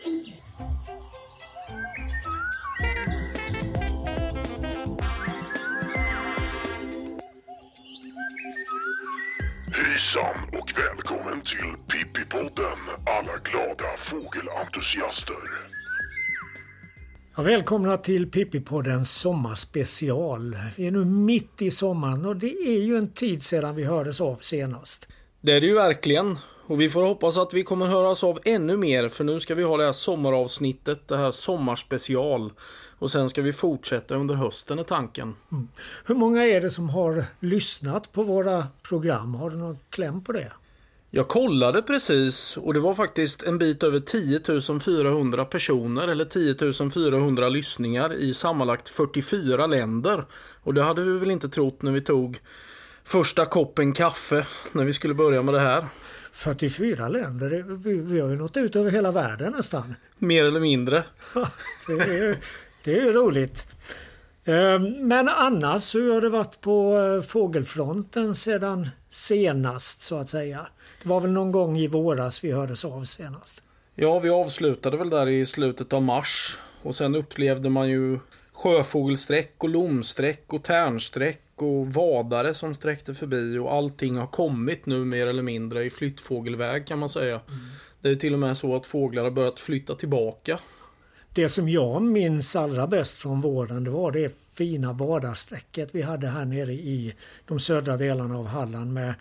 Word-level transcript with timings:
Hejsan 0.00 0.14
och 10.52 10.72
välkommen 10.76 11.40
till 11.40 11.74
Pippipodden 11.88 12.78
alla 13.06 13.38
glada 13.44 13.96
fågelentusiaster. 14.10 15.34
Ja, 17.36 17.42
välkomna 17.42 17.96
till 17.96 18.30
Pippipoddens 18.30 19.10
sommarspecial. 19.10 20.56
Vi 20.76 20.86
är 20.86 20.90
nu 20.90 21.04
mitt 21.04 21.62
i 21.62 21.70
sommaren 21.70 22.26
och 22.26 22.36
det 22.36 22.52
är 22.52 22.82
ju 22.82 22.96
en 22.96 23.12
tid 23.12 23.42
sedan 23.42 23.76
vi 23.76 23.84
hördes 23.84 24.20
av 24.20 24.36
senast. 24.36 25.08
Det 25.40 25.52
är 25.52 25.60
det 25.60 25.66
ju 25.66 25.74
verkligen. 25.74 26.36
Och 26.70 26.80
vi 26.80 26.88
får 26.88 27.02
hoppas 27.02 27.38
att 27.38 27.54
vi 27.54 27.64
kommer 27.64 27.86
höras 27.86 28.24
av 28.24 28.38
ännu 28.44 28.76
mer 28.76 29.08
för 29.08 29.24
nu 29.24 29.40
ska 29.40 29.54
vi 29.54 29.62
ha 29.62 29.76
det 29.76 29.84
här 29.84 29.92
sommaravsnittet, 29.92 31.08
det 31.08 31.16
här 31.16 31.30
sommarspecial. 31.30 32.52
Och 32.98 33.10
sen 33.10 33.30
ska 33.30 33.42
vi 33.42 33.52
fortsätta 33.52 34.14
under 34.14 34.34
hösten 34.34 34.78
är 34.78 34.82
tanken. 34.82 35.34
Mm. 35.52 35.68
Hur 36.04 36.14
många 36.14 36.46
är 36.46 36.60
det 36.60 36.70
som 36.70 36.90
har 36.90 37.24
lyssnat 37.40 38.12
på 38.12 38.22
våra 38.22 38.66
program? 38.82 39.34
Har 39.34 39.50
du 39.50 39.56
någon 39.56 39.78
kläm 39.90 40.24
på 40.24 40.32
det? 40.32 40.52
Jag 41.10 41.28
kollade 41.28 41.82
precis 41.82 42.56
och 42.56 42.74
det 42.74 42.80
var 42.80 42.94
faktiskt 42.94 43.42
en 43.42 43.58
bit 43.58 43.82
över 43.82 44.00
10 44.00 44.80
400 44.80 45.44
personer 45.44 46.08
eller 46.08 46.24
10 46.24 46.90
400 46.90 47.48
lyssningar 47.48 48.12
i 48.14 48.34
sammanlagt 48.34 48.88
44 48.88 49.66
länder. 49.66 50.24
Och 50.62 50.74
det 50.74 50.82
hade 50.82 51.02
vi 51.02 51.18
väl 51.18 51.30
inte 51.30 51.48
trott 51.48 51.82
när 51.82 51.92
vi 51.92 52.00
tog 52.00 52.38
första 53.04 53.46
koppen 53.46 53.92
kaffe 53.92 54.46
när 54.72 54.84
vi 54.84 54.92
skulle 54.92 55.14
börja 55.14 55.42
med 55.42 55.54
det 55.54 55.60
här. 55.60 55.86
44 56.40 57.08
länder, 57.08 57.64
vi, 57.68 58.00
vi 58.00 58.20
har 58.20 58.28
ju 58.28 58.36
nått 58.36 58.56
ut 58.56 58.76
över 58.76 58.90
hela 58.90 59.12
världen 59.12 59.52
nästan. 59.52 59.94
Mer 60.18 60.44
eller 60.44 60.60
mindre. 60.60 61.04
det, 61.86 61.92
är, 61.92 62.38
det 62.84 62.98
är 62.98 63.04
ju 63.04 63.12
roligt. 63.12 63.66
Ehm, 64.44 65.08
men 65.08 65.28
annars, 65.28 65.94
hur 65.94 66.14
har 66.14 66.20
det 66.20 66.28
varit 66.28 66.60
på 66.60 66.98
eh, 66.98 67.22
fågelfronten 67.22 68.34
sedan 68.34 68.88
senast 69.10 70.02
så 70.02 70.18
att 70.18 70.28
säga? 70.28 70.66
Det 71.02 71.08
var 71.08 71.20
väl 71.20 71.30
någon 71.30 71.52
gång 71.52 71.78
i 71.78 71.86
våras 71.86 72.44
vi 72.44 72.52
hördes 72.52 72.84
av 72.84 73.04
senast? 73.04 73.62
Ja, 73.94 74.18
vi 74.18 74.30
avslutade 74.30 74.96
väl 74.96 75.10
där 75.10 75.26
i 75.26 75.46
slutet 75.46 75.92
av 75.92 76.02
mars. 76.02 76.58
Och 76.82 76.96
sen 76.96 77.14
upplevde 77.14 77.70
man 77.70 77.88
ju 77.88 78.18
sjöfågelsträck 78.52 79.54
och 79.58 79.68
lomsträck 79.68 80.52
och 80.52 80.62
tärnsträck 80.62 81.42
och 81.62 81.86
vadare 81.86 82.54
som 82.54 82.74
sträckte 82.74 83.14
förbi 83.14 83.58
och 83.58 83.72
allting 83.74 84.16
har 84.16 84.26
kommit 84.26 84.86
nu 84.86 85.04
mer 85.04 85.26
eller 85.26 85.42
mindre 85.42 85.84
i 85.84 85.90
flyttfågelväg 85.90 86.86
kan 86.86 86.98
man 86.98 87.08
säga. 87.08 87.34
Mm. 87.34 87.60
Det 88.00 88.08
är 88.10 88.16
till 88.16 88.32
och 88.32 88.38
med 88.38 88.56
så 88.56 88.76
att 88.76 88.86
fåglar 88.86 89.24
har 89.24 89.30
börjat 89.30 89.60
flytta 89.60 89.94
tillbaka. 89.94 90.58
Det 91.34 91.48
som 91.48 91.68
jag 91.68 92.02
minns 92.02 92.56
allra 92.56 92.86
bäst 92.86 93.18
från 93.18 93.40
våren 93.40 93.84
det 93.84 93.90
var 93.90 94.12
det 94.12 94.38
fina 94.56 94.92
vadarsträcket 94.92 95.94
vi 95.94 96.02
hade 96.02 96.26
här 96.26 96.44
nere 96.44 96.72
i 96.72 97.14
de 97.46 97.60
södra 97.60 97.96
delarna 97.96 98.38
av 98.38 98.46
Halland 98.46 98.92
med 98.92 99.14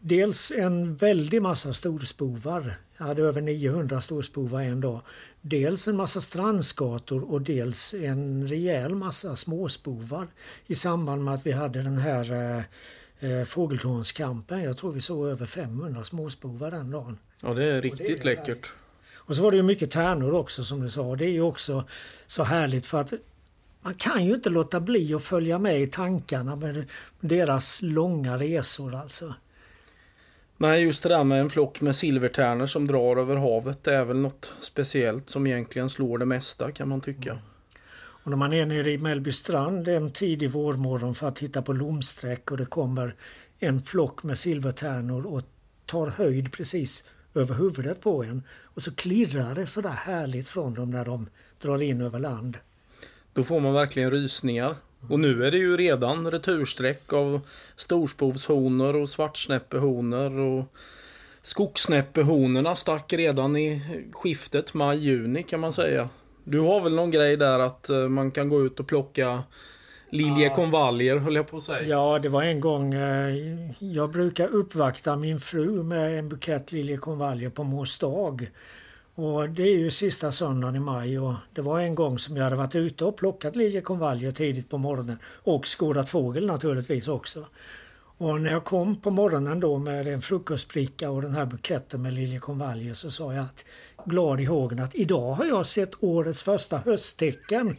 dels 0.00 0.52
en 0.56 0.94
väldig 0.96 1.42
massa 1.42 1.74
storspovar. 1.74 2.74
Jag 2.98 3.06
hade 3.06 3.22
över 3.22 3.40
900 3.40 4.00
storspovar 4.00 4.62
en 4.62 4.80
dag. 4.80 5.00
Dels 5.42 5.88
en 5.88 5.96
massa 5.96 6.20
strandskator 6.20 7.32
och 7.32 7.42
dels 7.42 7.94
en 7.94 8.48
rejäl 8.48 8.94
massa 8.94 9.36
småspovar 9.36 10.28
i 10.66 10.74
samband 10.74 11.24
med 11.24 11.34
att 11.34 11.46
vi 11.46 11.52
hade 11.52 11.82
den 11.82 11.98
här 11.98 12.32
eh, 12.32 12.64
eh 13.30 13.44
fågeltornskampen. 13.44 14.62
Jag 14.62 14.76
tror 14.76 14.92
vi 14.92 15.00
såg 15.00 15.26
över 15.28 15.46
500 15.46 16.04
småspovar 16.04 16.70
den 16.70 16.90
dagen. 16.90 17.18
Ja, 17.40 17.54
det 17.54 17.64
är 17.64 17.82
riktigt 17.82 18.06
det 18.06 18.20
är 18.20 18.24
läckert. 18.24 18.46
Härligt. 18.46 18.66
Och 19.14 19.36
så 19.36 19.42
var 19.42 19.50
det 19.50 19.56
ju 19.56 19.62
mycket 19.62 19.90
tärnor 19.90 20.34
också 20.34 20.64
som 20.64 20.80
du 20.80 20.90
sa. 20.90 21.16
Det 21.16 21.24
är 21.24 21.30
ju 21.30 21.42
också 21.42 21.84
så 22.26 22.42
härligt 22.42 22.86
för 22.86 23.00
att 23.00 23.12
man 23.82 23.94
kan 23.94 24.24
ju 24.24 24.34
inte 24.34 24.50
låta 24.50 24.80
bli 24.80 25.14
att 25.14 25.22
följa 25.22 25.58
med 25.58 25.82
i 25.82 25.86
tankarna 25.86 26.56
med 26.56 26.84
deras 27.20 27.82
långa 27.82 28.38
resor 28.38 28.94
alltså. 28.94 29.34
Nej, 30.62 30.82
just 30.82 31.02
det 31.02 31.08
där 31.08 31.24
med 31.24 31.40
en 31.40 31.50
flock 31.50 31.80
med 31.80 31.96
silvertärnor 31.96 32.66
som 32.66 32.86
drar 32.86 33.16
över 33.16 33.36
havet 33.36 33.84
det 33.84 33.94
är 33.94 34.04
väl 34.04 34.16
något 34.16 34.52
speciellt 34.60 35.30
som 35.30 35.46
egentligen 35.46 35.90
slår 35.90 36.18
det 36.18 36.26
mesta 36.26 36.72
kan 36.72 36.88
man 36.88 37.00
tycka. 37.00 37.30
Mm. 37.30 37.42
Och 37.94 38.30
när 38.30 38.36
man 38.36 38.52
är 38.52 38.66
nere 38.66 38.90
i 38.90 38.98
Mellbystrand 38.98 39.88
en 39.88 40.10
tidig 40.10 40.50
vårmorgon 40.50 41.14
för 41.14 41.28
att 41.28 41.36
titta 41.36 41.62
på 41.62 41.72
lomsträck 41.72 42.50
och 42.50 42.56
det 42.56 42.64
kommer 42.64 43.14
en 43.58 43.82
flock 43.82 44.22
med 44.22 44.38
silvertärnor 44.38 45.26
och 45.26 45.42
tar 45.86 46.06
höjd 46.06 46.52
precis 46.52 47.04
över 47.34 47.54
huvudet 47.54 48.00
på 48.00 48.24
en. 48.24 48.42
Och 48.62 48.82
så 48.82 48.94
klirrar 48.94 49.54
det 49.54 49.66
sådär 49.66 49.90
härligt 49.90 50.48
från 50.48 50.74
dem 50.74 50.90
när 50.90 51.04
de 51.04 51.28
drar 51.62 51.82
in 51.82 52.00
över 52.00 52.18
land. 52.18 52.58
Då 53.32 53.44
får 53.44 53.60
man 53.60 53.72
verkligen 53.72 54.10
rysningar. 54.10 54.76
Och 55.08 55.20
nu 55.20 55.46
är 55.46 55.50
det 55.50 55.58
ju 55.58 55.76
redan 55.76 56.30
retursträck 56.30 57.12
av 57.12 57.40
storspovshonor 57.76 58.96
och 58.96 59.08
svartsnäppehonor 59.08 60.38
och 60.38 60.64
skogssnäppehonorna 61.42 62.76
stack 62.76 63.12
redan 63.12 63.56
i 63.56 63.82
skiftet 64.12 64.74
maj-juni 64.74 65.42
kan 65.42 65.60
man 65.60 65.72
säga. 65.72 66.08
Du 66.44 66.60
har 66.60 66.80
väl 66.80 66.94
någon 66.94 67.10
grej 67.10 67.36
där 67.36 67.58
att 67.58 67.88
eh, 67.88 68.08
man 68.08 68.30
kan 68.30 68.48
gå 68.48 68.66
ut 68.66 68.80
och 68.80 68.86
plocka 68.86 69.42
liljekonvaljer 70.10 71.16
höll 71.16 71.34
jag 71.34 71.48
på 71.48 71.56
att 71.56 71.62
säga. 71.62 71.82
Ja, 71.82 72.18
det 72.18 72.28
var 72.28 72.42
en 72.42 72.60
gång. 72.60 72.94
Eh, 72.94 73.36
jag 73.78 74.10
brukar 74.10 74.48
uppvakta 74.48 75.16
min 75.16 75.40
fru 75.40 75.82
med 75.82 76.18
en 76.18 76.28
bukett 76.28 76.72
liljekonvaljer 76.72 77.50
på 77.50 77.64
mors 77.64 77.98
dag. 77.98 78.50
Och 79.14 79.50
det 79.50 79.62
är 79.62 79.78
ju 79.78 79.90
sista 79.90 80.32
söndagen 80.32 80.76
i 80.76 80.80
maj 80.80 81.18
och 81.18 81.34
det 81.52 81.62
var 81.62 81.80
en 81.80 81.94
gång 81.94 82.18
som 82.18 82.36
jag 82.36 82.44
hade 82.44 82.56
varit 82.56 82.74
ute 82.74 83.04
och 83.04 83.16
plockat 83.16 83.56
liljekonvaljer 83.56 84.30
tidigt 84.30 84.68
på 84.68 84.78
morgonen 84.78 85.18
och 85.24 85.66
skådat 85.66 86.08
fågel 86.08 86.46
naturligtvis 86.46 87.08
också. 87.08 87.46
Och 88.18 88.40
när 88.40 88.50
jag 88.52 88.64
kom 88.64 89.00
på 89.00 89.10
morgonen 89.10 89.60
då 89.60 89.78
med 89.78 90.08
en 90.08 90.22
frukostbricka 90.22 91.10
och 91.10 91.22
den 91.22 91.34
här 91.34 91.46
buketten 91.46 92.02
med 92.02 92.14
liljekonvaljer 92.14 92.94
så 92.94 93.10
sa 93.10 93.34
jag 93.34 93.44
att 93.44 93.64
glad 94.04 94.40
i 94.40 94.44
hågen 94.44 94.78
att 94.78 94.94
idag 94.94 95.32
har 95.32 95.44
jag 95.44 95.66
sett 95.66 95.90
årets 96.00 96.42
första 96.42 96.78
hösttecken. 96.78 97.76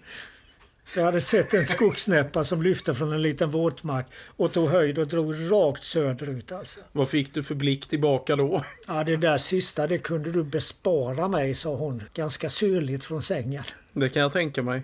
Jag 0.96 1.04
hade 1.04 1.22
sett 1.22 1.54
en 1.54 1.66
skogssnäppa 1.66 2.44
som 2.44 2.62
lyfte 2.62 2.94
från 2.94 3.14
en 3.14 3.22
liten 3.22 3.50
våtmark 3.50 4.06
och 4.38 4.52
tog 4.52 4.70
höjd 4.70 5.00
och 5.00 5.08
drog 5.08 5.36
rakt 5.52 5.84
söderut 5.84 6.52
alltså. 6.52 6.80
Vad 6.92 7.10
fick 7.10 7.34
du 7.34 7.44
för 7.44 7.56
blick 7.56 7.88
tillbaka 7.88 8.36
då? 8.36 8.64
Ja, 8.88 9.04
det 9.04 9.18
där 9.18 9.38
sista 9.38 9.88
det 9.88 9.98
kunde 9.98 10.32
du 10.32 10.44
bespara 10.44 11.28
mig, 11.28 11.56
sa 11.56 11.76
hon 11.76 12.04
ganska 12.14 12.50
syrligt 12.50 13.06
från 13.06 13.22
sängen. 13.22 13.64
Det 13.94 14.10
kan 14.10 14.22
jag 14.22 14.32
tänka 14.32 14.64
mig. 14.64 14.84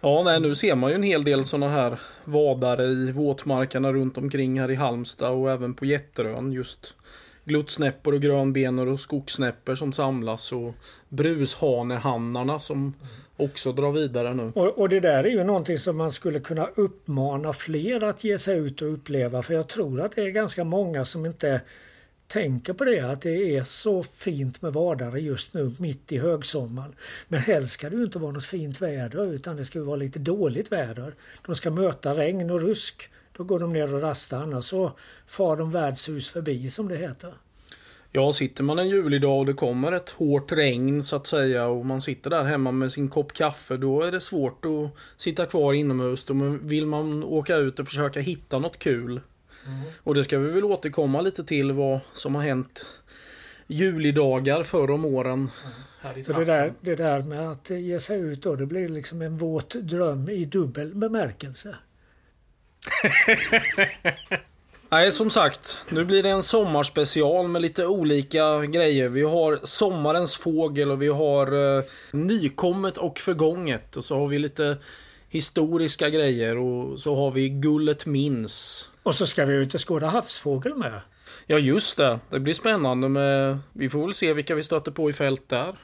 Ja, 0.00 0.22
nej, 0.24 0.40
nu 0.40 0.54
ser 0.54 0.74
man 0.74 0.90
ju 0.90 0.94
en 0.94 1.02
hel 1.02 1.24
del 1.24 1.44
sådana 1.44 1.68
här 1.68 2.00
vadare 2.24 2.84
i 2.84 3.12
våtmarkerna 3.12 3.92
runt 3.92 4.18
omkring 4.18 4.60
här 4.60 4.70
i 4.70 4.74
Halmstad 4.74 5.32
och 5.32 5.50
även 5.50 5.74
på 5.74 5.84
Jätterön 5.84 6.52
just 6.52 6.94
gluttsnäppor 7.48 8.14
och 8.14 8.20
grönbenor 8.20 8.88
och 8.88 9.00
skogssnäppor 9.00 9.74
som 9.74 9.92
samlas 9.92 10.52
och 10.52 10.74
brushanehannarna 11.08 12.60
som 12.60 12.94
också 13.36 13.72
drar 13.72 13.92
vidare 13.92 14.34
nu. 14.34 14.52
Och, 14.54 14.78
och, 14.78 14.88
det 14.88 15.00
där 15.00 15.24
är 15.24 15.28
ju 15.28 15.44
någonting 15.44 15.78
som 15.78 15.96
man 15.96 16.12
skulle 16.12 16.40
kunna 16.40 16.66
uppmana 16.66 17.52
fler 17.52 18.04
att 18.04 18.24
ge 18.24 18.38
sig 18.38 18.58
ut 18.58 18.82
och 18.82 18.92
uppleva 18.92 19.42
för 19.42 19.54
jag 19.54 19.68
tror 19.68 20.00
att 20.00 20.16
det 20.16 20.22
är 20.22 20.28
ganska 20.28 20.64
många 20.64 21.04
som 21.04 21.26
inte 21.26 21.60
tänker 22.26 22.72
på 22.72 22.84
det 22.84 23.00
att 23.00 23.20
det 23.20 23.56
är 23.56 23.62
så 23.62 24.02
fint 24.02 24.62
med 24.62 24.72
vadare 24.72 25.20
just 25.20 25.54
nu 25.54 25.74
mitt 25.78 26.12
i 26.12 26.18
högsommaren. 26.18 26.94
Men 27.28 27.40
helst 27.40 27.72
ska 27.72 27.90
det 27.90 27.96
ju 27.96 28.04
inte 28.04 28.18
vara 28.18 28.32
något 28.32 28.44
fint 28.44 28.80
väder 28.80 29.34
utan 29.34 29.56
det 29.56 29.64
ska 29.64 29.82
vara 29.82 29.96
lite 29.96 30.18
dåligt 30.18 30.72
väder. 30.72 31.14
De 31.46 31.54
ska 31.54 31.70
möta 31.70 32.14
regn 32.14 32.50
och 32.50 32.60
rusk. 32.60 33.10
Då 33.38 33.44
går 33.44 33.60
de 33.60 33.72
ner 33.72 33.94
och 33.94 34.00
rastar 34.00 34.38
annars 34.38 34.64
så 34.64 34.92
far 35.26 35.56
de 35.56 35.70
värdshus 35.70 36.30
förbi 36.30 36.70
som 36.70 36.88
det 36.88 36.96
heter. 36.96 37.32
Ja, 38.12 38.32
sitter 38.32 38.64
man 38.64 38.78
en 38.78 38.88
julidag 38.88 39.38
och 39.38 39.46
det 39.46 39.52
kommer 39.52 39.92
ett 39.92 40.08
hårt 40.08 40.52
regn 40.52 41.04
så 41.04 41.16
att 41.16 41.26
säga 41.26 41.66
och 41.66 41.86
man 41.86 42.00
sitter 42.00 42.30
där 42.30 42.44
hemma 42.44 42.72
med 42.72 42.92
sin 42.92 43.08
kopp 43.08 43.32
kaffe 43.32 43.76
då 43.76 44.02
är 44.02 44.12
det 44.12 44.20
svårt 44.20 44.64
att 44.64 45.20
sitta 45.20 45.46
kvar 45.46 45.72
inomhus. 45.72 46.24
Då 46.24 46.34
vill 46.62 46.86
man 46.86 47.24
åka 47.24 47.56
ut 47.56 47.78
och 47.78 47.86
försöka 47.86 48.20
hitta 48.20 48.58
något 48.58 48.78
kul. 48.78 49.20
Mm. 49.66 49.82
Och 50.02 50.14
det 50.14 50.24
ska 50.24 50.38
vi 50.38 50.50
väl 50.50 50.64
återkomma 50.64 51.20
lite 51.20 51.44
till 51.44 51.72
vad 51.72 52.00
som 52.12 52.34
har 52.34 52.42
hänt 52.42 52.86
julidagar 53.66 54.62
förr 54.62 54.90
om 54.90 55.04
åren. 55.04 55.50
Mm. 56.04 56.24
Så 56.24 56.32
det 56.32 56.44
där, 56.44 56.72
det 56.80 56.94
där 56.94 57.22
med 57.22 57.50
att 57.50 57.70
ge 57.70 58.00
sig 58.00 58.20
ut 58.20 58.42
då, 58.42 58.56
det 58.56 58.66
blir 58.66 58.88
liksom 58.88 59.22
en 59.22 59.36
våt 59.36 59.70
dröm 59.70 60.28
i 60.28 60.44
dubbel 60.44 60.94
bemärkelse. 60.94 61.76
Nej, 64.90 65.12
som 65.12 65.30
sagt. 65.30 65.78
Nu 65.88 66.04
blir 66.04 66.22
det 66.22 66.28
en 66.28 66.42
sommarspecial 66.42 67.48
med 67.48 67.62
lite 67.62 67.86
olika 67.86 68.66
grejer. 68.66 69.08
Vi 69.08 69.22
har 69.22 69.60
sommarens 69.62 70.34
fågel 70.34 70.90
och 70.90 71.02
vi 71.02 71.08
har 71.08 71.76
eh, 71.78 71.84
nykommet 72.12 72.96
och 72.96 73.18
förgånget. 73.18 73.96
Och 73.96 74.04
så 74.04 74.18
har 74.18 74.26
vi 74.26 74.38
lite 74.38 74.76
historiska 75.28 76.08
grejer 76.10 76.58
och 76.58 77.00
så 77.00 77.16
har 77.16 77.30
vi 77.30 77.48
Gullet 77.48 78.06
minns. 78.06 78.88
Och 79.02 79.14
så 79.14 79.26
ska 79.26 79.44
vi 79.44 79.54
ut 79.54 79.74
och 79.74 79.88
skåda 79.88 80.06
havsfågel 80.06 80.74
med. 80.74 81.00
Ja, 81.46 81.58
just 81.58 81.96
det. 81.96 82.20
Det 82.30 82.40
blir 82.40 82.54
spännande 82.54 83.08
med... 83.08 83.58
Vi 83.72 83.88
får 83.88 84.04
väl 84.04 84.14
se 84.14 84.32
vilka 84.32 84.54
vi 84.54 84.62
stöter 84.62 84.90
på 84.90 85.10
i 85.10 85.12
fält 85.12 85.48
där. 85.48 85.76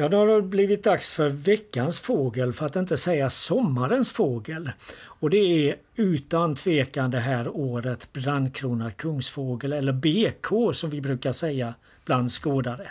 Ja, 0.00 0.08
då 0.08 0.16
har 0.16 0.26
det 0.26 0.42
blivit 0.42 0.84
dags 0.84 1.12
för 1.12 1.28
veckans 1.28 2.00
fågel, 2.00 2.52
för 2.52 2.66
att 2.66 2.76
inte 2.76 2.96
säga 2.96 3.30
sommarens 3.30 4.12
fågel. 4.12 4.70
Och 5.00 5.30
det 5.30 5.36
är 5.38 5.76
utan 5.96 6.54
tvekan 6.54 7.10
det 7.10 7.20
här 7.20 7.48
året 7.48 8.12
brandkronad 8.12 8.96
kungsfågel, 8.96 9.72
eller 9.72 9.92
BK 9.92 10.76
som 10.76 10.90
vi 10.90 11.00
brukar 11.00 11.32
säga 11.32 11.74
bland 12.04 12.32
skådare. 12.32 12.90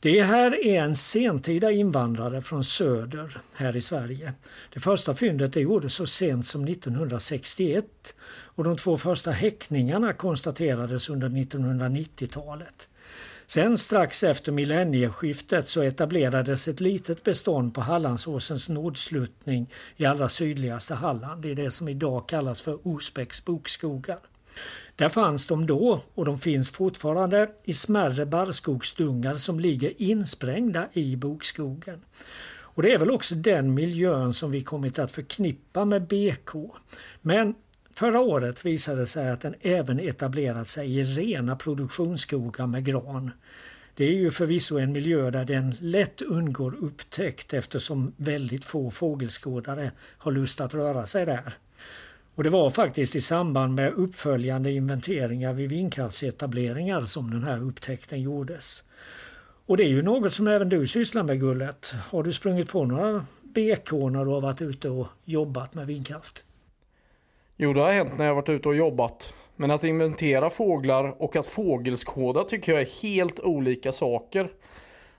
Det 0.00 0.22
här 0.22 0.66
är 0.66 0.82
en 0.82 0.96
sentida 0.96 1.70
invandrare 1.70 2.42
från 2.42 2.64
söder 2.64 3.40
här 3.54 3.76
i 3.76 3.80
Sverige. 3.80 4.32
Det 4.74 4.80
första 4.80 5.14
fyndet 5.14 5.52
det 5.52 5.60
gjordes 5.60 5.94
så 5.94 6.06
sent 6.06 6.46
som 6.46 6.68
1961 6.68 7.84
och 8.30 8.64
de 8.64 8.76
två 8.76 8.98
första 8.98 9.30
häckningarna 9.30 10.12
konstaterades 10.12 11.10
under 11.10 11.28
1990-talet. 11.28 12.88
Sen 13.52 13.78
strax 13.78 14.24
efter 14.24 14.52
millennieskiftet 14.52 15.68
så 15.68 15.82
etablerades 15.82 16.68
ett 16.68 16.80
litet 16.80 17.22
bestånd 17.22 17.74
på 17.74 17.80
Hallandsåsens 17.80 18.68
nordsluttning 18.68 19.72
i 19.96 20.04
allra 20.04 20.28
sydligaste 20.28 20.94
Halland. 20.94 21.42
Det 21.42 21.50
är 21.50 21.54
det 21.54 21.70
som 21.70 21.88
idag 21.88 22.28
kallas 22.28 22.62
för 22.62 22.78
Osbäcks 22.88 23.44
bokskogar. 23.44 24.18
Där 24.96 25.08
fanns 25.08 25.46
de 25.46 25.66
då 25.66 26.02
och 26.14 26.24
de 26.24 26.38
finns 26.38 26.70
fortfarande 26.70 27.50
i 27.64 27.74
smärre 27.74 28.26
barrskogsdungar 28.26 29.36
som 29.36 29.60
ligger 29.60 30.02
insprängda 30.02 30.88
i 30.92 31.16
bokskogen. 31.16 32.00
Och 32.52 32.82
Det 32.82 32.92
är 32.92 32.98
väl 32.98 33.10
också 33.10 33.34
den 33.34 33.74
miljön 33.74 34.34
som 34.34 34.50
vi 34.50 34.62
kommit 34.62 34.98
att 34.98 35.12
förknippa 35.12 35.84
med 35.84 36.06
BK. 36.06 36.50
Men 37.22 37.54
Förra 37.92 38.20
året 38.20 38.64
visade 38.64 39.00
det 39.00 39.06
sig 39.06 39.30
att 39.30 39.40
den 39.40 39.54
även 39.60 40.00
etablerat 40.00 40.68
sig 40.68 40.98
i 40.98 41.04
rena 41.04 41.56
produktionsskogar 41.56 42.66
med 42.66 42.84
gran. 42.84 43.30
Det 44.00 44.06
är 44.06 44.14
ju 44.14 44.30
förvisso 44.30 44.78
en 44.78 44.92
miljö 44.92 45.30
där 45.30 45.44
den 45.44 45.74
lätt 45.80 46.22
undgår 46.22 46.74
upptäckt 46.80 47.54
eftersom 47.54 48.12
väldigt 48.16 48.64
få 48.64 48.90
fågelskådare 48.90 49.92
har 50.18 50.32
lust 50.32 50.60
att 50.60 50.74
röra 50.74 51.06
sig 51.06 51.26
där. 51.26 51.54
Och 52.34 52.44
det 52.44 52.50
var 52.50 52.70
faktiskt 52.70 53.16
i 53.16 53.20
samband 53.20 53.74
med 53.74 53.92
uppföljande 53.92 54.72
inventeringar 54.72 55.52
vid 55.52 55.70
vindkraftsetableringar 55.70 57.00
som 57.00 57.30
den 57.30 57.42
här 57.42 57.62
upptäckten 57.62 58.22
gjordes. 58.22 58.84
Och 59.66 59.76
det 59.76 59.84
är 59.84 59.88
ju 59.88 60.02
något 60.02 60.34
som 60.34 60.48
även 60.48 60.68
du 60.68 60.86
sysslar 60.86 61.22
med 61.22 61.40
Gullet. 61.40 61.94
Har 62.10 62.22
du 62.22 62.32
sprungit 62.32 62.68
på 62.68 62.84
några 62.84 63.24
BK 63.42 63.92
när 63.92 64.24
du 64.24 64.30
har 64.30 64.40
varit 64.40 64.62
ute 64.62 64.90
och 64.90 65.08
jobbat 65.24 65.74
med 65.74 65.86
vindkraft? 65.86 66.44
Jo, 67.62 67.72
det 67.72 67.80
har 67.80 67.92
hänt 67.92 68.18
när 68.18 68.26
jag 68.26 68.34
varit 68.34 68.48
ute 68.48 68.68
och 68.68 68.76
jobbat. 68.76 69.34
Men 69.56 69.70
att 69.70 69.84
inventera 69.84 70.50
fåglar 70.50 71.22
och 71.22 71.36
att 71.36 71.46
fågelskåda 71.46 72.44
tycker 72.44 72.72
jag 72.72 72.80
är 72.80 73.02
helt 73.02 73.40
olika 73.40 73.92
saker. 73.92 74.50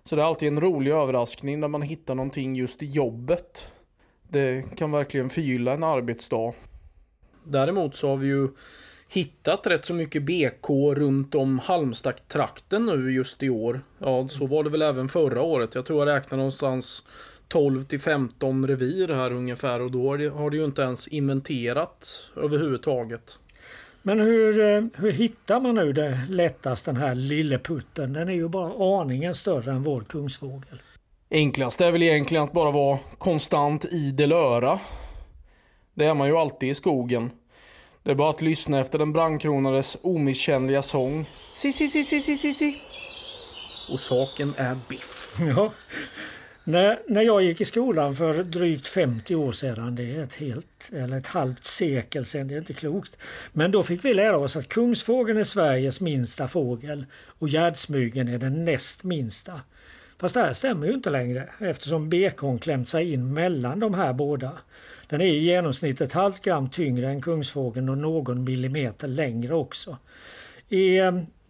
Så 0.03 0.15
det 0.15 0.21
är 0.21 0.25
alltid 0.25 0.47
en 0.47 0.61
rolig 0.61 0.91
överraskning 0.91 1.59
när 1.59 1.67
man 1.67 1.81
hittar 1.81 2.15
någonting 2.15 2.55
just 2.55 2.83
i 2.83 2.85
jobbet. 2.85 3.71
Det 4.29 4.75
kan 4.75 4.91
verkligen 4.91 5.29
förgylla 5.29 5.73
en 5.73 5.83
arbetsdag. 5.83 6.53
Däremot 7.43 7.95
så 7.95 8.09
har 8.09 8.17
vi 8.17 8.27
ju 8.27 8.47
hittat 9.09 9.67
rätt 9.67 9.85
så 9.85 9.93
mycket 9.93 10.23
BK 10.23 10.69
runt 10.95 11.35
om 11.35 11.59
Halmstad-trakten 11.59 12.85
nu 12.85 13.11
just 13.11 13.43
i 13.43 13.49
år. 13.49 13.81
Ja, 13.97 14.27
så 14.27 14.47
var 14.47 14.63
det 14.63 14.69
väl 14.69 14.81
även 14.81 15.09
förra 15.09 15.41
året. 15.41 15.75
Jag 15.75 15.85
tror 15.85 16.07
jag 16.07 16.15
räknar 16.15 16.37
någonstans 16.37 17.03
12 17.51 17.83
till 17.83 17.99
15 17.99 18.67
revir 18.67 19.07
här 19.07 19.31
ungefär 19.31 19.81
och 19.81 19.91
då 19.91 20.09
har 20.09 20.49
det 20.49 20.57
ju 20.57 20.65
inte 20.65 20.81
ens 20.81 21.07
inventerat 21.07 22.21
överhuvudtaget. 22.35 23.39
Men 24.01 24.19
hur, 24.19 24.59
eh, 24.59 24.83
hur 24.93 25.11
hittar 25.11 25.59
man 25.59 25.75
nu 25.75 25.93
det 25.93 26.25
lättast 26.29 26.85
den 26.85 26.97
här 26.97 27.15
lilleputten? 27.15 28.13
Den 28.13 28.29
är 28.29 28.33
ju 28.33 28.49
bara 28.49 29.01
aningen 29.01 29.35
större 29.35 29.71
än 29.71 29.83
vår 29.83 30.01
kungsfågel. 30.01 30.81
Enklast 31.31 31.81
är 31.81 31.91
väl 31.91 32.03
egentligen 32.03 32.43
att 32.43 32.53
bara 32.53 32.71
vara 32.71 32.99
konstant 33.17 33.85
idel 33.85 34.31
öra. 34.31 34.79
Det 35.93 36.05
är 36.05 36.13
man 36.13 36.27
ju 36.27 36.37
alltid 36.37 36.69
i 36.69 36.73
skogen. 36.73 37.31
Det 38.03 38.11
är 38.11 38.15
bara 38.15 38.29
att 38.29 38.41
lyssna 38.41 38.79
efter 38.79 38.99
den 38.99 39.13
brandkronades 39.13 39.97
omisskännliga 40.01 40.81
sång. 40.81 41.29
Si, 41.53 41.73
si, 41.73 41.87
si, 41.87 42.03
si, 42.03 42.19
si, 42.19 42.35
si, 42.35 42.53
si. 42.53 42.75
Och 43.93 43.99
saken 43.99 44.53
är 44.57 44.77
biff. 44.89 45.37
Ja, 45.55 45.71
när, 46.63 46.99
när 47.07 47.21
jag 47.21 47.43
gick 47.43 47.61
i 47.61 47.65
skolan 47.65 48.15
för 48.15 48.43
drygt 48.43 48.87
50 48.87 49.35
år 49.35 49.51
sedan, 49.51 49.95
det 49.95 50.15
är 50.15 50.23
ett 50.23 50.35
helt 50.35 50.91
eller 50.93 51.17
ett 51.17 51.27
halvt 51.27 51.65
sekel 51.65 52.25
sedan, 52.25 52.47
det 52.47 52.53
är 52.53 52.57
inte 52.57 52.73
klokt. 52.73 53.17
Men 53.53 53.71
då 53.71 53.83
fick 53.83 54.05
vi 54.05 54.13
lära 54.13 54.37
oss 54.37 54.55
att 54.55 54.67
kungsfågeln 54.67 55.39
är 55.39 55.43
Sveriges 55.43 56.01
minsta 56.01 56.47
fågel 56.47 57.05
och 57.39 57.49
gärdsmygen 57.49 58.27
är 58.27 58.37
den 58.37 58.65
näst 58.65 59.03
minsta. 59.03 59.61
Fast 60.19 60.35
det 60.35 60.41
här 60.41 60.53
stämmer 60.53 60.87
ju 60.87 60.93
inte 60.93 61.09
längre 61.09 61.49
eftersom 61.59 62.09
bekon 62.09 62.59
klämt 62.59 62.87
sig 62.87 63.13
in 63.13 63.33
mellan 63.33 63.79
de 63.79 63.93
här 63.93 64.13
båda. 64.13 64.51
Den 65.09 65.21
är 65.21 65.25
i 65.25 65.39
genomsnitt 65.39 66.01
ett 66.01 66.13
halvt 66.13 66.41
gram 66.41 66.69
tyngre 66.69 67.07
än 67.07 67.21
kungsfågeln 67.21 67.89
och 67.89 67.97
någon 67.97 68.43
millimeter 68.43 69.07
längre 69.07 69.53
också. 69.53 69.97
I 70.69 70.99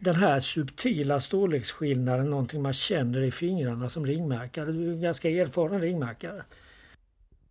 den 0.01 0.15
här 0.15 0.39
subtila 0.39 1.19
storleksskillnaden 1.19 2.30
någonting 2.30 2.62
man 2.62 2.74
känner 2.74 3.21
i 3.21 3.31
fingrarna 3.31 3.89
som 3.89 4.06
ringmärkare? 4.06 4.71
Du 4.71 4.88
är 4.88 4.94
en 4.94 5.01
ganska 5.01 5.30
erfaren 5.30 5.81
ringmärkare. 5.81 6.44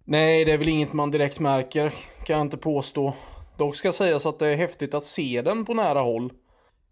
Nej, 0.05 0.45
det 0.45 0.53
är 0.53 0.59
väl 0.59 0.69
inget 0.69 0.93
man 0.93 1.11
direkt 1.11 1.41
märker, 1.41 1.93
kan 2.25 2.37
jag 2.37 2.41
inte 2.47 2.57
påstå. 2.57 3.15
Dock 3.59 3.77
ska 3.77 3.93
sägas 3.93 4.27
att 4.27 4.39
det 4.39 4.47
är 4.47 4.57
häftigt 4.57 4.95
att 4.95 5.05
se 5.05 5.43
den 5.43 5.65
på 5.65 5.75
nära 5.75 6.01
håll. 6.01 6.33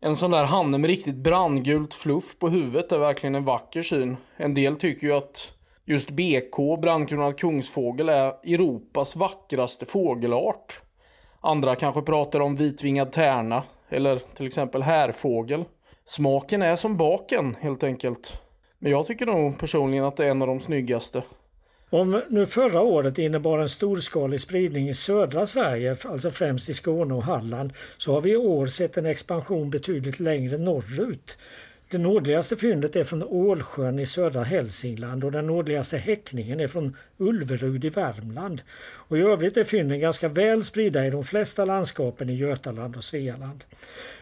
En 0.00 0.16
sån 0.16 0.30
där 0.30 0.44
hanne 0.44 0.78
med 0.78 0.90
riktigt 0.90 1.16
brandgult 1.16 1.94
fluff 1.94 2.38
på 2.38 2.48
huvudet 2.48 2.92
är 2.92 2.98
verkligen 2.98 3.34
en 3.34 3.44
vacker 3.44 3.82
syn. 3.82 4.16
En 4.36 4.54
del 4.54 4.76
tycker 4.76 5.06
ju 5.06 5.12
att 5.12 5.52
just 5.84 6.10
BK, 6.10 6.80
brandkronad 6.82 7.38
kungsfågel, 7.38 8.08
är 8.08 8.26
Europas 8.26 9.16
vackraste 9.16 9.86
fågelart. 9.86 10.80
Andra 11.40 11.74
kanske 11.74 12.02
pratar 12.02 12.40
om 12.40 12.56
vitvingad 12.56 13.12
tärna, 13.12 13.62
eller 13.88 14.18
till 14.18 14.46
exempel 14.46 14.82
härfågel. 14.82 15.64
Smaken 16.04 16.62
är 16.62 16.76
som 16.76 16.96
baken 16.96 17.56
helt 17.60 17.82
enkelt. 17.82 18.40
Men 18.78 18.92
jag 18.92 19.06
tycker 19.06 19.26
nog 19.26 19.58
personligen 19.58 20.04
att 20.04 20.16
det 20.16 20.26
är 20.26 20.30
en 20.30 20.42
av 20.42 20.48
de 20.48 20.60
snyggaste. 20.60 21.22
Om 21.90 22.22
nu 22.30 22.46
förra 22.46 22.82
året 22.82 23.18
innebar 23.18 23.58
en 23.58 23.68
storskalig 23.68 24.40
spridning 24.40 24.88
i 24.88 24.94
södra 24.94 25.46
Sverige, 25.46 25.96
alltså 26.04 26.30
främst 26.30 26.68
i 26.68 26.74
Skåne 26.74 27.14
och 27.14 27.22
Halland, 27.22 27.72
så 27.98 28.12
har 28.12 28.20
vi 28.20 28.32
i 28.32 28.36
år 28.36 28.66
sett 28.66 28.96
en 28.96 29.06
expansion 29.06 29.70
betydligt 29.70 30.20
längre 30.20 30.58
norrut. 30.58 31.38
Det 31.90 31.98
nordligaste 31.98 32.56
fyndet 32.56 32.96
är 32.96 33.04
från 33.04 33.22
Ålsjön 33.22 33.98
i 33.98 34.06
södra 34.06 34.42
Hälsingland 34.42 35.24
och 35.24 35.32
den 35.32 35.46
nordligaste 35.46 35.96
häckningen 35.96 36.60
är 36.60 36.68
från 36.68 36.96
Ulverud 37.16 37.84
i 37.84 37.88
Värmland. 37.88 38.62
Och 38.80 39.18
I 39.18 39.20
övrigt 39.20 39.56
är 39.56 39.64
fynden 39.64 40.00
ganska 40.00 40.28
väl 40.28 40.64
spridda 40.64 41.06
i 41.06 41.10
de 41.10 41.24
flesta 41.24 41.64
landskapen 41.64 42.30
i 42.30 42.34
Götaland 42.34 42.96
och 42.96 43.04
Svealand. 43.04 43.64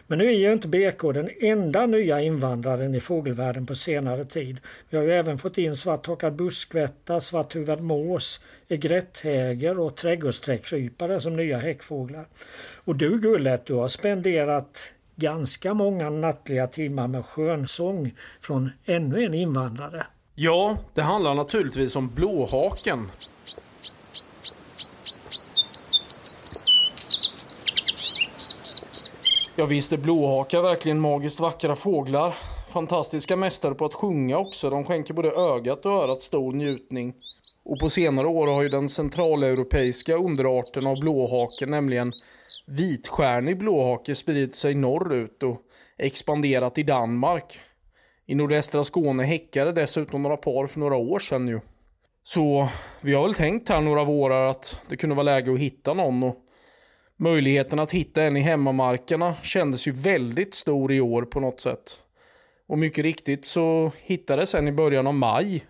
Men 0.07 0.17
nu 0.17 0.25
är 0.27 0.37
ju 0.37 0.53
inte 0.53 0.67
BK 0.67 1.01
den 1.13 1.29
enda 1.39 1.85
nya 1.85 2.21
invandraren 2.21 2.95
i 2.95 2.99
fågelvärlden 2.99 3.65
på 3.65 3.75
senare 3.75 4.25
tid. 4.25 4.57
Vi 4.89 4.97
har 4.97 5.03
ju 5.03 5.11
även 5.11 5.37
fått 5.37 5.57
in 5.57 5.75
svarthakad 5.75 6.35
buskvätta, 6.35 7.21
svarthuvad 7.21 7.81
mås, 7.81 8.43
egretthäger 8.67 9.79
och 9.79 9.95
trädgårdsträckrypare 9.95 11.19
som 11.19 11.35
nya 11.35 11.57
häckfåglar. 11.57 12.25
Och 12.75 12.95
du 12.95 13.19
Gullet, 13.19 13.65
du 13.65 13.73
har 13.73 13.87
spenderat 13.87 14.93
ganska 15.17 15.73
många 15.73 16.09
nattliga 16.09 16.67
timmar 16.67 17.07
med 17.07 17.25
skönsång 17.25 18.13
från 18.41 18.69
ännu 18.85 19.23
en 19.23 19.33
invandrare. 19.33 20.05
Ja, 20.35 20.77
det 20.93 21.01
handlar 21.01 21.35
naturligtvis 21.35 21.95
om 21.95 22.09
blåhaken. 22.15 23.11
Ja 29.55 29.65
visst 29.65 29.93
är 29.93 29.97
blåhakar 29.97 30.61
verkligen 30.61 30.99
magiskt 30.99 31.39
vackra 31.39 31.75
fåglar. 31.75 32.33
Fantastiska 32.73 33.35
mästare 33.35 33.75
på 33.75 33.85
att 33.85 33.93
sjunga 33.93 34.37
också. 34.37 34.69
De 34.69 34.83
skänker 34.83 35.13
både 35.13 35.31
ögat 35.31 35.85
och 35.85 35.91
örat 35.91 36.21
stor 36.21 36.53
njutning. 36.53 37.13
Och 37.65 37.79
på 37.79 37.89
senare 37.89 38.27
år 38.27 38.47
har 38.47 38.63
ju 38.63 38.69
den 38.69 38.89
centraleuropeiska 38.89 40.15
underarten 40.15 40.87
av 40.87 40.99
blåhaken, 40.99 41.71
nämligen 41.71 42.13
vitstjärnig 42.67 43.57
blåhake 43.57 44.15
spridit 44.15 44.55
sig 44.55 44.75
norrut 44.75 45.43
och 45.43 45.61
expanderat 45.97 46.77
i 46.77 46.83
Danmark. 46.83 47.59
I 48.25 48.35
nordvästra 48.35 48.83
Skåne 48.83 49.23
häckade 49.23 49.71
dessutom 49.71 50.23
några 50.23 50.37
par 50.37 50.67
för 50.67 50.79
några 50.79 50.95
år 50.95 51.19
sedan 51.19 51.47
ju. 51.47 51.59
Så 52.23 52.69
vi 53.01 53.13
har 53.13 53.23
väl 53.23 53.33
tänkt 53.33 53.69
här 53.69 53.81
några 53.81 54.03
vårar 54.03 54.49
att 54.49 54.81
det 54.87 54.97
kunde 54.97 55.15
vara 55.15 55.23
läge 55.23 55.53
att 55.53 55.59
hitta 55.59 55.93
någon 55.93 56.23
och 56.23 56.35
möjligheten 57.17 57.79
att 57.79 57.91
hitta 57.91 58.23
en 58.23 58.37
i 58.37 58.39
hemmamarkerna 58.39 59.35
kändes 59.43 59.87
ju 59.87 59.91
väldigt 59.91 60.53
stor 60.53 60.91
i 60.91 61.01
år 61.01 61.21
på 61.21 61.39
något 61.39 61.59
sätt. 61.59 61.99
Och 62.67 62.77
mycket 62.77 63.03
riktigt 63.03 63.45
så 63.45 63.91
hittades 64.01 64.55
en 64.55 64.67
i 64.67 64.71
början 64.71 65.07
av 65.07 65.13
maj 65.13 65.65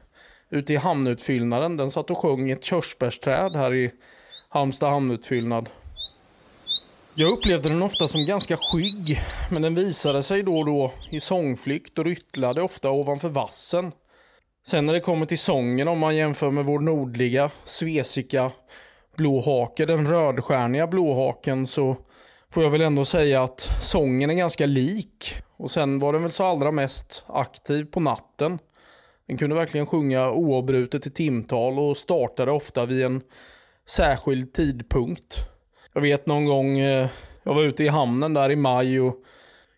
ute 0.49 0.73
i 0.73 0.75
hamnutfyllnaden. 0.75 1.77
Den 1.77 1.89
satt 1.89 2.09
och 2.09 2.17
sjöng 2.17 2.49
i 2.49 2.53
ett 2.53 2.63
körsbärsträd 2.63 3.55
här 3.55 3.73
i 3.73 3.91
Halmstad 4.49 4.89
hamnutfyllnad. 4.89 5.69
Jag 7.19 7.31
upplevde 7.31 7.69
den 7.69 7.81
ofta 7.81 8.07
som 8.07 8.25
ganska 8.25 8.57
skygg, 8.57 9.21
men 9.51 9.61
den 9.61 9.75
visade 9.75 10.23
sig 10.23 10.43
då 10.43 10.57
och 10.57 10.65
då 10.65 10.91
i 11.09 11.19
sångflykt 11.19 11.97
och 11.97 12.05
ryttlade 12.05 12.61
ofta 12.61 12.91
ovanför 12.91 13.29
vassen. 13.29 13.91
Sen 14.67 14.85
när 14.85 14.93
det 14.93 14.99
kommer 14.99 15.25
till 15.25 15.39
sången, 15.39 15.87
om 15.87 15.99
man 15.99 16.15
jämför 16.15 16.51
med 16.51 16.65
vår 16.65 16.79
nordliga 16.79 17.51
svesika 17.63 18.51
blåhake, 19.15 19.85
den 19.85 20.07
rödstjärniga 20.07 20.87
blåhaken, 20.87 21.67
så 21.67 21.95
får 22.51 22.63
jag 22.63 22.69
väl 22.69 22.81
ändå 22.81 23.05
säga 23.05 23.43
att 23.43 23.59
sången 23.81 24.29
är 24.29 24.35
ganska 24.35 24.65
lik. 24.65 25.33
Och 25.57 25.71
sen 25.71 25.99
var 25.99 26.13
den 26.13 26.21
väl 26.21 26.31
så 26.31 26.43
allra 26.43 26.71
mest 26.71 27.23
aktiv 27.27 27.85
på 27.85 27.99
natten. 27.99 28.59
Den 29.27 29.37
kunde 29.37 29.55
verkligen 29.55 29.85
sjunga 29.85 30.31
oavbrutet 30.31 31.07
i 31.07 31.11
timtal 31.11 31.79
och 31.79 31.97
startade 31.97 32.51
ofta 32.51 32.85
vid 32.85 33.05
en 33.05 33.21
särskild 33.89 34.53
tidpunkt. 34.53 35.49
Jag 35.97 36.01
vet 36.01 36.25
någon 36.25 36.45
gång, 36.45 36.79
eh, 36.79 37.09
jag 37.43 37.53
var 37.53 37.63
ute 37.63 37.83
i 37.83 37.87
hamnen 37.87 38.33
där 38.33 38.51
i 38.51 38.55
maj 38.55 38.99
och 38.99 39.15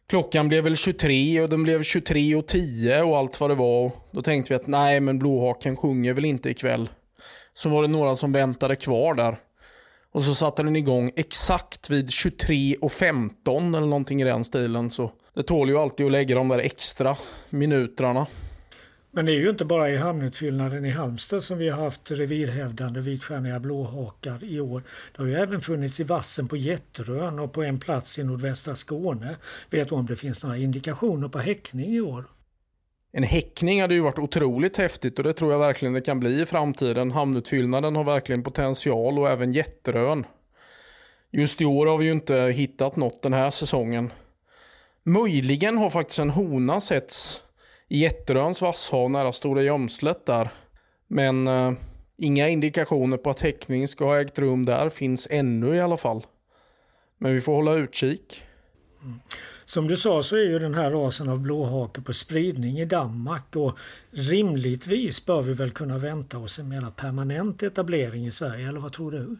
klockan 0.09 0.47
blev 0.49 0.63
väl 0.63 0.75
23 0.75 1.41
och 1.41 1.49
den 1.49 1.63
blev 1.63 1.83
23 1.83 2.35
och 2.35 2.47
10 2.47 3.03
och 3.03 3.17
allt 3.17 3.39
vad 3.39 3.49
det 3.49 3.55
var. 3.55 3.91
Då 4.11 4.21
tänkte 4.21 4.53
vi 4.53 4.55
att 4.55 4.67
nej 4.67 4.99
men 4.99 5.19
Blåhaken 5.19 5.77
sjunger 5.77 6.13
väl 6.13 6.25
inte 6.25 6.49
ikväll. 6.49 6.89
Så 7.53 7.69
var 7.69 7.81
det 7.81 7.87
några 7.87 8.15
som 8.15 8.31
väntade 8.31 8.75
kvar 8.75 9.13
där. 9.13 9.37
Och 10.11 10.23
så 10.23 10.35
satte 10.35 10.63
den 10.63 10.75
igång 10.75 11.11
exakt 11.15 11.89
vid 11.89 12.11
23 12.11 12.75
och 12.81 12.91
15 12.91 13.75
eller 13.75 13.87
någonting 13.87 14.21
i 14.21 14.25
den 14.25 14.43
stilen. 14.43 14.89
Så 14.89 15.11
det 15.33 15.43
tål 15.43 15.69
ju 15.69 15.77
alltid 15.77 16.05
att 16.05 16.11
lägga 16.11 16.35
de 16.35 16.47
där 16.47 16.59
extra 16.59 17.15
minuterna. 17.49 18.27
Men 19.11 19.25
det 19.25 19.31
är 19.31 19.39
ju 19.39 19.49
inte 19.49 19.65
bara 19.65 19.89
i 19.89 19.97
hamnutfyllnaden 19.97 20.85
i 20.85 20.89
Halmstad 20.89 21.43
som 21.43 21.57
vi 21.57 21.69
har 21.69 21.83
haft 21.83 22.11
revirhävdande 22.11 22.99
vitstjärniga 22.99 23.59
blåhakar 23.59 24.43
i 24.43 24.59
år. 24.59 24.83
Det 25.11 25.21
har 25.21 25.27
ju 25.27 25.35
även 25.35 25.61
funnits 25.61 25.99
i 25.99 26.03
vassen 26.03 26.47
på 26.47 26.57
Jätterön 26.57 27.39
och 27.39 27.53
på 27.53 27.63
en 27.63 27.79
plats 27.79 28.19
i 28.19 28.23
nordvästra 28.23 28.75
Skåne. 28.75 29.35
Vet 29.69 29.89
du 29.89 29.95
om 29.95 30.05
det 30.05 30.15
finns 30.15 30.43
några 30.43 30.57
indikationer 30.57 31.27
på 31.27 31.39
häckning 31.39 31.95
i 31.95 32.01
år? 32.01 32.25
En 33.11 33.23
häckning 33.23 33.81
hade 33.81 33.93
ju 33.93 34.01
varit 34.01 34.19
otroligt 34.19 34.77
häftigt 34.77 35.17
och 35.17 35.23
det 35.23 35.33
tror 35.33 35.51
jag 35.51 35.59
verkligen 35.59 35.93
det 35.93 36.01
kan 36.01 36.19
bli 36.19 36.41
i 36.41 36.45
framtiden. 36.45 37.11
Hamnutfyllnaden 37.11 37.95
har 37.95 38.03
verkligen 38.03 38.43
potential 38.43 39.19
och 39.19 39.29
även 39.29 39.51
Jätterön. 39.51 40.25
Just 41.31 41.61
i 41.61 41.65
år 41.65 41.87
har 41.87 41.97
vi 41.97 42.05
ju 42.05 42.11
inte 42.11 42.35
hittat 42.35 42.95
något 42.95 43.21
den 43.21 43.33
här 43.33 43.49
säsongen. 43.49 44.11
Möjligen 45.03 45.77
har 45.77 45.89
faktiskt 45.89 46.19
en 46.19 46.29
hona 46.29 46.81
setts 46.81 47.43
Jätteröns 47.89 48.61
vasshav 48.61 49.11
nära 49.11 49.31
Stora 49.31 49.61
Gömslet 49.61 50.25
där. 50.25 50.49
Men 51.07 51.47
eh, 51.47 51.73
inga 52.17 52.47
indikationer 52.47 53.17
på 53.17 53.29
att 53.29 53.39
häckning 53.39 53.87
ska 53.87 54.05
ha 54.05 54.21
ägt 54.21 54.39
rum 54.39 54.65
där 54.65 54.89
finns 54.89 55.27
ännu 55.31 55.75
i 55.75 55.81
alla 55.81 55.97
fall. 55.97 56.25
Men 57.17 57.33
vi 57.33 57.41
får 57.41 57.53
hålla 57.53 57.73
utkik. 57.73 58.43
Mm. 59.03 59.19
Som 59.65 59.87
du 59.87 59.97
sa 59.97 60.23
så 60.23 60.35
är 60.35 60.43
ju 60.43 60.59
den 60.59 60.73
här 60.73 60.91
rasen 60.91 61.29
av 61.29 61.39
blåhake 61.39 62.01
på 62.01 62.13
spridning 62.13 62.79
i 62.79 62.85
Danmark 62.85 63.55
och 63.55 63.77
rimligtvis 64.11 65.25
bör 65.25 65.41
vi 65.41 65.53
väl 65.53 65.71
kunna 65.71 65.97
vänta 65.97 66.37
oss 66.37 66.59
en 66.59 66.69
mer 66.69 66.91
permanent 66.95 67.63
etablering 67.63 68.27
i 68.27 68.31
Sverige, 68.31 68.69
eller 68.69 68.79
vad 68.79 68.93
tror 68.93 69.11
du? 69.11 69.37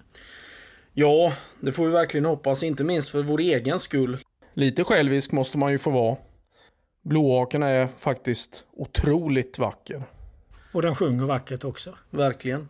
Ja, 0.93 1.33
det 1.59 1.71
får 1.71 1.85
vi 1.85 1.91
verkligen 1.91 2.25
hoppas, 2.25 2.63
inte 2.63 2.83
minst 2.83 3.09
för 3.09 3.21
vår 3.21 3.39
egen 3.39 3.79
skull. 3.79 4.17
Lite 4.53 4.83
självisk 4.83 5.31
måste 5.31 5.57
man 5.57 5.71
ju 5.71 5.77
få 5.77 5.89
vara. 5.89 6.17
Blåhaken 7.09 7.63
är 7.63 7.87
faktiskt 7.87 8.65
otroligt 8.71 9.59
vacker. 9.59 10.03
Och 10.73 10.81
den 10.81 10.95
sjunger 10.95 11.25
vackert 11.25 11.63
också. 11.63 11.95
Verkligen. 12.09 12.69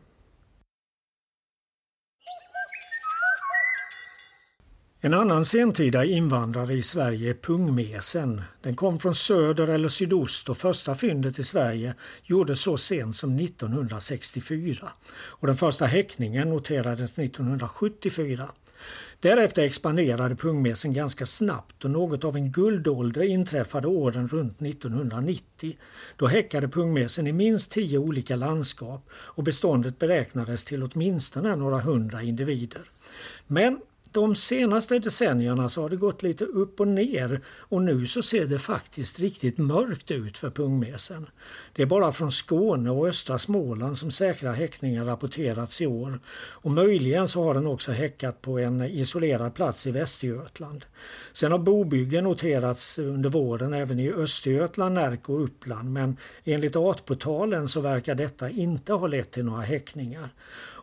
En 5.01 5.13
annan 5.13 5.45
sentida 5.45 6.05
invandrare 6.05 6.73
i 6.73 6.83
Sverige 6.83 7.29
är 7.29 7.33
pungmesen. 7.33 8.41
Den 8.61 8.75
kom 8.75 8.99
från 8.99 9.15
söder 9.15 9.67
eller 9.67 9.89
sydost 9.89 10.49
och 10.49 10.57
första 10.57 10.95
fyndet 10.95 11.39
i 11.39 11.43
Sverige 11.43 11.93
gjordes 12.23 12.61
så 12.61 12.77
sent 12.77 13.15
som 13.15 13.39
1964. 13.39 14.89
Och 15.11 15.47
den 15.47 15.57
första 15.57 15.85
häckningen 15.85 16.49
noterades 16.49 17.19
1974. 17.19 18.49
Därefter 19.21 19.63
expanderade 19.63 20.35
pungmesen 20.35 20.93
ganska 20.93 21.25
snabbt 21.25 21.85
och 21.85 21.91
något 21.91 22.23
av 22.23 22.35
en 22.35 22.51
guldålder 22.51 23.23
inträffade 23.23 23.87
åren 23.87 24.27
runt 24.27 24.61
1990. 24.61 25.77
Då 26.15 26.27
häckade 26.27 26.67
pungmesen 26.67 27.27
i 27.27 27.33
minst 27.33 27.71
tio 27.71 27.97
olika 27.97 28.35
landskap 28.35 29.09
och 29.11 29.43
beståndet 29.43 29.99
beräknades 29.99 30.63
till 30.63 30.83
åtminstone 30.83 31.55
några 31.55 31.79
hundra 31.79 32.23
individer. 32.23 32.81
Men 33.47 33.79
de 34.11 34.35
senaste 34.35 34.99
decennierna 34.99 35.69
så 35.69 35.81
har 35.81 35.89
det 35.89 35.95
gått 35.95 36.23
lite 36.23 36.45
upp 36.45 36.79
och 36.79 36.87
ner 36.87 37.41
och 37.47 37.81
nu 37.81 38.07
så 38.07 38.21
ser 38.21 38.45
det 38.45 38.59
faktiskt 38.59 39.19
riktigt 39.19 39.57
mörkt 39.57 40.11
ut 40.11 40.37
för 40.37 40.49
pungmesen. 40.49 41.29
Det 41.75 41.81
är 41.81 41.85
bara 41.85 42.11
från 42.11 42.31
Skåne 42.31 42.89
och 42.89 43.07
östra 43.07 43.39
Småland 43.39 43.97
som 43.97 44.11
säkra 44.11 44.51
häckningar 44.51 45.05
rapporterats 45.05 45.81
i 45.81 45.87
år 45.87 46.19
och 46.37 46.71
möjligen 46.71 47.27
så 47.27 47.43
har 47.43 47.53
den 47.53 47.67
också 47.67 47.91
häckat 47.91 48.41
på 48.41 48.59
en 48.59 48.81
isolerad 48.81 49.55
plats 49.55 49.87
i 49.87 49.91
Västergötland. 49.91 50.85
Sen 51.33 51.51
har 51.51 51.59
bobyggen 51.59 52.23
noterats 52.23 52.99
under 52.99 53.29
våren 53.29 53.73
även 53.73 53.99
i 53.99 54.11
Östergötland, 54.11 54.95
Närke 54.95 55.31
och 55.31 55.43
Uppland 55.43 55.93
men 55.93 56.17
enligt 56.43 56.75
Artportalen 56.75 57.67
så 57.67 57.81
verkar 57.81 58.15
detta 58.15 58.49
inte 58.49 58.93
ha 58.93 59.07
lett 59.07 59.31
till 59.31 59.45
några 59.45 59.61
häckningar. 59.61 60.29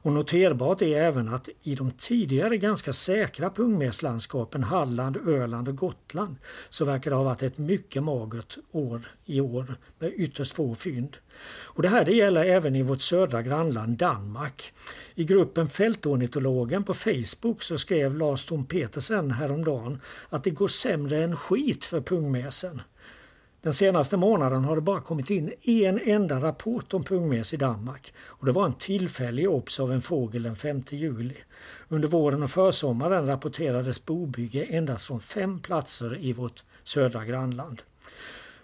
Och 0.07 0.13
noterbart 0.13 0.83
är 0.83 1.01
även 1.01 1.29
att 1.29 1.49
i 1.63 1.75
de 1.75 1.91
tidigare 1.91 2.57
ganska 2.57 2.93
säkra 2.93 3.51
pungmeslandskapen 3.51 4.63
Halland, 4.63 5.17
Öland 5.29 5.69
och 5.69 5.77
Gotland 5.77 6.37
så 6.69 6.85
verkar 6.85 7.11
det 7.11 7.17
ha 7.17 7.25
varit 7.25 7.43
ett 7.43 7.59
mycket 7.59 8.03
magert 8.03 8.57
år 8.73 9.11
i 9.25 9.41
år 9.41 9.77
med 9.99 10.13
ytterst 10.17 10.53
få 10.53 10.75
fynd. 10.75 11.17
Och 11.63 11.83
det 11.83 11.89
här 11.89 12.05
det 12.05 12.13
gäller 12.13 12.45
även 12.45 12.77
i 12.77 12.83
vårt 12.83 13.03
södra 13.03 13.43
grannland 13.43 13.99
Danmark. 13.99 14.73
I 15.15 15.25
gruppen 15.25 15.69
Fältornitologen 15.69 16.85
på 16.85 16.95
Facebook 16.95 17.63
så 17.63 17.79
skrev 17.79 18.17
Lars 18.17 18.45
Tom 18.45 18.67
Petersen 18.67 19.31
häromdagen 19.31 20.01
att 20.29 20.45
det 20.45 20.51
går 20.51 20.69
sämre 20.69 21.25
än 21.25 21.37
skit 21.37 21.85
för 21.85 22.01
pungmesen. 22.01 22.81
Den 23.67 23.75
senaste 23.75 24.17
månaden 24.17 24.65
har 24.65 24.77
det 24.77 24.83
bara 24.83 25.01
kommit 25.01 25.31
in 25.31 25.53
en 25.63 26.01
enda 26.05 26.41
rapport 26.41 26.95
om 26.95 27.05
pungmes 27.05 27.55
i 27.55 27.57
Danmark 27.57 28.13
och 28.19 28.47
det 28.47 28.53
var 28.53 28.67
en 28.67 28.75
tillfällig 28.75 29.51
obs 29.51 29.81
av 29.81 29.93
en 29.93 30.03
fågel 30.03 30.43
den 30.43 30.57
5 30.57 30.83
juli. 30.91 31.35
Under 31.89 32.09
våren 32.09 32.43
och 32.43 32.51
försommaren 32.51 33.27
rapporterades 33.27 34.05
bobygge 34.05 34.65
endast 34.65 35.07
från 35.07 35.21
fem 35.21 35.61
platser 35.61 36.19
i 36.21 36.33
vårt 36.33 36.65
södra 36.85 37.25
grannland. 37.25 37.83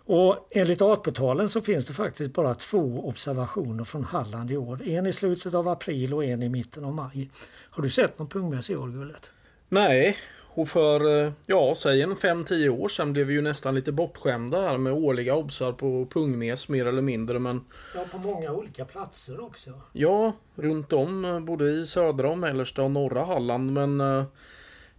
Och 0.04 0.48
enligt 0.50 0.82
Artportalen 0.82 1.48
så 1.48 1.60
finns 1.60 1.86
det 1.86 1.94
faktiskt 1.94 2.32
bara 2.32 2.54
två 2.54 3.08
observationer 3.08 3.84
från 3.84 4.04
Halland 4.04 4.50
i 4.50 4.56
år. 4.56 4.88
En 4.88 5.06
i 5.06 5.12
slutet 5.12 5.54
av 5.54 5.68
april 5.68 6.14
och 6.14 6.24
en 6.24 6.42
i 6.42 6.48
mitten 6.48 6.84
av 6.84 6.94
maj. 6.94 7.30
Har 7.70 7.82
du 7.82 7.90
sett 7.90 8.18
någon 8.18 8.28
pungmes 8.28 8.70
i 8.70 8.76
år 8.76 8.88
Gullet? 8.88 9.30
Nej, 9.68 10.16
och 10.54 10.68
för, 10.68 11.24
eh, 11.24 11.32
ja, 11.46 11.74
säg 11.76 12.02
en 12.02 12.16
5-10 12.16 12.68
år 12.68 12.88
sedan 12.88 13.12
blev 13.12 13.26
vi 13.26 13.34
ju 13.34 13.42
nästan 13.42 13.74
lite 13.74 13.92
bortskämda 13.92 14.60
här 14.60 14.78
med 14.78 14.92
årliga 14.92 15.34
obsar 15.34 15.72
på 15.72 16.06
pungmes 16.06 16.68
mer 16.68 16.86
eller 16.86 17.02
mindre. 17.02 17.38
Men... 17.38 17.64
Ja, 17.94 18.04
på 18.12 18.18
många 18.18 18.52
olika 18.52 18.84
platser 18.84 19.40
också. 19.40 19.70
Ja, 19.92 20.32
runt 20.54 20.92
om 20.92 21.24
eh, 21.24 21.40
både 21.40 21.70
i 21.70 21.86
södra 21.86 22.30
och 22.30 22.38
mellersta 22.38 22.82
och 22.82 22.90
norra 22.90 23.24
Halland. 23.24 23.72
Men 23.72 24.00
eh, 24.00 24.24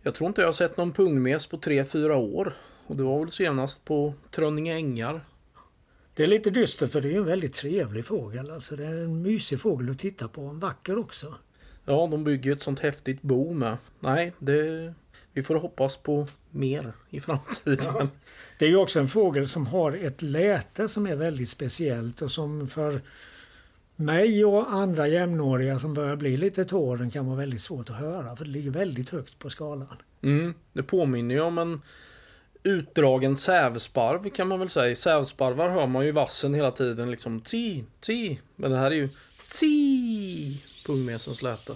jag 0.01 0.15
tror 0.15 0.27
inte 0.27 0.41
jag 0.41 0.47
har 0.47 0.53
sett 0.53 0.77
någon 0.77 0.91
pungmes 0.91 1.47
på 1.47 1.57
3-4 1.57 2.11
år. 2.11 2.53
Och 2.87 2.95
det 2.95 3.03
var 3.03 3.19
väl 3.19 3.31
senast 3.31 3.85
på 3.85 4.13
Trönninge 4.31 4.73
ängar. 4.73 5.25
Det 6.15 6.23
är 6.23 6.27
lite 6.27 6.49
dystert 6.49 6.91
för 6.91 7.01
det 7.01 7.13
är 7.13 7.17
en 7.17 7.25
väldigt 7.25 7.53
trevlig 7.53 8.05
fågel. 8.05 8.51
Alltså 8.51 8.75
det 8.75 8.85
är 8.85 9.03
en 9.03 9.21
mysig 9.21 9.61
fågel 9.61 9.89
att 9.89 9.99
titta 9.99 10.27
på. 10.27 10.41
En 10.41 10.59
vacker 10.59 10.97
också. 10.97 11.35
Ja, 11.85 12.07
de 12.11 12.23
bygger 12.23 12.53
ett 12.53 12.61
sånt 12.61 12.79
häftigt 12.79 13.21
bo 13.21 13.53
med. 13.53 13.77
Nej, 13.99 14.33
det 14.39 14.93
vi 15.33 15.43
får 15.43 15.55
hoppas 15.55 15.97
på 15.97 16.27
mer 16.51 16.93
i 17.09 17.19
framtiden. 17.19 17.93
Ja. 17.99 18.07
Det 18.59 18.65
är 18.65 18.69
ju 18.69 18.77
också 18.77 18.99
en 18.99 19.07
fågel 19.07 19.47
som 19.47 19.67
har 19.67 19.91
ett 19.91 20.21
läte 20.21 20.87
som 20.87 21.07
är 21.07 21.15
väldigt 21.15 21.49
speciellt 21.49 22.21
och 22.21 22.31
som 22.31 22.67
för 22.67 23.01
mig 23.95 24.45
och 24.45 24.73
andra 24.73 25.07
jämnåriga 25.07 25.79
som 25.79 25.93
börjar 25.93 26.15
bli 26.15 26.37
lite 26.37 26.65
tåren 26.65 27.11
kan 27.11 27.25
vara 27.25 27.37
väldigt 27.37 27.61
svårt 27.61 27.89
att 27.89 27.95
höra 27.95 28.35
för 28.35 28.45
det 28.45 28.51
ligger 28.51 28.71
väldigt 28.71 29.09
högt 29.09 29.39
på 29.39 29.49
skalan. 29.49 29.97
Mm, 30.21 30.53
det 30.73 30.83
påminner 30.83 31.35
ju 31.35 31.41
om 31.41 31.57
en 31.57 31.81
utdragen 32.63 33.37
sävsparv 33.37 34.29
kan 34.29 34.47
man 34.47 34.59
väl 34.59 34.69
säga. 34.69 34.95
Sävsparvar 34.95 35.69
hör 35.69 35.87
man 35.87 36.05
ju 36.05 36.11
vassen 36.11 36.53
hela 36.53 36.71
tiden 36.71 37.11
liksom 37.11 37.41
ti, 37.41 37.83
ti. 37.99 38.39
Men 38.55 38.71
det 38.71 38.77
här 38.77 38.91
är 38.91 38.95
ju 38.95 39.09
ti, 39.59 40.63
pungmesens 40.85 41.41
läte. 41.41 41.73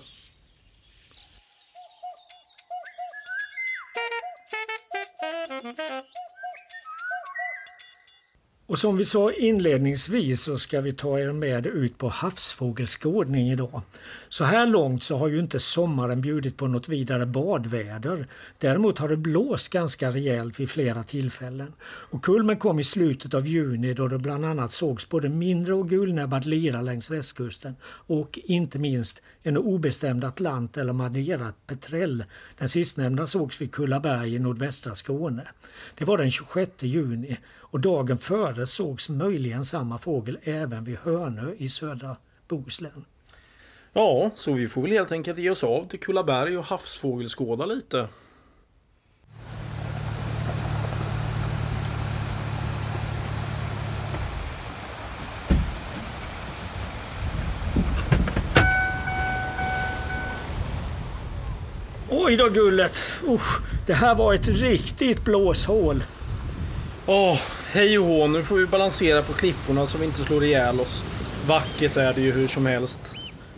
Och 8.69 8.79
som 8.79 8.97
vi 8.97 9.05
sa 9.05 9.31
inledningsvis 9.31 10.41
så 10.41 10.57
ska 10.57 10.81
vi 10.81 10.91
ta 10.91 11.19
er 11.19 11.31
med 11.31 11.65
ut 11.65 11.97
på 11.97 12.09
havsfågelskådning 12.09 13.51
idag. 13.51 13.81
Så 14.29 14.43
här 14.43 14.67
långt 14.67 15.03
så 15.03 15.17
har 15.17 15.27
ju 15.27 15.39
inte 15.39 15.59
sommaren 15.59 16.21
bjudit 16.21 16.57
på 16.57 16.67
något 16.67 16.89
vidare 16.89 17.25
badväder. 17.25 18.27
Däremot 18.57 18.99
har 18.99 19.09
det 19.09 19.17
blåst 19.17 19.69
ganska 19.69 20.11
rejält 20.11 20.59
vid 20.59 20.69
flera 20.69 21.03
tillfällen. 21.03 21.73
Och 21.83 22.23
kulmen 22.23 22.57
kom 22.57 22.79
i 22.79 22.83
slutet 22.83 23.33
av 23.33 23.47
juni 23.47 23.93
då 23.93 24.07
det 24.07 24.19
bland 24.19 24.45
annat 24.45 24.71
sågs 24.71 25.09
både 25.09 25.29
mindre 25.29 25.73
och 25.73 25.89
gulnäbbad 25.89 26.45
lira 26.45 26.81
längs 26.81 27.11
västkusten 27.11 27.75
och 27.83 28.39
inte 28.43 28.79
minst 28.79 29.21
en 29.47 29.57
obestämd 29.57 30.23
atlant 30.23 30.77
eller 30.77 30.93
manierad 30.93 31.53
petrell. 31.67 32.23
Den 32.57 32.69
sistnämnda 32.69 33.27
sågs 33.27 33.61
vid 33.61 33.71
Kullaberg 33.71 34.35
i 34.35 34.39
nordvästra 34.39 34.95
Skåne. 34.95 35.47
Det 35.97 36.05
var 36.05 36.17
den 36.17 36.31
26 36.31 36.71
juni 36.83 37.37
och 37.59 37.79
dagen 37.79 38.17
före 38.17 38.67
sågs 38.67 39.09
möjligen 39.09 39.65
samma 39.65 39.97
fågel 39.97 40.39
även 40.43 40.83
vid 40.83 40.97
Hönö 40.97 41.51
i 41.57 41.69
södra 41.69 42.15
Bohuslän. 42.47 43.05
Ja, 43.93 44.31
så 44.35 44.53
vi 44.53 44.67
får 44.67 44.81
väl 44.81 44.91
helt 44.91 45.11
enkelt 45.11 45.39
ge 45.39 45.49
oss 45.49 45.63
av 45.63 45.83
till 45.83 45.99
Kullaberg 45.99 46.57
och 46.57 46.65
havsfågelskåda 46.65 47.65
lite. 47.65 48.07
Oj 62.27 62.37
då 62.37 62.49
gullet! 62.49 63.01
Usch, 63.27 63.59
det 63.85 63.93
här 63.93 64.15
var 64.15 64.33
ett 64.33 64.47
riktigt 64.49 65.23
blåshål. 65.23 66.03
Åh, 67.05 67.33
oh, 67.33 67.39
hej 67.71 67.99
och 67.99 68.05
hå, 68.05 68.27
nu 68.27 68.43
får 68.43 68.55
vi 68.55 68.65
balansera 68.65 69.21
på 69.21 69.33
klipporna 69.33 69.87
så 69.87 69.97
vi 69.97 70.05
inte 70.05 70.21
slår 70.21 70.43
ihjäl 70.43 70.79
oss. 70.79 71.03
Vackert 71.47 71.97
är 71.97 72.13
det 72.13 72.21
ju 72.21 72.31
hur 72.31 72.47
som 72.47 72.65
helst. 72.65 73.15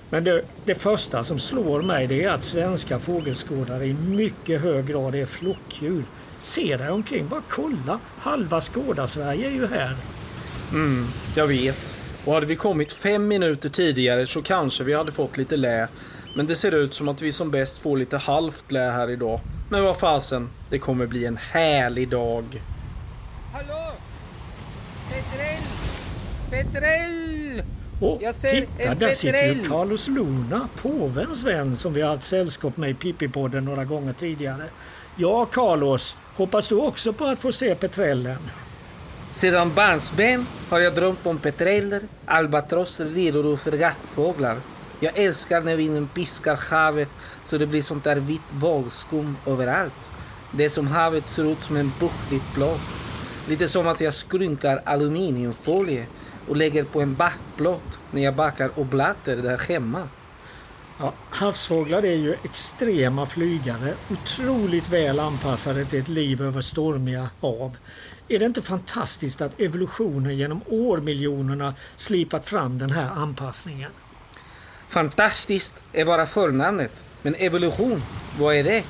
Men 0.10 0.24
det, 0.24 0.42
det 0.66 0.76
första 0.76 1.24
som 1.24 1.40
slår 1.40 1.82
mig 1.82 2.08
det 2.08 2.24
är 2.24 2.30
att 2.30 2.44
svenska 2.44 3.00
fågelskådare 3.00 3.86
i 3.86 3.94
mycket 3.94 4.62
hög 4.62 4.88
grad 4.88 5.16
är 5.16 5.26
flockdjur. 5.26 6.04
Se 6.38 6.78
dig 6.78 6.90
omkring, 6.90 7.28
bara 7.28 7.44
kolla! 7.50 8.00
Halva 8.20 8.62
Skåda-Sverige 8.62 9.48
är 9.48 9.54
ju 9.54 9.68
här. 9.68 9.96
Mm, 10.72 11.08
jag 11.36 11.48
vet. 11.48 11.96
Och 12.26 12.34
hade 12.34 12.46
vi 12.46 12.56
kommit 12.56 12.94
fem 12.94 13.28
minuter 13.28 13.70
tidigare 13.70 14.28
så 14.28 14.42
kanske 14.42 14.84
vi 14.84 14.94
hade 14.94 15.12
fått 15.12 15.38
lite 15.38 15.58
lä. 15.58 15.88
Men 16.39 16.48
det 16.48 16.55
ser 16.55 16.72
ut 16.72 16.93
som 16.93 17.08
att 17.08 17.22
vi 17.22 17.31
som 17.31 17.51
bäst 17.51 17.79
får 17.79 17.98
lite 17.98 18.17
halvt 18.17 18.72
lä 18.72 18.91
här 18.91 19.10
idag. 19.10 19.39
Men 19.69 19.84
vad 19.84 19.98
fasen, 19.98 20.50
det 20.69 20.79
kommer 20.79 21.08
bli 21.08 21.25
en 21.25 21.38
härlig 21.38 22.10
dag. 22.10 22.63
Hallå! 23.53 23.91
Petrell! 25.10 25.63
Petrell! 26.50 27.63
Och 28.01 28.22
titta, 28.41 28.96
där 28.96 29.12
sitter 29.12 29.53
ju 29.53 29.63
Carlos 29.63 30.08
Luna, 30.08 30.69
påvens 30.81 31.43
vän 31.43 31.75
som 31.75 31.93
vi 31.93 32.01
har 32.01 32.10
haft 32.10 32.24
sällskap 32.24 32.77
med 32.77 32.89
i 32.89 32.93
Pippi-podden 32.93 33.62
några 33.62 33.86
gånger 33.86 34.13
tidigare. 34.13 34.63
Ja, 35.15 35.46
Carlos, 35.46 36.17
hoppas 36.36 36.67
du 36.67 36.75
också 36.75 37.13
på 37.13 37.25
att 37.25 37.39
få 37.39 37.51
se 37.51 37.75
petrellen? 37.75 38.39
Sedan 39.31 39.72
barnsben 39.75 40.46
har 40.69 40.79
jag 40.79 40.96
drömt 40.96 41.27
om 41.27 41.38
petreller, 41.38 42.01
albatrosser, 42.25 43.05
liror 43.05 43.46
och 43.46 43.60
fregattfåglar. 43.60 44.58
Jag 45.00 45.18
älskar 45.18 45.62
när 45.62 45.75
vinden 45.75 46.08
piskar 46.08 46.60
havet 46.72 47.10
så 47.48 47.58
det 47.58 47.68
blir 47.68 47.82
sånt 47.82 48.03
där 48.03 48.15
vitt 48.15 48.51
vågskum 48.51 49.38
överallt. 49.46 49.94
Det 50.51 50.65
är 50.65 50.70
som 50.70 50.88
havet 50.88 51.27
ser 51.27 51.51
ut 51.51 51.63
som 51.63 51.77
en 51.77 51.91
buckligt 52.00 52.53
plåt. 52.53 52.82
Lite 53.48 53.70
som 53.70 53.88
att 53.88 54.01
jag 54.01 54.13
skrynklar 54.13 54.82
aluminiumfolie 54.86 56.06
och 56.48 56.58
lägger 56.58 56.84
på 56.84 57.01
en 57.01 57.15
backplåt 57.15 58.00
när 58.12 58.24
jag 58.24 58.36
bakar 58.36 58.72
oblater 58.75 59.38
där 59.38 59.58
hemma. 59.58 60.08
Ja, 61.00 61.13
havsfåglar 61.29 62.06
är 62.06 62.15
ju 62.15 62.36
extrema 62.44 63.25
flygare, 63.25 63.94
otroligt 64.12 64.89
väl 64.89 65.20
anpassade 65.20 65.86
till 65.86 66.00
ett 66.00 66.08
liv 66.08 66.41
över 66.41 66.62
stormiga 66.62 67.29
hav. 67.41 67.77
Är 68.27 68.39
det 68.39 68.46
inte 68.46 68.62
fantastiskt 68.62 69.41
att 69.41 69.60
evolutionen 69.60 70.38
genom 70.38 70.62
årmiljonerna 70.68 71.74
slipat 71.96 72.46
fram 72.46 72.79
den 72.79 72.91
här 72.91 73.10
anpassningen? 73.12 73.92
Fantastiskt 74.90 75.75
är 75.94 76.06
bara 76.06 76.25
förnamnet, 76.25 76.92
men 77.22 77.36
evolution, 77.36 78.04
vad 78.40 78.56
är 78.56 78.64
det? 78.64 78.84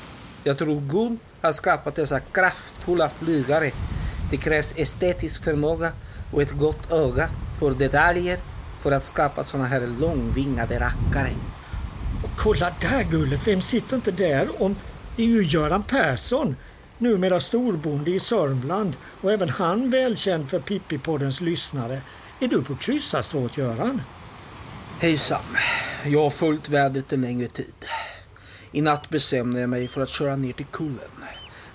Jag 0.43 0.57
tror 0.57 0.81
Gud 0.81 1.17
har 1.41 1.51
skapat 1.51 1.95
dessa 1.95 2.19
kraftfulla 2.19 3.09
flygare. 3.09 3.71
Det 4.31 4.37
krävs 4.37 4.73
estetisk 4.75 5.43
förmåga 5.43 5.91
och 6.33 6.41
ett 6.41 6.51
gott 6.51 6.91
öga 6.91 7.29
för 7.59 7.71
detaljer 7.71 8.39
för 8.81 8.91
att 8.91 9.05
skapa 9.05 9.43
såna 9.43 9.65
här 9.65 9.87
långvingade 9.99 10.79
rackare. 10.79 11.31
Och 12.23 12.29
kolla 12.37 12.71
där 12.81 13.03
gullet, 13.03 13.47
vem 13.47 13.61
sitter 13.61 13.95
inte 13.95 14.11
där? 14.11 14.61
Om, 14.61 14.75
det 15.15 15.23
är 15.23 15.27
ju 15.27 15.43
Göran 15.43 15.83
Persson, 15.83 16.55
numera 16.97 17.39
storbonde 17.39 18.11
i 18.11 18.19
Sörmland 18.19 18.95
och 19.21 19.31
även 19.31 19.49
han 19.49 19.89
välkänd 19.89 20.49
för 20.49 20.59
Pippi-poddens 20.59 21.43
lyssnare. 21.43 22.01
Är 22.39 22.47
du 22.47 22.63
på 22.63 22.75
kryssarstråt 22.75 23.57
Göran? 23.57 24.01
Hejsan. 24.99 25.41
Jag 26.05 26.23
har 26.23 26.29
följt 26.29 26.69
vädret 26.69 27.13
en 27.13 27.21
längre 27.21 27.47
tid. 27.47 27.85
I 28.71 28.81
natt 28.81 29.09
bestämde 29.09 29.59
jag 29.59 29.69
mig 29.69 29.87
för 29.87 30.01
att 30.01 30.09
köra 30.09 30.35
ner 30.35 30.53
till 30.53 30.65
kullen 30.65 31.23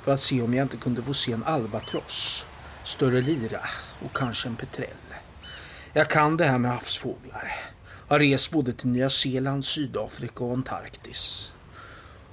för 0.02 0.12
att 0.12 0.20
se 0.20 0.42
om 0.42 0.54
jag 0.54 0.64
inte 0.64 0.76
kunde 0.76 1.02
få 1.02 1.14
se 1.14 1.32
en 1.32 1.44
albatross, 1.44 2.46
större 2.82 3.20
lira 3.20 3.60
och 4.04 4.16
kanske 4.16 4.48
en 4.48 4.56
petrell. 4.56 4.88
Jag 5.92 6.10
kan 6.10 6.36
det 6.36 6.44
här 6.44 6.58
med 6.58 6.70
havsfåglar. 6.70 7.56
Har 8.08 8.18
rest 8.18 8.50
både 8.50 8.72
till 8.72 8.88
Nya 8.88 9.10
Zeeland, 9.10 9.64
Sydafrika 9.64 10.44
och 10.44 10.52
Antarktis. 10.52 11.52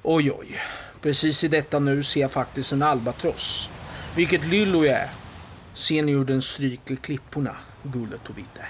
Oj, 0.04 0.32
oj. 0.32 0.60
Precis 1.02 1.44
i 1.44 1.48
detta 1.48 1.80
nu 1.80 2.04
ser 2.04 2.22
jag 2.22 2.32
faktiskt 2.32 2.72
en 2.72 2.82
albatross. 2.82 3.70
Vilket 4.16 4.48
lyllo 4.48 4.86
jag 4.86 4.96
är. 5.00 5.10
Ser 5.74 6.04
ni 6.04 6.12
hur 6.12 6.26
den 6.26 6.42
stryker 6.42 6.96
klipporna, 6.96 7.56
Gullet 7.84 8.30
och 8.30 8.38
Vidde? 8.38 8.66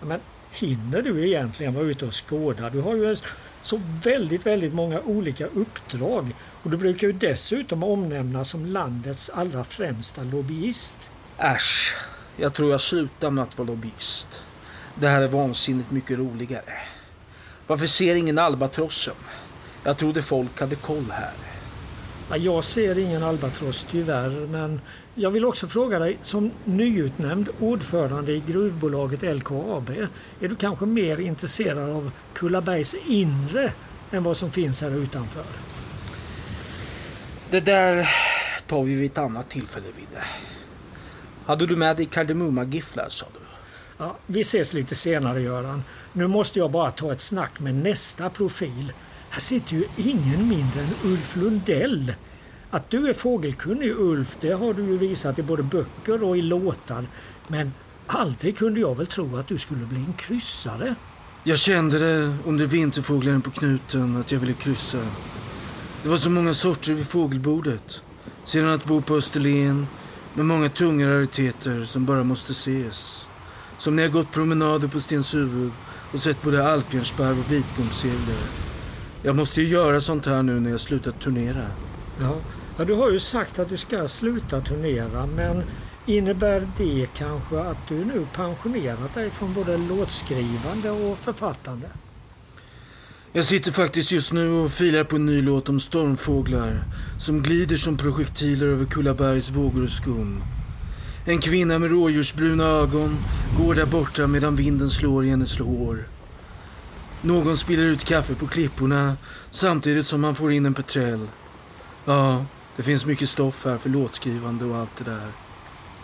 Men 0.00 0.20
hinner 0.52 1.02
du 1.02 1.26
egentligen 1.26 1.74
vara 1.74 1.84
ute 1.84 2.06
och 2.06 2.28
skåda? 2.28 2.70
Du 2.70 2.80
har 2.80 2.94
ju 2.94 3.16
så 3.62 3.80
väldigt, 4.02 4.46
väldigt 4.46 4.74
många 4.74 5.00
olika 5.00 5.46
uppdrag 5.46 6.34
och 6.62 6.70
du 6.70 6.76
brukar 6.76 7.06
ju 7.06 7.12
dessutom 7.12 7.82
omnämnas 7.82 8.48
som 8.48 8.66
landets 8.66 9.30
allra 9.34 9.64
främsta 9.64 10.22
lobbyist. 10.22 11.10
Äsch, 11.38 11.96
jag 12.36 12.54
tror 12.54 12.70
jag 12.70 12.80
slutar 12.80 13.30
med 13.30 13.44
att 13.44 13.58
vara 13.58 13.68
lobbyist. 13.68 14.42
Det 14.94 15.08
här 15.08 15.22
är 15.22 15.28
vansinnigt 15.28 15.90
mycket 15.90 16.18
roligare. 16.18 16.78
Varför 17.66 17.86
ser 17.86 18.14
ingen 18.14 18.38
albatrossen? 18.38 19.14
Jag 19.84 19.96
trodde 19.96 20.22
folk 20.22 20.60
hade 20.60 20.76
koll 20.76 21.06
här. 21.10 21.32
Jag 22.38 22.64
ser 22.64 22.98
ingen 22.98 23.22
albatross 23.22 23.86
tyvärr, 23.90 24.46
men 24.46 24.80
jag 25.14 25.30
vill 25.30 25.44
också 25.44 25.66
fråga 25.66 25.98
dig 25.98 26.18
som 26.22 26.50
nyutnämnd 26.64 27.48
ordförande 27.58 28.32
i 28.32 28.42
gruvbolaget 28.46 29.36
LKAB. 29.36 29.90
Är 30.40 30.48
du 30.48 30.56
kanske 30.56 30.86
mer 30.86 31.20
intresserad 31.20 31.90
av 31.90 32.10
Kullabergs 32.32 32.96
inre 33.06 33.72
än 34.10 34.22
vad 34.22 34.36
som 34.36 34.50
finns 34.50 34.82
här 34.82 34.90
utanför? 34.90 35.44
Det 37.50 37.60
där 37.60 38.08
tar 38.66 38.82
vi 38.82 38.94
vid 38.94 39.10
ett 39.10 39.18
annat 39.18 39.50
tillfälle, 39.50 39.86
Vidde. 39.96 40.24
Hade 41.46 41.66
du 41.66 41.76
med 41.76 41.96
dig 41.96 42.06
kardemummagifflar, 42.06 43.08
sa 43.08 43.26
du? 43.32 43.40
Ja, 43.98 44.16
vi 44.26 44.40
ses 44.40 44.74
lite 44.74 44.94
senare, 44.94 45.40
Göran. 45.40 45.84
Nu 46.12 46.26
måste 46.26 46.58
jag 46.58 46.70
bara 46.70 46.90
ta 46.90 47.12
ett 47.12 47.20
snack 47.20 47.60
med 47.60 47.74
nästa 47.74 48.30
profil. 48.30 48.92
Här 49.30 49.40
sitter 49.40 49.74
ju 49.74 49.84
ingen 49.96 50.48
mindre 50.48 50.80
än 50.80 50.94
Ulf 51.04 51.36
Lundell. 51.36 52.14
Att 52.70 52.90
du 52.90 53.08
är 53.08 53.12
fågelkunnig 53.12 53.90
Ulf, 53.90 54.36
det 54.40 54.52
har 54.52 54.74
du 54.74 54.84
ju 54.84 54.98
visat 54.98 55.38
i 55.38 55.42
både 55.42 55.62
böcker 55.62 56.24
och 56.24 56.36
i 56.36 56.42
låtar. 56.42 57.04
Men 57.48 57.72
aldrig 58.06 58.58
kunde 58.58 58.80
jag 58.80 58.96
väl 58.96 59.06
tro 59.06 59.36
att 59.36 59.48
du 59.48 59.58
skulle 59.58 59.86
bli 59.86 59.98
en 59.98 60.12
kryssare. 60.12 60.94
Jag 61.44 61.58
kände 61.58 61.98
det 61.98 62.34
under 62.46 62.66
vinterfåglarna 62.66 63.40
på 63.40 63.50
knuten 63.50 64.16
att 64.16 64.32
jag 64.32 64.40
ville 64.40 64.52
kryssa. 64.52 64.98
Det 66.02 66.08
var 66.08 66.16
så 66.16 66.30
många 66.30 66.54
sorter 66.54 66.94
vid 66.94 67.06
fågelbordet. 67.06 68.02
Sedan 68.44 68.68
att 68.68 68.84
bo 68.84 69.00
på 69.00 69.14
Österlen 69.14 69.86
med 70.34 70.46
många 70.46 70.68
tunga 70.68 71.08
rariteter 71.08 71.84
som 71.84 72.06
bara 72.06 72.24
måste 72.24 72.52
ses. 72.52 73.28
Som 73.78 73.96
när 73.96 74.02
jag 74.02 74.12
gått 74.12 74.32
promenader 74.32 74.88
på 74.88 75.00
Stenshuvud 75.00 75.70
och 76.12 76.20
sett 76.20 76.42
både 76.42 76.72
alpbjörnsparv 76.72 77.38
och 77.38 77.52
vitgomseglare. 77.52 78.46
Jag 79.22 79.36
måste 79.36 79.62
ju 79.62 79.68
göra 79.68 80.00
sånt 80.00 80.26
här 80.26 80.42
nu 80.42 80.60
när 80.60 80.70
jag 80.70 80.80
slutat 80.80 81.20
turnera. 81.20 81.66
Ja, 82.20 82.36
ja, 82.80 82.84
du 82.84 82.94
har 82.94 83.10
ju 83.10 83.20
sagt 83.20 83.58
att 83.58 83.68
du 83.68 83.76
ska 83.76 84.08
sluta 84.08 84.60
turnera 84.60 85.26
men 85.26 85.62
innebär 86.06 86.68
det 86.78 87.06
kanske 87.14 87.60
att 87.60 87.88
du 87.88 88.04
nu 88.04 88.26
pensionerat 88.34 89.14
dig 89.14 89.30
från 89.30 89.54
både 89.54 89.76
låtskrivande 89.76 90.90
och 90.90 91.18
författande? 91.18 91.86
Jag 93.32 93.44
sitter 93.44 93.72
faktiskt 93.72 94.12
just 94.12 94.32
nu 94.32 94.50
och 94.50 94.72
filar 94.72 95.04
på 95.04 95.16
en 95.16 95.26
ny 95.26 95.42
låt 95.42 95.68
om 95.68 95.80
stormfåglar 95.80 96.84
som 97.18 97.42
glider 97.42 97.76
som 97.76 97.96
projektiler 97.96 98.66
över 98.66 98.84
Kullabergs 98.84 99.50
vågor 99.50 99.82
och 99.82 99.90
skum. 99.90 100.42
En 101.26 101.38
kvinna 101.38 101.78
med 101.78 101.90
rådjursbruna 101.90 102.64
ögon 102.64 103.16
går 103.58 103.74
där 103.74 103.86
borta 103.86 104.26
medan 104.26 104.56
vinden 104.56 104.90
slår 104.90 105.24
i 105.24 105.30
hennes 105.30 105.58
hår. 105.58 105.98
Någon 107.22 107.56
spiller 107.56 107.84
ut 107.84 108.04
kaffe 108.04 108.34
på 108.34 108.46
klipporna 108.46 109.16
samtidigt 109.50 110.06
som 110.06 110.20
man 110.20 110.34
får 110.34 110.52
in 110.52 110.66
en 110.66 110.74
petrell. 110.74 111.26
Ja, 112.04 112.44
det 112.80 112.84
finns 112.84 113.06
mycket 113.06 113.28
stoff 113.28 113.64
här 113.64 113.78
för 113.78 113.90
låtskrivande 113.90 114.64
och 114.64 114.76
allt 114.76 114.96
det 114.96 115.04
där. 115.04 115.28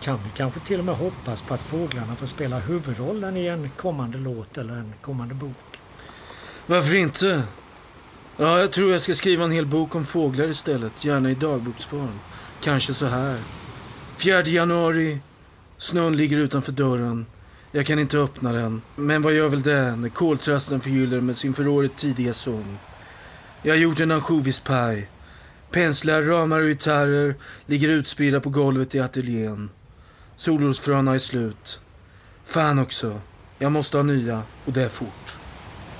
Kan 0.01 0.19
vi 0.23 0.29
kanske 0.35 0.59
till 0.59 0.79
och 0.79 0.85
med 0.85 0.95
hoppas 0.95 1.41
på 1.41 1.53
att 1.53 1.61
fåglarna 1.61 2.15
får 2.15 2.27
spela 2.27 2.59
huvudrollen 2.59 3.37
i 3.37 3.47
en 3.47 3.69
kommande 3.69 4.17
låt 4.17 4.57
eller 4.57 4.73
en 4.73 4.93
kommande 5.01 5.33
bok? 5.33 5.79
Varför 6.65 6.95
inte? 6.95 7.43
Ja, 8.37 8.59
jag 8.59 8.71
tror 8.71 8.91
jag 8.91 9.01
ska 9.01 9.13
skriva 9.13 9.43
en 9.43 9.51
hel 9.51 9.65
bok 9.65 9.95
om 9.95 10.05
fåglar 10.05 10.47
istället, 10.47 11.05
gärna 11.05 11.31
i 11.31 11.35
dagboksform. 11.35 12.19
Kanske 12.61 12.93
så 12.93 13.05
här. 13.05 13.39
4 14.17 14.41
januari. 14.41 15.19
Snön 15.77 16.17
ligger 16.17 16.37
utanför 16.37 16.71
dörren. 16.71 17.25
Jag 17.71 17.85
kan 17.85 17.99
inte 17.99 18.17
öppna 18.17 18.51
den. 18.51 18.81
Men 18.95 19.21
vad 19.21 19.33
gör 19.33 19.49
väl 19.49 19.61
det 19.61 19.95
när 19.95 20.09
koltrasten 20.09 20.79
förgyller 20.79 21.21
med 21.21 21.37
sin 21.37 21.53
för 21.53 21.67
året 21.67 21.95
tidiga 21.95 22.33
sång. 22.33 22.77
Jag 23.63 23.73
har 23.73 23.79
gjort 23.79 23.99
en 23.99 24.11
ansjovispaj. 24.11 25.09
Penslar, 25.71 26.21
ramar 26.21 26.59
och 26.59 26.67
gitarrer 26.67 27.35
ligger 27.65 27.89
utspridda 27.89 28.39
på 28.39 28.49
golvet 28.49 28.95
i 28.95 28.99
ateljén. 28.99 29.69
Solrosfröna 30.35 31.15
är 31.15 31.19
slut. 31.19 31.81
Fan 32.45 32.79
också. 32.79 33.21
Jag 33.59 33.71
måste 33.71 33.97
ha 33.97 34.03
nya 34.03 34.41
och 34.65 34.73
det 34.73 34.83
är 34.83 34.89
fort. 34.89 35.36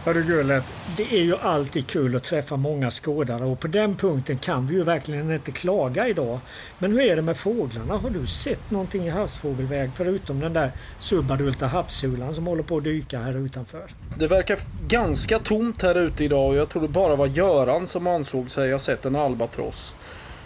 Hörru 0.08 0.24
Gullet, 0.24 0.64
det 0.98 1.04
är 1.20 1.24
ju 1.24 1.36
alltid 1.38 1.88
kul 1.88 2.16
att 2.16 2.24
träffa 2.24 2.56
många 2.56 2.92
skådare 2.92 3.44
och 3.44 3.60
på 3.60 3.68
den 3.68 3.96
punkten 3.96 4.38
kan 4.38 4.68
vi 4.68 4.76
ju 4.76 4.84
verkligen 4.84 5.32
inte 5.32 5.52
klaga 5.52 6.08
idag. 6.08 6.40
Men 6.80 6.92
hur 6.92 7.02
är 7.02 7.16
det 7.16 7.22
med 7.22 7.38
fåglarna? 7.38 7.98
Har 7.98 8.10
du 8.10 8.28
sett 8.28 8.72
någonting 8.72 9.08
i 9.08 9.10
havsfågelväg 9.10 9.90
förutom 9.96 10.40
den 10.40 10.54
där 10.54 10.72
subadulta 11.00 11.68
havssulan 11.68 12.34
som 12.34 12.48
håller 12.48 12.64
på 12.64 12.78
att 12.78 12.84
dyka 12.84 13.20
här 13.20 13.38
utanför? 13.38 13.84
Det 14.20 14.28
verkar 14.28 14.60
ganska 14.88 15.40
tomt 15.40 15.82
här 15.82 15.96
ute 15.96 16.24
idag 16.24 16.50
och 16.50 16.56
jag 16.56 16.70
tror 16.70 16.82
det 16.82 16.88
bara 16.88 17.16
var 17.16 17.28
Göran 17.28 17.88
som 17.88 18.08
ansåg 18.08 18.50
sig 18.50 18.72
ha 18.72 18.80
sett 18.80 19.06
en 19.06 19.16
albatross. 19.16 19.96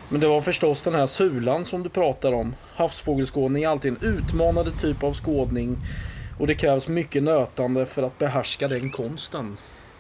Men 0.09 0.21
det 0.21 0.27
var 0.27 0.41
förstås 0.41 0.81
den 0.81 0.95
här 0.95 1.07
sulan 1.07 1.65
som 1.65 1.83
du 1.83 1.89
pratar 1.89 2.31
om. 2.31 2.55
Havsfågelskådning 2.75 3.63
är 3.63 3.67
alltid 3.67 3.91
en 3.91 4.09
utmanande 4.09 4.71
typ 4.71 5.03
av 5.03 5.13
skådning 5.13 5.77
och 6.41 6.47
det 6.47 6.55
krävs 6.55 6.87
mycket 6.87 7.23
nötande 7.23 7.85
för 7.85 8.03
att 8.03 8.19
behärska 8.19 8.67
den 8.67 8.91
konsten. 8.91 9.57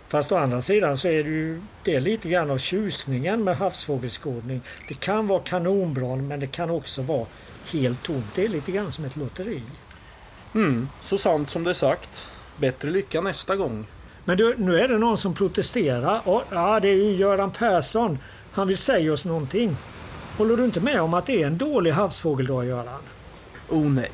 Fast 0.07 0.31
å 0.31 0.35
andra 0.35 0.61
sidan 0.61 0.97
så 0.97 1.07
är 1.07 1.23
det 1.23 1.29
ju 1.29 1.61
det 1.83 1.95
är 1.95 1.99
lite 1.99 2.29
grann 2.29 2.51
av 2.51 2.57
tjusningen 2.57 3.43
med 3.43 3.57
havsfågelskådning. 3.57 4.61
Det 4.87 4.93
kan 4.93 5.27
vara 5.27 5.39
kanonbra 5.39 6.15
men 6.15 6.39
det 6.39 6.47
kan 6.47 6.69
också 6.69 7.01
vara 7.01 7.25
helt 7.71 8.03
tomt. 8.03 8.25
Det 8.35 8.45
är 8.45 8.49
lite 8.49 8.71
grann 8.71 8.91
som 8.91 9.05
ett 9.05 9.15
lotteri. 9.15 9.61
Mm, 10.55 10.89
så 11.01 11.17
sant 11.17 11.49
som 11.49 11.63
det 11.63 11.69
är 11.69 11.73
sagt. 11.73 12.31
Bättre 12.57 12.89
lycka 12.89 13.21
nästa 13.21 13.55
gång. 13.55 13.85
Men 14.25 14.37
du, 14.37 14.55
nu 14.57 14.79
är 14.79 14.87
det 14.87 14.97
någon 14.97 15.17
som 15.17 15.33
protesterar. 15.33 16.21
Och, 16.25 16.43
ja, 16.51 16.79
det 16.79 16.89
är 16.89 16.95
ju 16.95 17.15
Göran 17.15 17.51
Persson. 17.51 18.19
Han 18.51 18.67
vill 18.67 18.77
säga 18.77 19.13
oss 19.13 19.25
någonting. 19.25 19.77
Håller 20.37 20.57
du 20.57 20.65
inte 20.65 20.79
med 20.79 21.01
om 21.01 21.13
att 21.13 21.25
det 21.25 21.41
är 21.43 21.47
en 21.47 21.57
dålig 21.57 21.91
havsfågeldag, 21.91 22.65
Göran? 22.65 23.01
Oh 23.69 23.89
nej. 23.89 24.11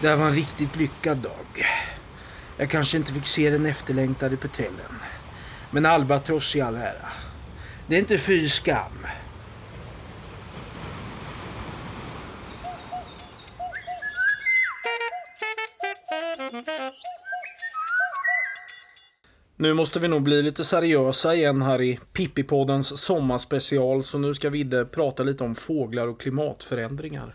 Det 0.00 0.08
här 0.08 0.16
var 0.16 0.26
en 0.26 0.34
riktigt 0.34 0.76
lyckad 0.76 1.18
dag. 1.18 1.66
Jag 2.56 2.70
kanske 2.70 2.96
inte 2.96 3.12
fick 3.12 3.26
se 3.26 3.50
den 3.50 3.66
efterlängtade 3.66 4.36
petrellen. 4.36 4.98
Men 5.70 5.86
albatross 5.86 6.56
i 6.56 6.60
all 6.60 6.76
ära. 6.76 7.08
Det 7.86 7.94
är 7.94 7.98
inte 7.98 8.18
fy 8.18 8.48
skam. 8.48 9.06
Nu 19.56 19.74
måste 19.74 20.00
vi 20.00 20.08
nog 20.08 20.22
bli 20.22 20.42
lite 20.42 20.64
seriösa 20.64 21.34
igen 21.34 21.62
här 21.62 21.82
i 21.82 21.98
Pippipoddens 22.12 23.00
sommarspecial 23.00 24.02
så 24.02 24.18
nu 24.18 24.34
ska 24.34 24.50
Vidde 24.50 24.84
prata 24.84 25.22
lite 25.22 25.44
om 25.44 25.54
fåglar 25.54 26.08
och 26.08 26.20
klimatförändringar. 26.20 27.34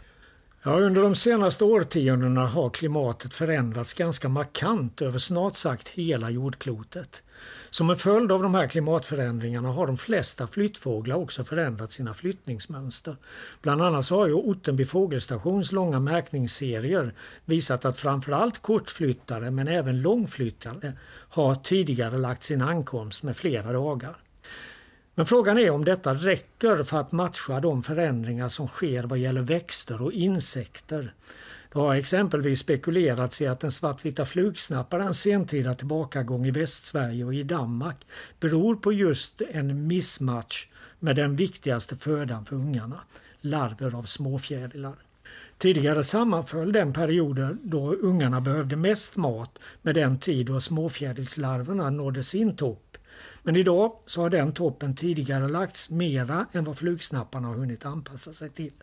Ja, 0.67 0.79
under 0.79 1.01
de 1.01 1.15
senaste 1.15 1.63
årtiondena 1.63 2.47
har 2.47 2.69
klimatet 2.69 3.33
förändrats 3.33 3.93
ganska 3.93 4.29
markant 4.29 5.01
över 5.01 5.17
snart 5.17 5.57
sagt 5.57 5.89
hela 5.89 6.29
jordklotet. 6.29 7.23
Som 7.69 7.89
en 7.89 7.95
följd 7.95 8.31
av 8.31 8.41
de 8.43 8.55
här 8.55 8.67
klimatförändringarna 8.67 9.69
har 9.71 9.87
de 9.87 9.97
flesta 9.97 10.47
flyttfåglar 10.47 11.15
också 11.15 11.43
förändrat 11.43 11.91
sina 11.91 12.13
flyttningsmönster. 12.13 13.15
Bland 13.61 13.81
annat 13.81 14.05
så 14.05 14.15
har 14.15 14.27
ju 14.27 14.33
Ottenby 14.33 14.85
fågelstations 14.85 15.71
långa 15.71 15.99
märkningsserier 15.99 17.13
visat 17.45 17.85
att 17.85 17.99
framförallt 17.99 18.61
kortflyttare 18.61 19.51
men 19.51 19.67
även 19.67 20.01
långflyttare 20.01 20.93
har 21.29 21.55
tidigare 21.55 22.17
lagt 22.17 22.43
sin 22.43 22.61
ankomst 22.61 23.23
med 23.23 23.37
flera 23.37 23.71
dagar. 23.71 24.24
Men 25.15 25.25
frågan 25.25 25.57
är 25.57 25.69
om 25.69 25.85
detta 25.85 26.13
räcker 26.13 26.83
för 26.83 26.99
att 26.99 27.11
matcha 27.11 27.59
de 27.59 27.83
förändringar 27.83 28.49
som 28.49 28.67
sker 28.67 29.03
vad 29.03 29.17
gäller 29.17 29.41
växter 29.41 30.01
och 30.01 30.11
insekter. 30.11 31.13
Det 31.73 31.79
har 31.79 31.95
exempelvis 31.95 32.59
spekulerats 32.59 33.41
i 33.41 33.47
att 33.47 33.59
den 33.59 33.71
svartvita 33.71 34.25
flugsnapparens 34.25 35.19
sentida 35.19 35.75
tillbakagång 35.75 36.45
i 36.45 36.51
Västsverige 36.51 37.25
och 37.25 37.33
i 37.33 37.43
Danmark 37.43 37.97
beror 38.39 38.75
på 38.75 38.93
just 38.93 39.41
en 39.41 39.87
missmatch 39.87 40.67
med 40.99 41.15
den 41.15 41.35
viktigaste 41.35 41.95
födan 41.95 42.45
för 42.45 42.55
ungarna, 42.55 42.99
larver 43.41 43.97
av 43.97 44.03
småfjärilar. 44.03 44.95
Tidigare 45.57 46.03
sammanföll 46.03 46.71
den 46.71 46.93
perioden 46.93 47.59
då 47.63 47.93
ungarna 47.93 48.41
behövde 48.41 48.75
mest 48.75 49.15
mat 49.15 49.59
med 49.81 49.95
den 49.95 50.19
tid 50.19 50.45
då 50.45 50.61
småfjärilslarverna 50.61 51.89
nådde 51.89 52.23
sin 52.23 52.55
topp 52.55 52.94
men 53.45 53.55
idag 53.55 53.91
så 54.05 54.21
har 54.21 54.29
den 54.29 54.53
toppen 54.53 54.95
tidigare 54.95 55.47
lagts 55.47 55.89
mera 55.89 56.45
än 56.51 56.63
vad 56.63 56.77
flugsnapparna 56.77 57.47
har 57.47 57.55
hunnit 57.55 57.85
anpassa 57.85 58.33
sig 58.33 58.49
till. 58.49 58.73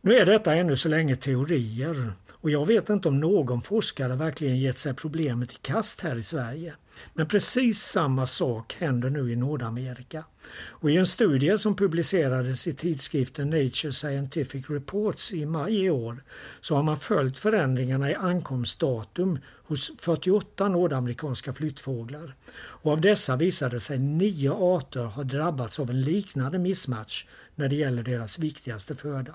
Nu 0.00 0.14
är 0.14 0.26
detta 0.26 0.54
ännu 0.54 0.76
så 0.76 0.88
länge 0.88 1.16
teorier 1.16 2.12
och 2.32 2.50
jag 2.50 2.66
vet 2.66 2.90
inte 2.90 3.08
om 3.08 3.20
någon 3.20 3.62
forskare 3.62 4.16
verkligen 4.16 4.58
gett 4.58 4.78
sig 4.78 4.94
problemet 4.94 5.52
i 5.52 5.56
kast 5.62 6.00
här 6.00 6.16
i 6.16 6.22
Sverige. 6.22 6.74
Men 7.14 7.28
precis 7.28 7.78
samma 7.82 8.26
sak 8.26 8.76
händer 8.78 9.10
nu 9.10 9.32
i 9.32 9.36
Nordamerika. 9.36 10.24
Och 10.68 10.90
I 10.90 10.96
en 10.96 11.06
studie 11.06 11.58
som 11.58 11.76
publicerades 11.76 12.66
i 12.66 12.74
tidskriften 12.74 13.50
Nature 13.50 13.92
Scientific 13.92 14.70
Reports 14.70 15.32
i 15.32 15.46
maj 15.46 15.84
i 15.84 15.90
år 15.90 16.22
så 16.60 16.74
har 16.76 16.82
man 16.82 16.96
följt 16.96 17.38
förändringarna 17.38 18.10
i 18.10 18.14
ankomstdatum 18.14 19.38
hos 19.66 19.92
48 19.98 20.68
nordamerikanska 20.68 21.52
flyttfåglar. 21.52 22.34
Och 22.56 22.92
av 22.92 23.00
dessa 23.00 23.36
visade 23.36 23.80
sig 23.80 23.98
nio 23.98 24.52
arter 24.52 25.04
ha 25.04 25.22
drabbats 25.22 25.80
av 25.80 25.90
en 25.90 26.00
liknande 26.00 26.58
missmatch 26.58 27.26
när 27.54 27.68
det 27.68 27.76
gäller 27.76 28.02
deras 28.02 28.38
viktigaste 28.38 28.94
föda. 28.94 29.34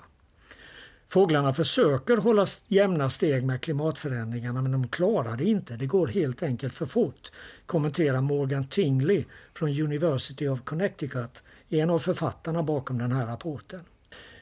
Fåglarna 1.08 1.54
försöker 1.54 2.16
hålla 2.16 2.46
jämna 2.68 3.10
steg 3.10 3.44
med 3.44 3.60
klimatförändringarna 3.60 4.62
men 4.62 4.72
de 4.72 4.88
klarar 4.88 5.36
det 5.36 5.44
inte. 5.44 5.76
Det 5.76 5.86
går 5.86 6.08
helt 6.08 6.42
enkelt 6.42 6.74
för 6.74 6.86
fort, 6.86 7.32
kommenterar 7.66 8.20
Morgan 8.20 8.68
Tingley 8.68 9.24
från 9.54 9.68
University 9.68 10.48
of 10.48 10.64
Connecticut, 10.64 11.42
en 11.68 11.90
av 11.90 11.98
författarna 11.98 12.62
bakom 12.62 12.98
den 12.98 13.12
här 13.12 13.26
rapporten. 13.26 13.80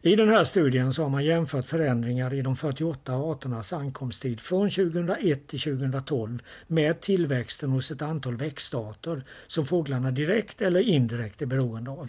I 0.03 0.17
den 0.17 0.29
här 0.29 0.45
studien 0.45 0.93
så 0.93 1.03
har 1.03 1.11
man 1.11 1.25
jämfört 1.25 1.67
förändringar 1.67 2.35
i 2.35 2.43
de 2.43 2.57
48 2.57 3.15
arternas 3.15 3.73
ankomsttid 3.73 4.41
från 4.41 4.71
2001 4.71 5.47
till 5.47 5.61
2012 5.61 6.43
med 6.67 7.01
tillväxten 7.01 7.71
hos 7.71 7.91
ett 7.91 8.03
antal 8.03 8.37
växtarter 8.37 9.25
som 9.47 9.67
fåglarna 9.67 10.11
direkt 10.11 10.63
eller 10.63 10.81
indirekt 10.81 11.43
är 11.43 11.47
beroende 11.47 11.91
av. 11.91 12.09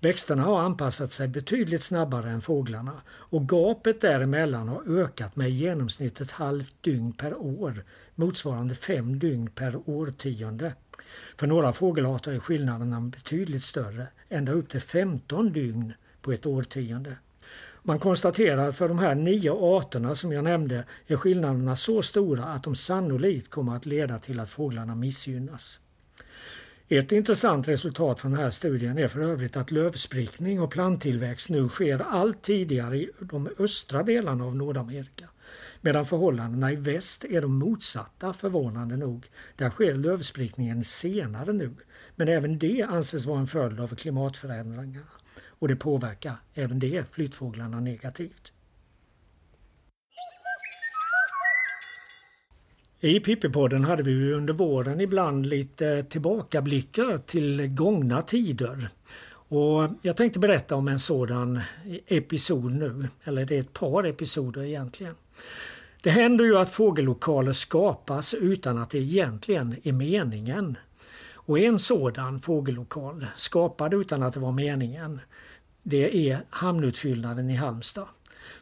Växterna 0.00 0.42
har 0.42 0.60
anpassat 0.60 1.12
sig 1.12 1.28
betydligt 1.28 1.82
snabbare 1.82 2.30
än 2.30 2.40
fåglarna 2.40 2.92
och 3.08 3.48
gapet 3.48 4.00
däremellan 4.00 4.68
har 4.68 5.00
ökat 5.00 5.36
med 5.36 5.48
i 5.48 5.52
genomsnitt 5.52 6.20
ett 6.20 6.32
halvt 6.32 6.74
dygn 6.80 7.12
per 7.12 7.36
år, 7.36 7.84
motsvarande 8.14 8.74
fem 8.74 9.18
dygn 9.18 9.50
per 9.50 9.90
årtionde. 9.90 10.74
För 11.36 11.46
några 11.46 11.72
fågelarter 11.72 12.32
är 12.32 12.38
skillnaderna 12.38 13.00
betydligt 13.00 13.64
större, 13.64 14.06
ända 14.28 14.52
upp 14.52 14.68
till 14.68 14.80
15 14.80 15.52
dygn 15.52 15.94
på 16.22 16.32
ett 16.32 16.46
årtionde. 16.46 17.16
Man 17.82 17.98
konstaterar 17.98 18.68
att 18.68 18.76
för 18.76 18.88
de 18.88 18.98
här 18.98 19.14
nio 19.14 19.52
arterna 19.52 20.14
som 20.14 20.32
jag 20.32 20.44
nämnde 20.44 20.84
är 21.06 21.16
skillnaderna 21.16 21.76
så 21.76 22.02
stora 22.02 22.44
att 22.44 22.62
de 22.62 22.74
sannolikt 22.74 23.50
kommer 23.50 23.76
att 23.76 23.86
leda 23.86 24.18
till 24.18 24.40
att 24.40 24.50
fåglarna 24.50 24.94
missgynnas. 24.94 25.80
Ett 26.88 27.12
intressant 27.12 27.68
resultat 27.68 28.20
från 28.20 28.32
den 28.32 28.40
här 28.40 28.50
studien 28.50 28.98
är 28.98 29.08
för 29.08 29.20
övrigt 29.20 29.56
att 29.56 29.70
lövsprickning 29.70 30.60
och 30.60 30.70
planttillväxt 30.70 31.50
nu 31.50 31.68
sker 31.68 31.98
allt 31.98 32.42
tidigare 32.42 32.96
i 32.96 33.10
de 33.20 33.48
östra 33.58 34.02
delarna 34.02 34.44
av 34.44 34.56
Nordamerika. 34.56 35.28
Medan 35.80 36.06
förhållandena 36.06 36.72
i 36.72 36.76
väst 36.76 37.24
är 37.24 37.40
de 37.40 37.58
motsatta 37.58 38.32
förvånande 38.32 38.96
nog. 38.96 39.26
Där 39.56 39.70
sker 39.70 39.94
lövsprickningen 39.94 40.84
senare 40.84 41.52
nu. 41.52 41.74
Men 42.16 42.28
även 42.28 42.58
det 42.58 42.82
anses 42.82 43.26
vara 43.26 43.38
en 43.38 43.46
följd 43.46 43.80
av 43.80 43.94
klimatförändringarna 43.94 45.06
och 45.58 45.68
det 45.68 45.76
påverkar 45.76 46.34
även 46.54 46.78
det 46.78 47.04
flyttfåglarna 47.12 47.80
negativt. 47.80 48.52
I 53.00 53.20
Pippipodden 53.20 53.84
hade 53.84 54.02
vi 54.02 54.32
under 54.32 54.54
våren 54.54 55.00
ibland 55.00 55.46
lite 55.46 56.02
tillbakablickar 56.02 57.18
till 57.18 57.66
gångna 57.66 58.22
tider. 58.22 58.88
Och 59.30 59.88
jag 60.02 60.16
tänkte 60.16 60.38
berätta 60.38 60.76
om 60.76 60.88
en 60.88 60.98
sådan 60.98 61.60
episod 62.06 62.72
nu, 62.72 63.08
eller 63.24 63.44
det 63.44 63.56
är 63.56 63.60
ett 63.60 63.72
par 63.72 64.04
episoder 64.06 64.62
egentligen. 64.62 65.14
Det 66.02 66.10
händer 66.10 66.44
ju 66.44 66.56
att 66.56 66.70
fågellokaler 66.70 67.52
skapas 67.52 68.34
utan 68.34 68.78
att 68.78 68.90
det 68.90 68.98
egentligen 68.98 69.76
är 69.82 69.92
meningen. 69.92 70.76
Och 71.34 71.58
en 71.58 71.78
sådan 71.78 72.40
fågellokal, 72.40 73.26
skapad 73.36 73.94
utan 73.94 74.22
att 74.22 74.34
det 74.34 74.40
var 74.40 74.52
meningen, 74.52 75.20
det 75.90 76.30
är 76.30 76.40
hamnutfyllnaden 76.50 77.50
i 77.50 77.54
Halmstad. 77.54 78.08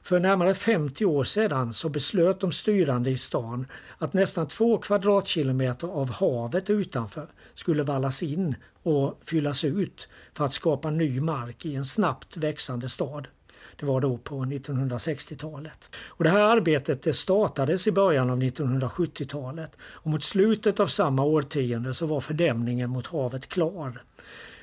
För 0.03 0.21
närmare 0.21 0.55
50 0.55 1.05
år 1.05 1.25
sedan 1.25 1.75
så 1.75 1.89
beslöt 1.89 2.41
de 2.41 2.53
styrande 2.53 3.11
i 3.11 3.17
stan 3.17 3.67
att 3.99 4.13
nästan 4.13 4.49
två 4.49 4.79
kvadratkilometer 4.79 5.89
av 5.89 6.11
havet 6.11 6.71
utanför 6.71 7.27
skulle 7.55 7.83
vallas 7.83 8.23
in 8.23 8.55
och 8.83 9.21
fyllas 9.25 9.65
ut 9.65 10.09
för 10.35 10.45
att 10.45 10.53
skapa 10.53 10.91
ny 10.91 11.21
mark 11.21 11.67
i 11.67 11.75
en 11.75 11.85
snabbt 11.85 12.37
växande 12.37 12.89
stad. 12.89 13.29
Det 13.77 13.87
var 13.87 14.01
då 14.01 14.19
på 14.19 14.35
1960-talet. 14.35 15.91
Och 15.97 16.25
det 16.25 16.31
här 16.31 16.57
arbetet 16.57 17.03
det 17.03 17.13
startades 17.13 17.87
i 17.87 17.93
början 17.93 18.31
av 18.31 18.43
1970-talet 18.43 19.77
och 19.83 20.11
mot 20.11 20.23
slutet 20.23 20.81
av 20.81 20.87
samma 20.87 21.25
årtionde 21.25 21.95
så 21.95 22.07
var 22.07 22.21
fördämningen 22.21 22.91
mot 22.91 23.07
havet 23.07 23.49
klar. 23.49 24.03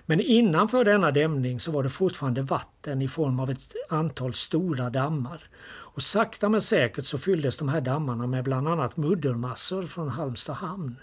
Men 0.06 0.20
innanför 0.20 0.86
denna 0.86 1.12
dämning 1.12 1.60
så 1.60 1.72
var 1.72 1.84
det 1.84 1.89
fortfarande 1.89 2.42
vatten 2.42 3.02
i 3.02 3.08
form 3.08 3.39
av 3.39 3.50
ett 3.50 3.74
antal 3.89 4.34
stora 4.34 4.89
dammar. 4.89 5.44
Och 5.66 6.04
sakta 6.04 6.50
men 6.50 6.62
säkert 6.62 7.06
så 7.06 7.18
fylldes 7.18 7.58
de 7.58 7.70
här 7.70 7.82
dammarna 7.82 8.28
med 8.28 8.44
bland 8.44 8.68
annat 8.68 8.98
muddermassor 8.98 9.84
från 9.84 10.10
Halmstad 10.10 10.56
hamn. 10.56 10.96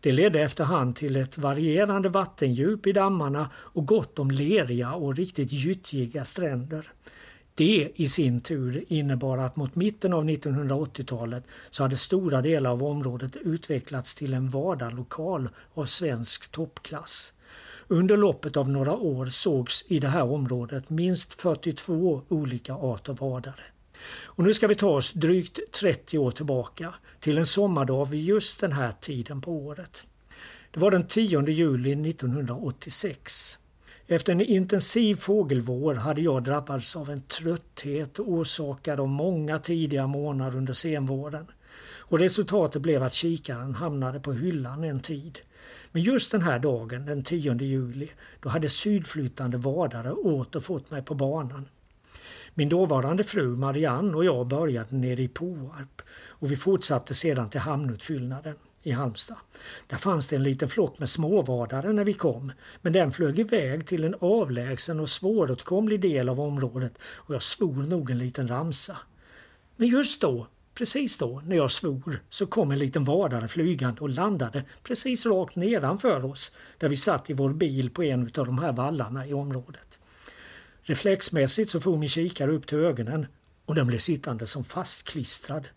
Det 0.00 0.12
ledde 0.12 0.40
efterhand 0.40 0.96
till 0.96 1.16
ett 1.16 1.38
varierande 1.38 2.08
vattendjup 2.08 2.86
i 2.86 2.92
dammarna 2.92 3.50
och 3.54 3.86
gott 3.86 4.18
om 4.18 4.30
leriga 4.30 4.92
och 4.92 5.16
riktigt 5.16 5.52
gyttjiga 5.52 6.24
stränder. 6.24 6.88
Det 7.54 7.92
i 7.94 8.08
sin 8.08 8.40
tur 8.40 8.84
innebar 8.88 9.38
att 9.38 9.56
mot 9.56 9.74
mitten 9.74 10.12
av 10.12 10.24
1980-talet 10.24 11.44
så 11.70 11.82
hade 11.82 11.96
stora 11.96 12.42
delar 12.42 12.70
av 12.70 12.84
området 12.84 13.36
utvecklats 13.36 14.14
till 14.14 14.34
en 14.34 14.48
vardagslokal 14.48 15.48
av 15.74 15.84
svensk 15.84 16.52
toppklass. 16.52 17.32
Under 17.92 18.16
loppet 18.16 18.56
av 18.56 18.70
några 18.70 18.96
år 18.96 19.26
sågs 19.26 19.84
i 19.88 19.98
det 19.98 20.08
här 20.08 20.22
området 20.22 20.90
minst 20.90 21.40
42 21.40 22.22
olika 22.28 22.74
arter 22.74 23.12
vadare. 23.12 23.62
Och 24.24 24.44
nu 24.44 24.54
ska 24.54 24.66
vi 24.66 24.74
ta 24.74 24.88
oss 24.88 25.12
drygt 25.12 25.58
30 25.72 26.18
år 26.18 26.30
tillbaka 26.30 26.94
till 27.20 27.38
en 27.38 27.46
sommardag 27.46 28.04
vid 28.04 28.24
just 28.24 28.60
den 28.60 28.72
här 28.72 28.92
tiden 29.00 29.40
på 29.40 29.52
året. 29.52 30.06
Det 30.70 30.80
var 30.80 30.90
den 30.90 31.06
10 31.06 31.50
juli 31.50 32.10
1986. 32.10 33.58
Efter 34.06 34.32
en 34.32 34.40
intensiv 34.40 35.14
fågelvår 35.14 35.94
hade 35.94 36.20
jag 36.20 36.44
drabbats 36.44 36.96
av 36.96 37.10
en 37.10 37.22
trötthet 37.22 38.18
orsakad 38.18 39.00
av 39.00 39.08
många 39.08 39.58
tidiga 39.58 40.06
månader 40.06 40.58
under 40.58 40.74
senvåren. 40.74 41.46
Och 41.96 42.18
resultatet 42.18 42.82
blev 42.82 43.02
att 43.02 43.12
kikaren 43.12 43.74
hamnade 43.74 44.20
på 44.20 44.32
hyllan 44.32 44.84
en 44.84 45.00
tid. 45.00 45.38
Men 45.92 46.02
just 46.02 46.32
den 46.32 46.42
här 46.42 46.58
dagen, 46.58 47.06
den 47.06 47.24
10 47.24 47.54
juli, 47.54 48.08
då 48.40 48.48
hade 48.48 48.68
sydflyttande 48.68 49.58
vadare 49.58 50.12
åter 50.12 50.60
fått 50.60 50.90
mig 50.90 51.02
på 51.02 51.14
banan. 51.14 51.68
Min 52.54 52.68
dåvarande 52.68 53.24
fru 53.24 53.56
Marianne 53.56 54.16
och 54.16 54.24
jag 54.24 54.46
började 54.46 54.96
nere 54.96 55.22
i 55.22 55.28
Påarp 55.28 56.02
och 56.28 56.52
vi 56.52 56.56
fortsatte 56.56 57.14
sedan 57.14 57.50
till 57.50 57.60
hamnutfyllnaden 57.60 58.54
i 58.82 58.90
Halmstad. 58.90 59.36
Där 59.86 59.96
fanns 59.96 60.28
det 60.28 60.36
en 60.36 60.42
liten 60.42 60.68
flock 60.68 60.98
med 60.98 61.10
småvadare 61.10 61.92
när 61.92 62.04
vi 62.04 62.12
kom, 62.12 62.52
men 62.82 62.92
den 62.92 63.12
flög 63.12 63.38
iväg 63.38 63.86
till 63.86 64.04
en 64.04 64.14
avlägsen 64.20 65.00
och 65.00 65.08
svåråtkomlig 65.08 66.00
del 66.00 66.28
av 66.28 66.40
området 66.40 66.98
och 67.02 67.34
jag 67.34 67.42
svor 67.42 67.74
nog 67.74 68.10
en 68.10 68.18
liten 68.18 68.48
ramsa. 68.48 68.96
Men 69.76 69.88
just 69.88 70.20
då, 70.20 70.46
precis 70.82 71.18
då, 71.18 71.42
när 71.46 71.56
jag 71.56 71.70
svor, 71.70 72.22
så 72.28 72.46
kom 72.46 72.70
en 72.70 72.78
liten 72.78 73.04
vadare 73.04 73.48
flygande 73.48 74.00
och 74.00 74.08
landade 74.08 74.64
precis 74.82 75.26
rakt 75.26 75.56
nedanför 75.56 76.24
oss, 76.24 76.54
där 76.78 76.88
vi 76.88 76.96
satt 76.96 77.30
i 77.30 77.32
vår 77.32 77.52
bil 77.52 77.90
på 77.90 78.02
en 78.02 78.22
av 78.22 78.46
de 78.46 78.58
här 78.58 78.72
vallarna 78.72 79.26
i 79.26 79.34
området. 79.34 80.00
Reflexmässigt 80.82 81.70
så 81.70 81.80
for 81.80 81.96
min 81.96 82.08
kikare 82.08 82.50
upp 82.50 82.66
till 82.66 82.78
ögonen 82.78 83.26
och 83.64 83.74
den 83.74 83.86
blev 83.86 83.98
sittande 83.98 84.46
som 84.46 84.64
fastklistrad. 84.64 85.68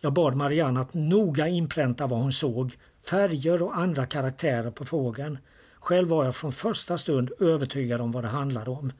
Jag 0.00 0.12
bad 0.12 0.36
Marianne 0.36 0.80
att 0.80 0.94
noga 0.94 1.48
inpränta 1.48 2.06
vad 2.06 2.20
hon 2.20 2.32
såg, 2.32 2.76
färger 3.10 3.62
och 3.62 3.76
andra 3.76 4.06
karaktärer 4.06 4.70
på 4.70 4.84
fågeln. 4.84 5.38
Själv 5.80 6.08
var 6.08 6.24
jag 6.24 6.36
från 6.36 6.52
första 6.52 6.98
stund 6.98 7.30
övertygad 7.40 8.00
om 8.00 8.12
vad 8.12 8.24
det 8.24 8.28
handlade 8.28 8.70
om. 8.70 8.92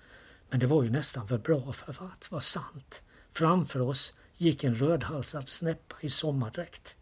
Men 0.50 0.60
det 0.60 0.66
var 0.66 0.82
ju 0.82 0.90
nästan 0.90 1.28
för 1.28 1.38
bra 1.38 1.72
för 1.72 1.90
att 1.90 2.30
vara 2.30 2.40
sant. 2.40 3.02
Framför 3.30 3.80
oss 3.80 4.14
gick 4.40 4.64
en 4.64 4.74
rödhalsad 4.74 5.48
snäppa 5.48 5.96
i 6.00 6.08
sommardräkt. 6.08 6.96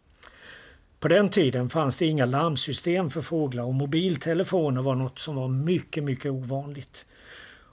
På 0.99 1.07
den 1.07 1.29
tiden 1.29 1.69
fanns 1.69 1.97
det 1.97 2.05
inga 2.05 2.25
larmsystem 2.25 3.09
för 3.09 3.21
fåglar 3.21 3.63
och 3.63 3.73
mobiltelefoner 3.73 4.81
var 4.81 4.95
något 4.95 5.19
som 5.19 5.35
var 5.35 5.47
mycket, 5.47 6.03
mycket 6.03 6.31
ovanligt. 6.31 7.05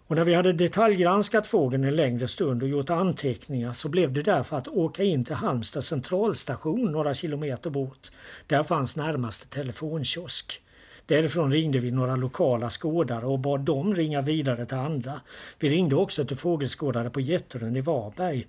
Och 0.08 0.16
när 0.16 0.24
vi 0.24 0.34
hade 0.34 0.52
detaljgranskat 0.52 1.46
fågeln 1.46 1.84
en 1.84 1.96
längre 1.96 2.28
stund 2.28 2.62
och 2.62 2.68
gjort 2.68 2.90
anteckningar 2.90 3.72
så 3.72 3.88
blev 3.88 4.12
det 4.12 4.22
därför 4.22 4.56
att 4.56 4.68
åka 4.68 5.02
in 5.02 5.24
till 5.24 5.34
Halmstad 5.34 5.84
centralstation 5.84 6.92
några 6.92 7.14
kilometer 7.14 7.70
bort. 7.70 8.08
Där 8.46 8.62
fanns 8.62 8.96
närmaste 8.96 9.48
telefonkiosk. 9.48 10.62
Därifrån 11.06 11.52
ringde 11.52 11.78
vi 11.78 11.90
några 11.90 12.16
lokala 12.16 12.70
skådare 12.70 13.26
och 13.26 13.38
bad 13.38 13.60
dem 13.60 13.94
ringa 13.94 14.22
vidare 14.22 14.66
till 14.66 14.76
andra. 14.76 15.20
Vi 15.58 15.68
ringde 15.68 15.96
också 15.96 16.24
till 16.24 16.36
fågelskådare 16.36 17.10
på 17.10 17.20
Jätterön 17.20 17.76
i 17.76 17.80
Varberg. 17.80 18.46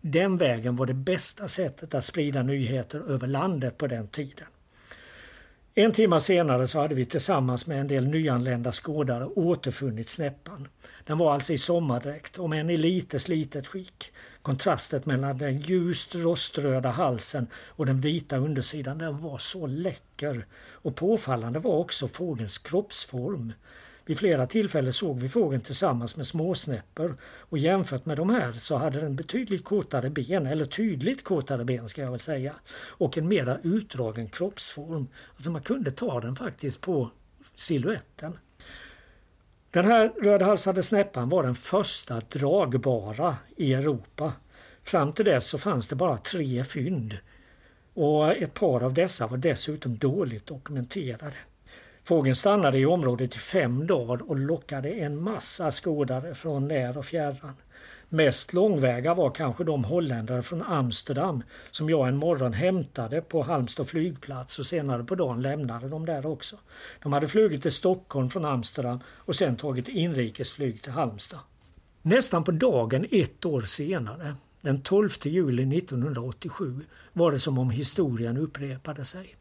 Den 0.00 0.36
vägen 0.36 0.76
var 0.76 0.86
det 0.86 0.94
bästa 0.94 1.48
sättet 1.48 1.94
att 1.94 2.04
sprida 2.04 2.42
nyheter 2.42 3.10
över 3.10 3.26
landet 3.26 3.78
på 3.78 3.86
den 3.86 4.08
tiden. 4.08 4.46
En 5.74 5.92
timme 5.92 6.20
senare 6.20 6.66
så 6.66 6.80
hade 6.80 6.94
vi 6.94 7.04
tillsammans 7.04 7.66
med 7.66 7.80
en 7.80 7.88
del 7.88 8.06
nyanlända 8.06 8.72
skådare 8.72 9.26
återfunnit 9.26 10.08
snäppan. 10.08 10.68
Den 11.04 11.18
var 11.18 11.34
alltså 11.34 11.52
i 11.52 11.58
sommardräkt, 11.58 12.38
om 12.38 12.52
än 12.52 12.70
i 12.70 12.76
lite 12.76 13.20
slitet 13.20 13.66
skick. 13.66 14.12
Kontrastet 14.42 15.06
mellan 15.06 15.38
den 15.38 15.58
ljust 15.60 16.14
roströda 16.14 16.90
halsen 16.90 17.46
och 17.54 17.86
den 17.86 18.00
vita 18.00 18.36
undersidan 18.36 18.98
den 18.98 19.20
var 19.20 19.38
så 19.38 19.66
läcker. 19.66 20.46
Och 20.72 20.96
påfallande 20.96 21.58
var 21.58 21.74
också 21.74 22.08
fågelns 22.08 22.58
kroppsform. 22.58 23.52
Vid 24.08 24.18
flera 24.18 24.46
tillfällen 24.46 24.92
såg 24.92 25.20
vi 25.20 25.28
fågeln 25.28 25.62
tillsammans 25.62 26.16
med 26.16 26.26
småsnäppor 26.26 27.16
och 27.22 27.58
jämfört 27.58 28.06
med 28.06 28.16
de 28.16 28.30
här 28.30 28.52
så 28.52 28.76
hade 28.76 29.00
den 29.00 29.16
betydligt 29.16 29.64
kortare 29.64 30.10
ben, 30.10 30.46
eller 30.46 30.64
tydligt 30.64 31.24
kortare 31.24 31.64
ben 31.64 31.88
ska 31.88 32.02
jag 32.02 32.10
väl 32.10 32.20
säga, 32.20 32.54
och 32.76 33.18
en 33.18 33.28
mera 33.28 33.58
utdragen 33.62 34.28
kroppsform. 34.28 35.08
Alltså 35.34 35.50
man 35.50 35.62
kunde 35.62 35.90
ta 35.90 36.20
den 36.20 36.36
faktiskt 36.36 36.80
på 36.80 37.10
siluetten. 37.54 38.38
Den 39.70 39.84
här 39.84 40.12
rödhalsade 40.22 40.82
snäppan 40.82 41.28
var 41.28 41.42
den 41.42 41.54
första 41.54 42.20
dragbara 42.20 43.36
i 43.56 43.74
Europa. 43.74 44.32
Fram 44.82 45.12
till 45.12 45.24
dess 45.24 45.48
så 45.48 45.58
fanns 45.58 45.88
det 45.88 45.96
bara 45.96 46.18
tre 46.18 46.64
fynd 46.64 47.18
och 47.94 48.32
ett 48.32 48.54
par 48.54 48.80
av 48.80 48.94
dessa 48.94 49.26
var 49.26 49.36
dessutom 49.36 49.98
dåligt 49.98 50.46
dokumenterade. 50.46 51.36
Fågeln 52.08 52.36
stannade 52.36 52.78
i 52.78 52.86
området 52.86 53.36
i 53.36 53.38
fem 53.38 53.86
dagar 53.86 54.30
och 54.30 54.36
lockade 54.36 54.88
en 54.88 55.22
massa 55.22 55.70
skådare 55.70 56.34
från 56.34 56.68
när 56.68 56.98
och 56.98 57.04
fjärran. 57.04 57.54
Mest 58.08 58.52
långväga 58.52 59.14
var 59.14 59.30
kanske 59.30 59.64
de 59.64 59.84
holländare 59.84 60.42
från 60.42 60.62
Amsterdam 60.62 61.42
som 61.70 61.90
jag 61.90 62.08
en 62.08 62.16
morgon 62.16 62.52
hämtade 62.52 63.20
på 63.20 63.42
Halmstad 63.42 63.88
flygplats 63.88 64.58
och 64.58 64.66
senare 64.66 65.04
på 65.04 65.14
dagen 65.14 65.42
lämnade 65.42 65.88
de 65.88 66.06
där 66.06 66.26
också. 66.26 66.56
De 67.02 67.12
hade 67.12 67.28
flugit 67.28 67.62
till 67.62 67.72
Stockholm 67.72 68.30
från 68.30 68.44
Amsterdam 68.44 69.00
och 69.06 69.36
sen 69.36 69.56
tagit 69.56 69.88
inrikesflyg 69.88 70.82
till 70.82 70.92
Halmstad. 70.92 71.40
Nästan 72.02 72.44
på 72.44 72.50
dagen 72.50 73.06
ett 73.10 73.44
år 73.44 73.62
senare, 73.62 74.34
den 74.60 74.82
12 74.82 75.08
juli 75.24 75.78
1987, 75.78 76.80
var 77.12 77.32
det 77.32 77.38
som 77.38 77.58
om 77.58 77.70
historien 77.70 78.36
upprepade 78.36 79.04
sig. 79.04 79.37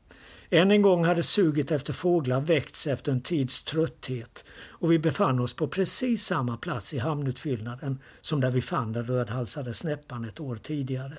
Än 0.50 0.72
en 0.72 0.82
gång 0.82 1.06
hade 1.06 1.24
suget 1.24 1.72
efter 1.72 1.94
fåglar 1.94 2.42
väckts 2.42 2.88
efter 2.88 3.12
en 3.12 3.22
tids 3.22 3.64
trötthet 3.64 4.46
och 4.70 4.92
vi 4.92 5.00
befann 5.00 5.40
oss 5.40 5.54
på 5.54 5.68
precis 5.68 6.26
samma 6.26 6.58
plats 6.58 6.94
i 6.94 7.00
hamnutfyllnaden 7.00 8.00
som 8.22 8.42
där 8.42 8.52
vi 8.52 8.62
fann 8.62 8.94
den 8.94 9.06
rödhalsade 9.06 9.74
snäppan 9.74 10.26
ett 10.26 10.40
år 10.40 10.56
tidigare. 10.56 11.18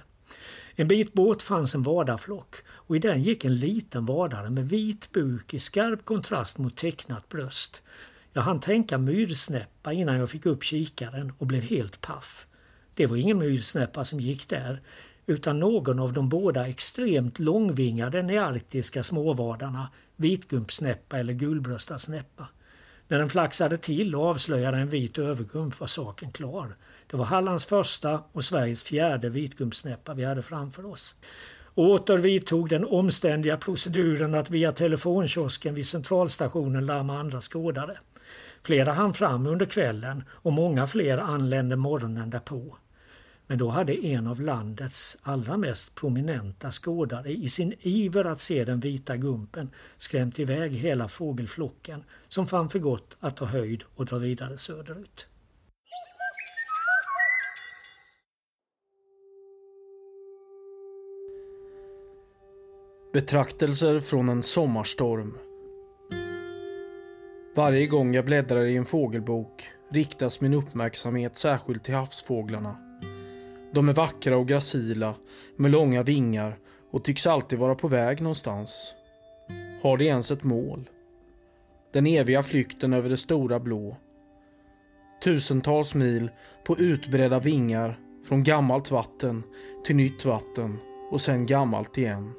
En 0.75 0.88
bit 0.88 1.12
bort 1.12 1.43
fanns 1.43 1.75
en 1.75 1.83
vadarflock 1.83 2.57
och 2.69 2.97
i 2.97 2.99
den 2.99 3.23
gick 3.23 3.45
en 3.45 3.55
liten 3.55 4.07
vadare 4.07 4.51
med 4.51 4.69
vit 4.69 5.12
buk 5.12 5.55
i 5.55 5.59
skarp 5.59 6.05
kontrast 6.05 6.59
mot 6.59 6.77
tecknat 6.77 7.29
bröst. 7.29 7.83
Jag 8.33 8.43
hann 8.43 8.61
tänka 8.61 8.99
myrsnäppa 8.99 9.93
innan 9.93 10.17
jag 10.17 10.31
fick 10.31 10.47
upp 10.47 10.64
kikaren 10.64 11.33
och 11.38 11.47
blev 11.47 11.62
helt 11.62 12.01
paff. 12.01 12.47
Det 12.95 13.07
var 13.07 13.17
ingen 13.17 13.38
myrsnäppa 13.38 14.05
som 14.05 14.21
gick 14.21 14.49
där 14.49 14.81
utan 15.29 15.59
någon 15.59 15.99
av 15.99 16.12
de 16.12 16.29
båda 16.29 16.69
extremt 16.69 17.38
långvingade 17.38 18.23
nearktiska 18.23 19.03
småvadarna, 19.03 19.91
vitgumpsnäppa 20.17 21.19
eller 21.19 21.33
gulbröstad 21.33 21.99
snäppa. 21.99 22.49
När 23.09 23.19
den 23.19 23.29
flaxade 23.29 23.77
till 23.77 24.14
och 24.14 24.27
avslöjade 24.27 24.79
en 24.79 24.88
vit 24.88 25.19
övergump 25.19 25.81
var 25.81 25.87
saken 25.87 26.33
klar. 26.33 26.77
Det 27.11 27.17
var 27.17 27.25
Hallands 27.25 27.67
första 27.67 28.23
och 28.33 28.45
Sveriges 28.45 28.83
fjärde 28.83 29.29
vitgumpsnäppa 29.29 30.14
vi 30.14 30.25
hade 30.25 30.43
framför 30.43 30.87
oss. 30.87 31.17
Åter 31.75 32.17
vidtog 32.17 32.69
den 32.69 32.85
omständiga 32.85 33.57
proceduren 33.57 34.35
att 34.35 34.51
via 34.51 34.73
telefonkiosken 34.73 35.75
vid 35.75 35.87
centralstationen 35.87 36.87
larma 36.87 37.19
andra 37.19 37.41
skådare. 37.41 37.99
Flera 38.62 38.93
hann 38.93 39.14
fram 39.14 39.47
under 39.47 39.67
kvällen 39.67 40.25
och 40.31 40.53
många 40.53 40.87
fler 40.87 41.19
anlände 41.19 41.77
morgonen 41.77 42.31
därpå. 42.31 42.77
Men 43.50 43.58
då 43.58 43.68
hade 43.68 44.06
en 44.06 44.26
av 44.26 44.40
landets 44.40 45.18
allra 45.22 45.56
mest 45.56 45.94
prominenta 45.94 46.70
skådare 46.70 47.30
i 47.30 47.48
sin 47.48 47.74
iver 47.80 48.24
att 48.24 48.40
se 48.40 48.64
den 48.64 48.80
vita 48.80 49.16
gumpen 49.16 49.70
skrämt 49.96 50.38
iväg 50.38 50.72
hela 50.72 51.08
fågelflocken 51.08 52.04
som 52.28 52.46
fann 52.46 52.68
för 52.68 52.78
gott 52.78 53.16
att 53.20 53.37
ta 53.37 53.44
höjd 53.44 53.84
och 53.94 54.06
dra 54.06 54.18
vidare 54.18 54.58
söderut. 54.58 55.26
Betraktelser 63.12 64.00
från 64.00 64.28
en 64.28 64.42
sommarstorm. 64.42 65.38
Varje 67.56 67.87
gång 67.87 68.14
jag 68.14 68.24
bläddrar 68.24 68.64
i 68.64 68.76
en 68.76 68.84
fågelbok 68.84 69.68
riktas 69.90 70.40
min 70.40 70.54
uppmärksamhet 70.54 71.37
särskilt 71.38 71.84
till 71.84 71.94
havsfåglarna. 71.94 72.88
De 73.72 73.88
är 73.88 73.92
vackra 73.92 74.37
och 74.37 74.48
gracila 74.48 75.14
med 75.57 75.70
långa 75.70 76.02
vingar 76.02 76.59
och 76.90 77.04
tycks 77.04 77.26
alltid 77.26 77.59
vara 77.59 77.74
på 77.74 77.88
väg 77.88 78.20
någonstans. 78.20 78.94
Har 79.83 79.96
de 79.96 80.04
ens 80.04 80.31
ett 80.31 80.44
mål? 80.44 80.90
Den 81.92 82.07
eviga 82.07 82.42
flykten 82.42 82.92
över 82.92 83.09
det 83.09 83.16
stora 83.16 83.61
blå. 83.61 83.96
Tusentals 85.24 85.94
mil 85.94 86.31
på 86.64 86.78
utbredda 86.78 87.38
vingar 87.38 87.98
från 88.28 88.42
gammalt 88.42 88.90
vatten 88.90 89.42
till 89.85 89.96
nytt 89.96 90.24
vatten 90.24 90.78
och 91.11 91.20
sen 91.20 91.46
gammalt 91.46 91.98
igen. 91.98 92.33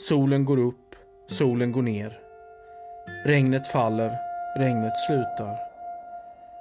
Solen 0.00 0.44
går 0.44 0.58
upp, 0.58 0.96
solen 1.28 1.72
går 1.72 1.82
ner. 1.82 2.18
Regnet 3.24 3.66
faller, 3.66 4.16
regnet 4.56 4.92
slutar. 5.06 5.56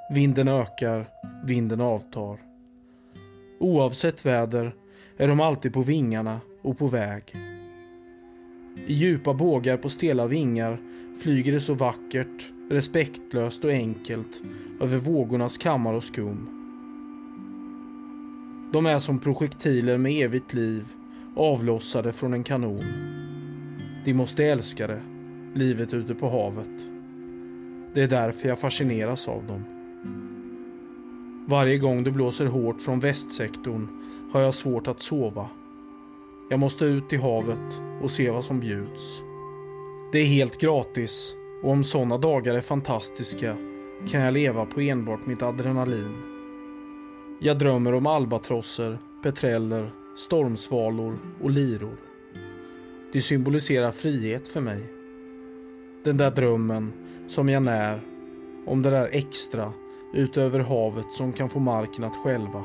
Vinden 0.10 0.48
ökar, 0.48 1.06
vinden 1.44 1.82
avtar. 1.82 2.47
Oavsett 3.60 4.26
väder 4.26 4.76
är 5.18 5.28
de 5.28 5.40
alltid 5.40 5.74
på 5.74 5.82
vingarna 5.82 6.40
och 6.62 6.78
på 6.78 6.88
väg. 6.88 7.24
I 8.88 8.94
djupa 8.94 9.34
bågar 9.34 9.78
på 9.78 9.90
stela 9.90 10.28
vingar 10.28 10.82
flyger 11.24 11.52
det 11.52 11.62
så 11.62 11.74
vackert, 11.74 12.52
respektlöst 12.70 13.64
och 13.64 13.72
enkelt 13.72 14.42
över 14.82 14.98
vågornas 14.98 15.58
kammar 15.58 15.94
och 15.94 16.04
skum. 16.04 16.50
De 18.74 18.86
är 18.86 19.00
som 19.00 19.20
projektiler 19.20 19.98
med 19.98 20.12
evigt 20.12 20.54
liv, 20.54 20.86
avlossade 21.36 22.14
från 22.14 22.34
en 22.34 22.44
kanon. 22.44 22.84
De 24.06 24.14
måste 24.14 24.46
älska 24.46 24.88
det, 24.88 25.02
livet 25.56 25.94
ute 25.94 26.16
på 26.16 26.30
havet. 26.30 26.88
Det 27.94 28.04
är 28.04 28.08
därför 28.08 28.50
jag 28.50 28.60
fascineras 28.60 29.28
av 29.28 29.48
dem. 29.48 29.77
Varje 31.50 31.78
gång 31.78 32.04
det 32.04 32.12
blåser 32.12 32.46
hårt 32.46 32.82
från 32.82 33.00
västsektorn 33.00 33.88
har 34.32 34.42
jag 34.42 34.54
svårt 34.54 34.88
att 34.88 35.02
sova. 35.02 35.50
Jag 36.50 36.60
måste 36.60 36.86
ut 36.86 37.14
i 37.14 37.18
havet 37.18 37.82
och 38.02 38.12
se 38.12 38.30
vad 38.30 38.46
som 38.46 38.60
bjuds. 38.60 39.22
Det 40.12 40.20
är 40.20 40.26
helt 40.26 40.58
gratis 40.58 41.36
och 41.64 41.72
om 41.72 41.84
sådana 41.84 42.18
dagar 42.18 42.56
är 42.56 42.62
fantastiska 42.62 43.56
kan 44.08 44.22
jag 44.22 44.34
leva 44.34 44.66
på 44.66 44.82
enbart 44.82 45.26
mitt 45.26 45.42
adrenalin. 45.42 46.16
Jag 47.40 47.60
drömmer 47.60 47.94
om 47.94 48.08
albatrosser, 48.08 48.98
petreller, 49.24 49.92
stormsvalor 50.18 51.18
och 51.42 51.50
liror. 51.50 51.98
Det 53.14 53.22
symboliserar 53.22 53.92
frihet 53.92 54.48
för 54.48 54.62
mig. 54.62 54.84
Den 56.04 56.18
där 56.18 56.32
drömmen 56.32 56.94
som 57.28 57.50
jag 57.50 57.64
när 57.64 58.00
om 58.66 58.82
det 58.82 58.90
där 58.90 59.10
extra 59.12 59.74
utöver 60.14 60.60
havet 60.60 61.12
som 61.12 61.34
kan 61.34 61.50
få 61.50 61.60
marken 61.60 62.04
att 62.04 62.16
själva. 62.16 62.64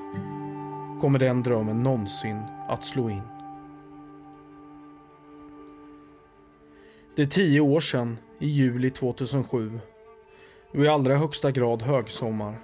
Kommer 1.00 1.18
den 1.18 1.42
drömmen 1.42 1.82
någonsin 1.82 2.42
att 2.68 2.84
slå 2.84 3.10
in? 3.10 3.22
Det 7.16 7.22
är 7.22 7.26
tio 7.26 7.60
år 7.60 7.80
sedan, 7.80 8.18
i 8.38 8.46
juli 8.46 8.90
2007. 8.90 9.80
Och 10.70 10.84
i 10.84 10.88
allra 10.88 11.16
högsta 11.16 11.50
grad 11.50 11.82
högsommar. 11.82 12.60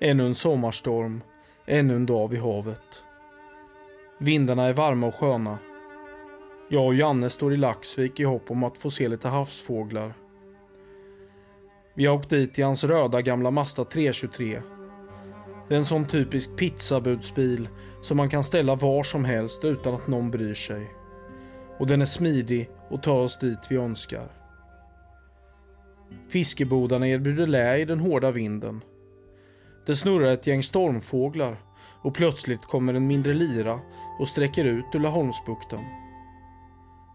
Ännu 0.00 0.26
en 0.26 0.34
sommarstorm, 0.34 1.22
ännu 1.66 1.96
en 1.96 2.06
dag 2.06 2.28
vid 2.28 2.40
havet. 2.40 3.04
Vindarna 4.18 4.64
är 4.64 4.72
varma 4.72 5.06
och 5.06 5.14
sköna 5.14 5.58
jag 6.72 6.86
och 6.86 6.94
Janne 6.94 7.30
står 7.30 7.54
i 7.54 7.56
Laxvik 7.56 8.20
i 8.20 8.24
hopp 8.24 8.50
om 8.50 8.64
att 8.64 8.78
få 8.78 8.90
se 8.90 9.08
lite 9.08 9.28
havsfåglar. 9.28 10.14
Vi 11.94 12.06
har 12.06 12.16
åkt 12.16 12.30
dit 12.30 12.58
i 12.58 12.62
hans 12.62 12.84
röda 12.84 13.22
gamla 13.22 13.50
Mazda 13.50 13.84
323. 13.84 14.62
Det 15.68 15.74
är 15.74 15.78
en 15.78 15.84
sån 15.84 16.04
typisk 16.04 16.56
pizzabudsbil 16.56 17.68
som 18.02 18.16
man 18.16 18.28
kan 18.28 18.44
ställa 18.44 18.74
var 18.74 19.02
som 19.02 19.24
helst 19.24 19.64
utan 19.64 19.94
att 19.94 20.06
någon 20.06 20.30
bryr 20.30 20.54
sig. 20.54 20.90
Och 21.78 21.86
den 21.86 22.02
är 22.02 22.06
smidig 22.06 22.70
och 22.90 23.02
tar 23.02 23.20
oss 23.20 23.38
dit 23.38 23.58
vi 23.70 23.76
önskar. 23.76 24.32
Fiskebodarna 26.28 27.08
erbjuder 27.08 27.46
lä 27.46 27.78
i 27.78 27.84
den 27.84 28.00
hårda 28.00 28.30
vinden. 28.30 28.80
Det 29.86 29.94
snurrar 29.94 30.32
ett 30.32 30.46
gäng 30.46 30.62
stormfåglar 30.62 31.56
och 32.02 32.14
plötsligt 32.14 32.62
kommer 32.62 32.94
en 32.94 33.06
mindre 33.06 33.34
lira 33.34 33.80
och 34.20 34.28
sträcker 34.28 34.64
ut 34.64 34.84
ur 34.94 35.00
Laholmsbukten. 35.00 35.80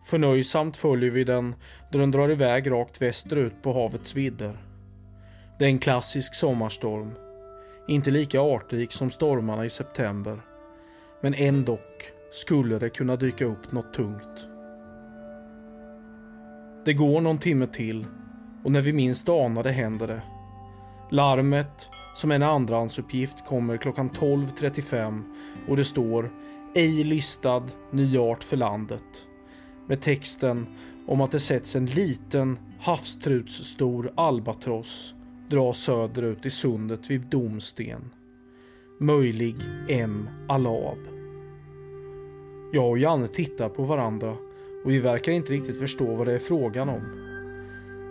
Förnöjsamt 0.06 0.78
följer 0.78 1.12
vi 1.12 1.24
den 1.24 1.56
då 1.92 2.00
den 2.00 2.12
drar 2.12 2.32
iväg 2.32 2.72
rakt 2.72 3.02
västerut 3.02 3.62
på 3.62 3.74
havets 3.74 4.16
vidder. 4.16 4.67
Det 5.60 5.66
är 5.66 5.70
en 5.70 5.80
klassisk 5.80 6.36
sommarstorm. 6.36 7.12
Inte 7.88 8.12
lika 8.12 8.42
artrik 8.42 8.92
som 8.92 9.12
stormarna 9.12 9.66
i 9.66 9.70
september. 9.70 10.42
Men 11.22 11.34
ändå 11.34 11.80
skulle 12.32 12.80
det 12.80 12.90
kunna 12.90 13.16
dyka 13.16 13.46
upp 13.46 13.72
något 13.72 13.94
tungt. 13.94 14.48
Det 16.86 16.94
går 16.94 17.22
någon 17.22 17.38
timme 17.38 17.68
till 17.68 18.06
och 18.64 18.72
när 18.72 18.82
vi 18.82 18.94
minst 18.94 19.30
anar 19.30 19.64
det 19.64 19.72
händer 19.72 20.08
det. 20.08 20.22
Larmet, 21.12 21.90
som 22.16 22.32
en 22.32 22.44
andrahandsuppgift, 22.44 23.46
kommer 23.46 23.78
klockan 23.78 24.10
12.35 24.10 25.24
och 25.68 25.78
det 25.78 25.86
står 25.86 26.32
ej 26.76 27.04
listad 27.04 27.64
ny 27.92 28.18
art 28.18 28.44
för 28.44 28.58
landet 28.58 29.28
med 29.88 30.02
texten 30.02 30.66
om 31.08 31.22
att 31.22 31.32
det 31.32 31.40
sätts 31.40 31.76
en 31.76 31.86
liten 31.86 32.60
havstrutsstor 32.80 34.14
albatross 34.16 35.14
dra 35.50 35.74
söderut 35.74 36.46
i 36.46 36.50
sundet 36.50 37.10
vid 37.10 37.22
Domsten. 37.22 38.10
Möjlig 39.00 39.56
M. 39.90 40.30
Alab. 40.48 40.98
Jag 42.74 42.90
och 42.90 42.98
Janne 42.98 43.28
tittar 43.28 43.70
på 43.70 43.84
varandra 43.84 44.36
och 44.86 44.92
vi 44.92 45.00
verkar 45.00 45.32
inte 45.32 45.54
riktigt 45.54 45.80
förstå 45.80 46.16
vad 46.16 46.28
det 46.28 46.34
är 46.34 46.40
frågan 46.40 46.90
om. 46.90 47.02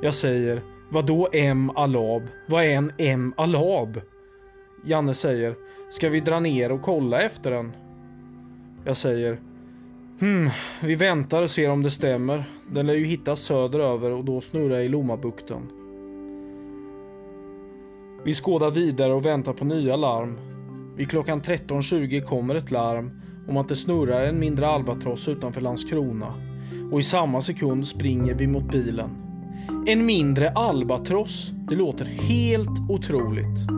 Jag 0.03 0.15
säger 0.15 0.61
vad 0.91 1.07
då 1.07 1.29
M. 1.33 1.71
Alab? 1.75 2.23
Vad 2.47 2.65
är 2.65 2.71
en 2.71 2.93
M. 2.99 3.35
Alab? 3.37 4.01
Janne 4.85 5.15
säger 5.15 5.55
Ska 5.91 6.09
vi 6.09 6.21
dra 6.21 6.41
ner 6.41 6.73
och 6.73 6.83
kolla 6.83 7.23
efter 7.23 7.51
den? 7.51 7.73
Jag 8.85 8.97
säger 8.97 9.39
Hmm, 10.21 10.51
vi 10.83 10.95
väntar 10.95 11.43
och 11.43 11.51
ser 11.51 11.71
om 11.71 11.83
det 11.83 11.91
stämmer. 11.91 12.45
Den 12.71 12.87
lär 12.87 12.95
ju 12.95 13.05
hittas 13.05 13.41
söderöver 13.41 14.11
och 14.11 14.25
då 14.25 14.41
snurra 14.41 14.83
i 14.83 14.89
Lommabukten. 14.89 15.86
Vi 18.27 18.35
skådar 18.35 18.71
vidare 18.71 19.13
och 19.13 19.27
väntar 19.27 19.53
på 19.53 19.65
nya 19.65 19.97
larm. 19.97 20.39
Vid 20.97 21.11
klockan 21.11 21.43
13.20 21.43 22.21
kommer 22.21 22.55
ett 22.55 22.71
larm 22.71 23.11
om 23.49 23.57
att 23.57 23.69
det 23.69 23.77
snurrar 23.77 24.25
en 24.25 24.39
mindre 24.39 24.69
albatross 24.69 25.29
utanför 25.29 25.61
Landskrona. 25.61 26.35
Och 26.93 27.01
i 27.01 27.03
samma 27.03 27.43
sekund 27.43 27.87
springer 27.87 28.35
vi 28.35 28.47
mot 28.47 28.71
bilen. 28.73 29.11
En 29.87 30.07
mindre 30.07 30.51
albatross? 30.51 31.53
Det 31.69 31.75
låter 31.75 32.05
helt 32.05 32.91
otroligt. 32.91 33.69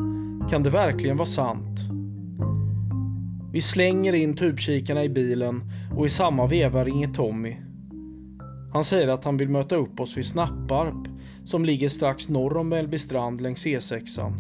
Kan 0.51 0.63
det 0.63 0.71
verkligen 0.71 1.17
vara 1.17 1.27
sant? 1.27 1.79
Vi 3.53 3.61
slänger 3.61 4.13
in 4.13 4.37
tubkikarna 4.37 5.05
i 5.05 5.09
bilen 5.09 5.63
och 5.97 6.07
i 6.07 6.09
samma 6.09 6.47
veva 6.47 6.85
ringer 6.85 7.09
Tommy. 7.09 7.57
Han 8.73 8.85
säger 8.85 9.09
att 9.09 9.25
han 9.25 9.37
vill 9.37 9.49
möta 9.49 9.77
upp 9.77 10.01
oss 10.01 10.17
vid 10.17 10.27
Snapparp 10.27 11.08
som 11.49 11.65
ligger 11.65 11.89
strax 11.89 12.29
norr 12.29 12.57
om 12.57 12.69
Mellbystrand 12.69 13.41
längs 13.41 13.67
E6. 13.67 14.33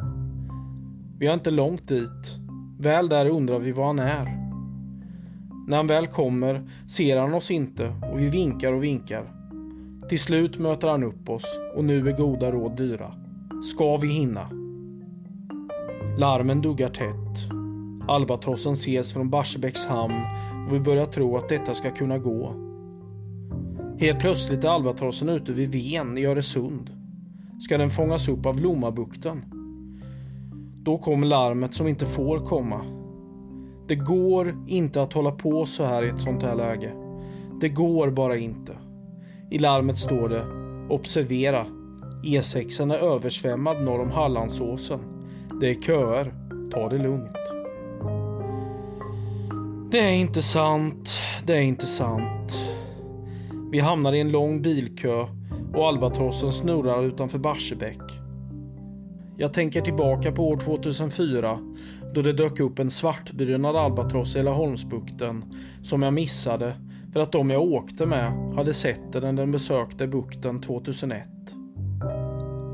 Vi 1.19 1.27
har 1.27 1.35
inte 1.35 1.51
långt 1.51 1.89
dit. 1.89 2.39
Väl 2.79 3.09
där 3.09 3.27
undrar 3.27 3.59
vi 3.59 3.73
var 3.73 3.87
han 3.87 3.99
är. 3.99 4.39
När 5.67 5.77
han 5.77 5.87
väl 5.87 6.07
kommer 6.07 6.71
ser 6.89 7.17
han 7.17 7.35
oss 7.35 7.51
inte 7.51 7.95
och 8.13 8.21
vi 8.21 8.29
vinkar 8.29 8.73
och 8.73 8.85
vinkar. 8.85 9.25
Till 10.09 10.21
slut 10.21 10.59
möter 10.59 10.89
han 10.89 11.05
upp 11.05 11.29
oss 11.29 11.59
och 11.77 11.85
nu 11.85 12.09
är 12.09 12.17
goda 12.17 12.51
råd 12.51 12.77
dyra. 12.77 13.13
Ska 13.75 13.97
vi 13.97 14.09
hinna? 14.09 14.51
Larmen 16.19 16.63
duggar 16.63 16.89
tätt. 16.89 17.53
Albatrossen 18.09 18.73
ses 18.73 19.13
från 19.13 19.31
Barsebäcks 19.31 19.87
hamn 19.87 20.23
och 20.69 20.75
vi 20.75 20.81
börjar 20.81 21.07
tro 21.07 21.37
att 21.37 21.49
detta 21.49 21.75
ska 21.75 21.91
kunna 21.91 22.19
gå. 22.19 22.55
Helt 23.99 24.21
plötsligt 24.21 24.65
är 24.65 24.69
albatrossen 24.69 25.29
ute 25.29 25.53
vid 25.53 25.73
Ven 25.73 26.19
i 26.19 26.27
Öresund. 26.27 26.98
Ska 27.59 27.79
den 27.79 27.91
fångas 27.91 28.29
upp 28.29 28.47
av 28.47 28.61
Lommabukten? 28.61 29.45
Då 30.83 30.99
kom 30.99 31.25
larmet 31.25 31.75
som 31.75 31.89
inte 31.89 32.07
får 32.07 32.39
komma. 32.39 32.81
Det 33.89 33.95
går 33.95 34.57
inte 34.67 35.03
att 35.03 35.13
hålla 35.13 35.31
på 35.31 35.67
så 35.67 35.85
här 35.85 36.03
i 36.03 36.09
ett 36.09 36.21
sånt 36.21 36.43
här 36.43 36.55
läge. 36.55 36.93
Det 37.61 37.69
går 37.69 38.11
bara 38.11 38.37
inte. 38.37 38.77
I 39.51 39.59
larmet 39.59 39.99
står 39.99 40.29
det 40.29 40.45
Observera! 40.95 41.67
E6 42.25 42.95
är 42.95 43.15
översvämmad 43.15 43.83
norr 43.83 44.01
om 44.01 44.11
Hallandsåsen. 44.11 45.01
Det 45.61 45.71
är 45.71 45.75
köer. 45.75 46.35
Ta 46.73 46.89
det 46.89 46.99
lugnt. 46.99 47.37
Det 49.91 49.99
är 49.99 50.13
inte 50.13 50.43
sant. 50.43 51.11
Det 51.47 51.57
är 51.57 51.61
inte 51.61 51.87
sant. 51.87 52.59
Vi 53.71 53.79
hamnar 53.79 54.13
i 54.13 54.21
en 54.21 54.31
lång 54.31 54.63
bilkö 54.63 55.27
och 55.75 55.87
albatrossen 55.87 56.53
snurrar 56.53 57.05
utanför 57.05 57.39
Barsebäck. 57.39 58.01
Jag 59.37 59.53
tänker 59.53 59.81
tillbaka 59.81 60.33
på 60.33 60.49
år 60.49 60.57
2004 60.57 61.59
då 62.15 62.23
det 62.23 62.33
dök 62.33 62.61
upp 62.61 62.79
en 62.79 62.91
svartbrynad 62.91 63.77
albatross 63.77 64.37
i 64.37 64.43
Laholmsbukten 64.43 65.45
som 65.83 66.03
jag 66.03 66.13
missade 66.13 66.75
för 67.13 67.21
att 67.21 67.33
de 67.33 67.51
jag 67.51 67.63
åkte 67.63 68.07
med 68.07 68.33
hade 68.55 68.75
sett 68.75 69.13
den 69.13 69.23
när 69.23 69.33
den 69.33 69.51
besökte 69.51 70.07
bukten 70.07 70.61
2001. 70.61 71.29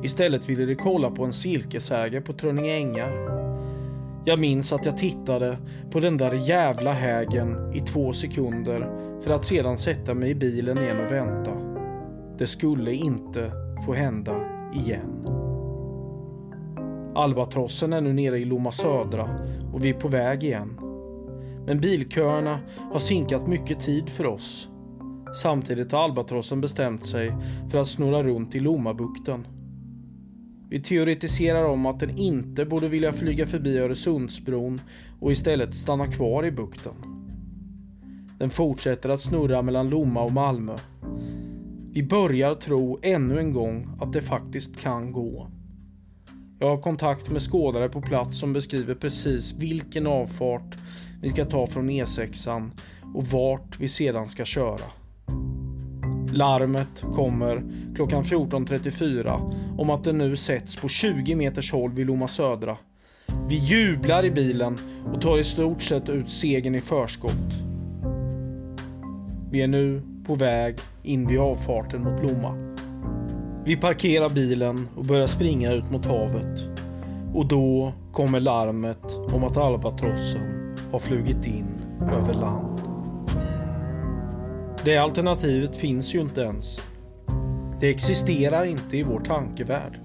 Istället 0.05 0.49
ville 0.49 0.67
de 0.67 0.75
kolla 0.75 1.11
på 1.11 1.25
en 1.25 1.33
silkesäger 1.33 2.21
på 2.21 2.33
Trönninge 2.33 2.77
ängar. 2.77 3.35
Jag 4.25 4.39
minns 4.39 4.73
att 4.73 4.87
jag 4.87 4.97
tittade 4.97 5.59
på 5.91 6.01
den 6.01 6.17
där 6.17 6.33
jävla 6.33 6.93
hägen 6.93 7.73
i 7.75 7.81
två 7.81 8.13
sekunder 8.13 8.89
för 9.21 9.31
att 9.31 9.45
sedan 9.45 9.79
sätta 9.79 10.15
mig 10.15 10.31
i 10.31 10.35
bilen 10.35 10.79
igen 10.79 11.05
och 11.07 11.13
vänta. 11.13 11.64
Det 12.39 12.47
skulle 12.47 12.93
inte 12.93 13.53
få 13.87 13.95
hända 13.95 14.41
igen. 14.75 15.27
Albatrossen 17.15 17.93
är 17.93 18.01
nu 18.01 18.13
nere 18.13 18.39
i 18.39 18.45
Lomma 18.45 18.73
södra 18.73 19.29
och 19.73 19.85
vi 19.85 19.91
är 19.91 19.95
på 19.95 20.09
väg 20.09 20.45
igen. 20.45 20.81
Men 21.67 21.81
bilköerna 21.81 22.61
har 22.93 22.99
sinkat 22.99 23.47
mycket 23.47 23.81
tid 23.81 24.09
för 24.09 24.27
oss. 24.27 24.69
Samtidigt 25.43 25.93
har 25.93 25.99
albatrossen 25.99 26.61
bestämt 26.61 27.07
sig 27.07 27.33
för 27.71 27.79
att 27.79 27.89
snurra 27.89 28.23
runt 28.23 28.55
i 28.55 28.61
Lommabukten. 28.61 29.47
Vi 30.71 30.83
teoretiserar 30.83 31.65
om 31.65 31.87
att 31.87 32.01
den 32.01 32.19
inte 32.19 32.65
borde 32.65 32.89
vilja 32.89 33.13
flyga 33.13 33.47
förbi 33.47 33.79
Öresundsbron 33.79 34.81
och 35.21 35.33
istället 35.33 35.75
stanna 35.75 36.07
kvar 36.07 36.47
i 36.47 36.51
bukten. 36.51 36.95
Den 38.39 38.51
fortsätter 38.51 39.09
att 39.09 39.21
snurra 39.21 39.63
mellan 39.63 39.89
Lomma 39.89 40.23
och 40.23 40.33
Malmö. 40.33 40.77
Vi 41.95 42.03
börjar 42.03 42.55
tro 42.55 42.99
ännu 43.03 43.39
en 43.39 43.53
gång 43.53 43.89
att 44.01 44.13
det 44.13 44.23
faktiskt 44.23 44.81
kan 44.81 45.13
gå. 45.13 45.51
Jag 46.59 46.69
har 46.69 46.83
kontakt 46.83 47.31
med 47.31 47.43
skådare 47.43 47.89
på 47.89 48.03
plats 48.03 48.39
som 48.39 48.53
beskriver 48.53 48.95
precis 48.95 49.53
vilken 49.53 50.07
avfart 50.07 50.77
vi 51.23 51.29
ska 51.29 51.45
ta 51.45 51.67
från 51.67 51.91
E6an 51.91 52.71
och 53.15 53.27
vart 53.27 53.81
vi 53.81 53.89
sedan 53.89 54.29
ska 54.29 54.45
köra. 54.45 54.85
Larmet 56.33 57.05
kommer 57.15 57.63
klockan 57.95 58.23
14.34 58.23 59.55
om 59.79 59.91
att 59.91 60.05
det 60.05 60.13
nu 60.13 60.37
sätts 60.37 60.77
på 60.77 60.89
20 60.89 61.35
meters 61.35 61.73
håll 61.73 61.91
vid 61.91 62.07
Lomma 62.07 62.27
Södra. 62.27 62.77
Vi 63.49 63.57
jublar 63.57 64.25
i 64.25 64.31
bilen 64.31 64.77
och 65.13 65.21
tar 65.21 65.39
i 65.39 65.45
stort 65.45 65.83
sett 65.83 66.09
ut 66.09 66.31
segern 66.31 66.75
i 66.75 66.81
förskott. 66.81 67.53
Vi 69.51 69.63
är 69.63 69.69
nu 69.69 70.14
på 70.27 70.35
väg 70.35 70.77
in 71.03 71.27
vid 71.27 71.39
avfarten 71.39 72.03
mot 72.03 72.23
Lomma. 72.23 72.75
Vi 73.65 73.77
parkerar 73.77 74.29
bilen 74.29 74.89
och 74.97 75.05
börjar 75.05 75.27
springa 75.27 75.73
ut 75.73 75.91
mot 75.91 76.07
havet. 76.07 76.69
Och 77.35 77.47
då 77.47 77.93
kommer 78.13 78.41
larmet 78.41 79.33
om 79.33 79.45
att 79.45 79.57
albatrossen 79.57 80.77
har 80.93 80.99
flugit 80.99 81.47
in 81.47 81.67
över 82.01 82.35
land. 82.35 82.81
Det 84.85 84.97
alternativet 84.97 85.77
finns 85.77 86.15
ju 86.15 86.21
inte 86.21 86.41
ens. 86.41 86.81
Det 87.81 87.91
existerar 87.91 88.65
inte 88.65 88.97
i 88.97 89.03
vår 89.03 89.21
tankevärld. 89.21 90.01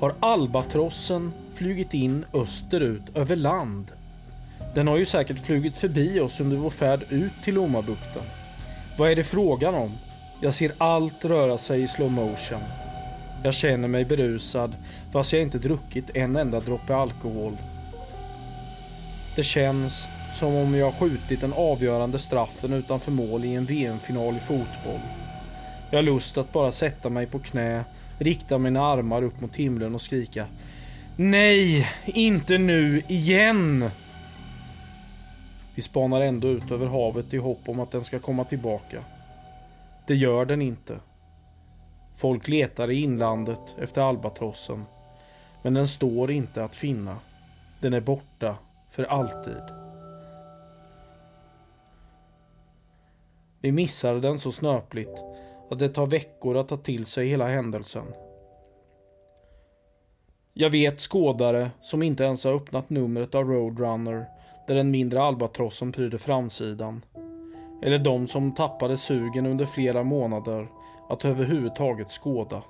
Har 0.00 0.14
albatrossen 0.20 1.32
flugit 1.54 1.94
in 1.94 2.24
österut 2.32 3.16
över 3.16 3.36
land? 3.36 3.92
Den 4.74 4.88
har 4.88 4.96
ju 4.96 5.04
säkert 5.04 5.38
flugit 5.38 5.76
förbi 5.76 6.20
oss 6.20 6.40
under 6.40 6.56
vår 6.56 6.70
färd 6.70 7.00
ut 7.10 7.32
till 7.44 7.54
Lommabukten. 7.54 8.22
Vad 8.98 9.10
är 9.10 9.16
det 9.16 9.24
frågan 9.24 9.74
om? 9.74 9.92
Jag 10.40 10.54
ser 10.54 10.72
allt 10.78 11.24
röra 11.24 11.58
sig 11.58 11.82
i 11.82 11.88
slow 11.88 12.12
motion. 12.12 12.60
Jag 13.44 13.54
känner 13.54 13.88
mig 13.88 14.04
berusad 14.04 14.76
fast 15.12 15.32
jag 15.32 15.42
inte 15.42 15.58
druckit 15.58 16.16
en 16.16 16.36
enda 16.36 16.60
droppe 16.60 16.96
alkohol. 16.96 17.56
Det 19.36 19.42
känns 19.42 20.06
som 20.34 20.54
om 20.54 20.74
jag 20.74 20.94
skjutit 20.94 21.40
den 21.40 21.52
avgörande 21.52 22.18
straffen 22.18 22.72
utanför 22.72 23.10
mål 23.10 23.44
i 23.44 23.54
en 23.54 23.64
VM-final 23.64 24.36
i 24.36 24.40
fotboll. 24.40 25.00
Jag 25.90 25.98
har 25.98 26.02
lust 26.02 26.38
att 26.38 26.52
bara 26.52 26.72
sätta 26.72 27.08
mig 27.08 27.26
på 27.26 27.38
knä, 27.38 27.84
rikta 28.18 28.58
mina 28.58 28.82
armar 28.82 29.22
upp 29.22 29.40
mot 29.40 29.56
himlen 29.56 29.94
och 29.94 30.02
skrika 30.02 30.46
Nej, 31.16 31.88
inte 32.04 32.58
nu 32.58 33.02
igen! 33.08 33.90
Vi 35.76 35.82
spanar 35.82 36.20
ändå 36.20 36.48
ut 36.48 36.70
över 36.70 36.86
havet 36.86 37.34
i 37.34 37.36
hopp 37.36 37.68
om 37.68 37.80
att 37.80 37.90
den 37.90 38.04
ska 38.04 38.18
komma 38.18 38.44
tillbaka. 38.44 39.04
Det 40.06 40.14
gör 40.14 40.44
den 40.44 40.62
inte. 40.62 41.00
Folk 42.14 42.48
letar 42.48 42.90
i 42.90 43.02
inlandet 43.02 43.76
efter 43.78 44.02
albatrossen. 44.02 44.84
Men 45.62 45.74
den 45.74 45.88
står 45.88 46.30
inte 46.30 46.64
att 46.64 46.76
finna. 46.76 47.18
Den 47.80 47.94
är 47.94 48.00
borta 48.00 48.58
för 48.90 49.04
alltid. 49.04 49.62
Vi 53.60 53.72
missade 53.72 54.20
den 54.20 54.38
så 54.38 54.52
snöpligt 54.52 55.22
att 55.70 55.78
det 55.78 55.88
tar 55.88 56.06
veckor 56.06 56.56
att 56.56 56.68
ta 56.68 56.76
till 56.76 57.06
sig 57.06 57.28
hela 57.28 57.48
händelsen. 57.48 58.06
Jag 60.52 60.70
vet 60.70 61.00
skådare 61.00 61.70
som 61.80 62.02
inte 62.02 62.24
ens 62.24 62.44
har 62.44 62.52
öppnat 62.52 62.90
numret 62.90 63.34
av 63.34 63.48
Roadrunner 63.48 64.35
där 64.66 64.74
den 64.74 64.90
mindre 64.90 65.22
albatrossen 65.22 65.92
pryder 65.92 66.18
framsidan. 66.18 67.04
Eller 67.82 67.98
de 67.98 68.26
som 68.26 68.54
tappade 68.54 68.96
sugen 68.96 69.46
under 69.46 69.66
flera 69.66 70.02
månader 70.02 70.68
att 71.08 71.24
överhuvudtaget 71.24 72.10
skåda. 72.10 72.62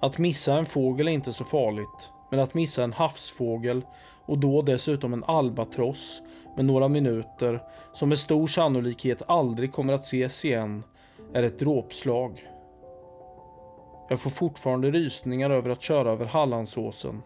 Att 0.00 0.18
missa 0.18 0.58
en 0.58 0.66
fågel 0.66 1.08
är 1.08 1.12
inte 1.12 1.32
så 1.32 1.44
farligt, 1.44 2.12
men 2.30 2.40
att 2.40 2.54
missa 2.54 2.84
en 2.84 2.92
havsfågel 2.92 3.84
och 4.26 4.38
då 4.38 4.62
dessutom 4.62 5.12
en 5.12 5.24
albatross 5.24 6.22
med 6.56 6.64
några 6.64 6.88
minuter 6.88 7.62
som 7.92 8.08
med 8.08 8.18
stor 8.18 8.46
sannolikhet 8.46 9.22
aldrig 9.26 9.72
kommer 9.72 9.92
att 9.92 10.04
ses 10.04 10.44
igen 10.44 10.84
är 11.34 11.42
ett 11.42 11.58
dråpslag. 11.58 12.48
Jag 14.08 14.20
får 14.20 14.30
fortfarande 14.30 14.90
rysningar 14.90 15.50
över 15.50 15.70
att 15.70 15.82
köra 15.82 16.10
över 16.10 16.26
Hallandsåsen. 16.26 17.22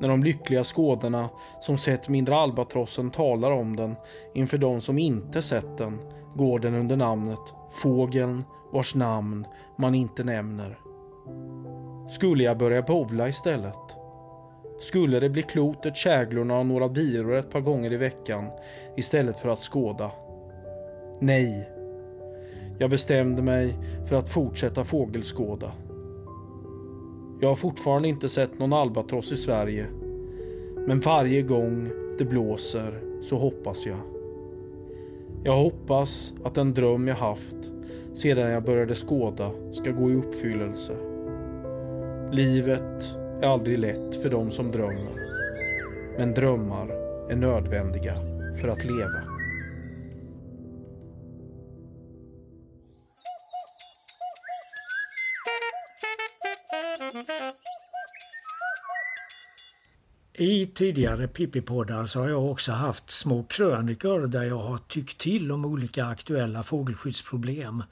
När 0.00 0.08
de 0.08 0.22
lyckliga 0.22 0.64
skådarna 0.64 1.28
som 1.60 1.78
sett 1.78 2.08
mindre 2.08 2.36
albatrossen 2.36 3.10
talar 3.10 3.50
om 3.50 3.76
den 3.76 3.96
inför 4.34 4.58
de 4.58 4.80
som 4.80 4.98
inte 4.98 5.42
sett 5.42 5.78
den 5.78 5.98
går 6.34 6.58
den 6.58 6.74
under 6.74 6.96
namnet 6.96 7.54
Fågeln 7.70 8.44
vars 8.72 8.94
namn 8.94 9.46
man 9.76 9.94
inte 9.94 10.24
nämner. 10.24 10.78
Skulle 12.08 12.44
jag 12.44 12.58
börja 12.58 12.82
bovla 12.82 13.28
istället? 13.28 13.96
Skulle 14.80 15.20
det 15.20 15.28
bli 15.28 15.42
klotet, 15.42 15.96
käglorna 15.96 16.58
och 16.58 16.66
några 16.66 16.88
biror 16.88 17.36
ett 17.36 17.50
par 17.50 17.60
gånger 17.60 17.92
i 17.92 17.96
veckan 17.96 18.50
istället 18.96 19.40
för 19.40 19.48
att 19.48 19.58
skåda? 19.58 20.10
Nej. 21.20 21.68
Jag 22.78 22.90
bestämde 22.90 23.42
mig 23.42 23.74
för 24.08 24.16
att 24.16 24.28
fortsätta 24.28 24.84
fågelskåda. 24.84 25.72
Jag 27.40 27.48
har 27.48 27.56
fortfarande 27.56 28.08
inte 28.08 28.28
sett 28.28 28.58
någon 28.58 28.72
albatross 28.72 29.32
i 29.32 29.36
Sverige. 29.36 29.86
Men 30.86 31.00
varje 31.00 31.42
gång 31.42 31.88
det 32.18 32.24
blåser 32.24 33.00
så 33.22 33.38
hoppas 33.38 33.86
jag. 33.86 33.98
Jag 35.44 35.56
hoppas 35.56 36.34
att 36.44 36.54
den 36.54 36.74
dröm 36.74 37.08
jag 37.08 37.16
haft 37.16 37.56
sedan 38.14 38.50
jag 38.50 38.62
började 38.62 38.94
skåda 38.94 39.50
ska 39.72 39.90
gå 39.90 40.10
i 40.10 40.14
uppfyllelse. 40.14 40.96
Livet 42.32 43.16
är 43.42 43.48
aldrig 43.48 43.78
lätt 43.78 44.22
för 44.22 44.30
de 44.30 44.50
som 44.50 44.70
drömmer. 44.70 45.26
Men 46.18 46.34
drömmar 46.34 46.90
är 47.30 47.36
nödvändiga 47.36 48.16
för 48.60 48.68
att 48.68 48.84
leva. 48.84 49.22
I 60.38 60.66
tidigare 60.66 61.28
Pippi-poddar 61.28 62.06
så 62.06 62.20
har 62.20 62.28
jag 62.28 62.50
också 62.50 62.72
haft 62.72 63.10
små 63.10 63.42
krönikor 63.42 64.26
där 64.26 64.42
jag 64.42 64.58
har 64.58 64.78
tyckt 64.78 65.18
till 65.18 65.52
om 65.52 65.64
olika 65.64 66.06
aktuella 66.06 66.62
fågelskyddsproblem. 66.62 67.82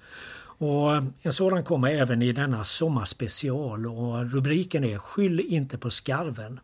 Och 0.59 0.91
en 1.23 1.33
sådan 1.33 1.65
kommer 1.65 1.91
även 1.91 2.23
i 2.23 2.33
denna 2.33 2.65
sommarspecial 2.65 3.87
och 3.87 4.33
rubriken 4.33 4.85
är 4.85 4.99
Skyll 4.99 5.41
inte 5.41 5.79
på 5.79 5.91
skarven. 5.91 6.61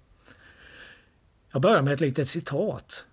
Jag 1.52 1.62
börjar 1.62 1.82
med 1.82 1.92
ett 1.92 2.00
litet 2.00 2.28
citat. 2.28 3.06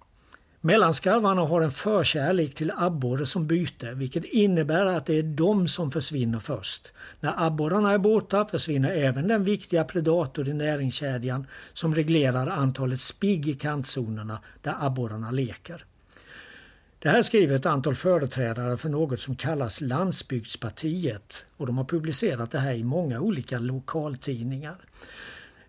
Mellanskarvarna 0.62 1.42
har 1.42 1.62
en 1.62 1.72
förkärlek 1.72 2.56
till 2.56 2.72
abborre 2.78 3.26
som 3.26 3.48
byte 3.48 3.94
vilket 3.94 4.26
innebär 4.26 4.86
att 4.86 5.06
det 5.06 5.20
är 5.20 5.24
de 5.24 5.68
som 5.68 5.92
försvinner 5.92 6.40
först. 6.40 6.94
När 7.20 7.46
abborrarna 7.48 7.94
är 7.94 7.98
borta 7.98 8.46
försvinner 8.46 8.92
även 8.92 9.28
den 9.28 9.44
viktiga 9.44 9.84
predator 9.84 10.48
i 10.48 10.54
näringskedjan 10.54 11.48
som 11.74 11.96
reglerar 11.96 12.48
antalet 12.48 13.00
spigg 13.00 13.48
i 13.48 13.54
kantzonerna 13.54 14.40
där 14.62 14.76
abborrarna 14.80 15.32
leker. 15.32 15.86
Det 17.00 17.10
här 17.10 17.22
skriver 17.22 17.56
ett 17.56 17.66
antal 17.66 17.96
företrädare 17.96 18.78
för 18.78 18.90
något 18.90 19.20
som 19.20 19.36
kallas 19.36 19.82
Landsbygdspartiet 19.82 21.46
och 21.58 21.68
de 21.68 21.78
har 21.78 21.86
publicerat 21.86 22.52
det 22.52 22.60
här 22.60 22.74
i 22.74 22.84
många 22.84 23.20
olika 23.20 23.60
lokaltidningar. 23.60 24.76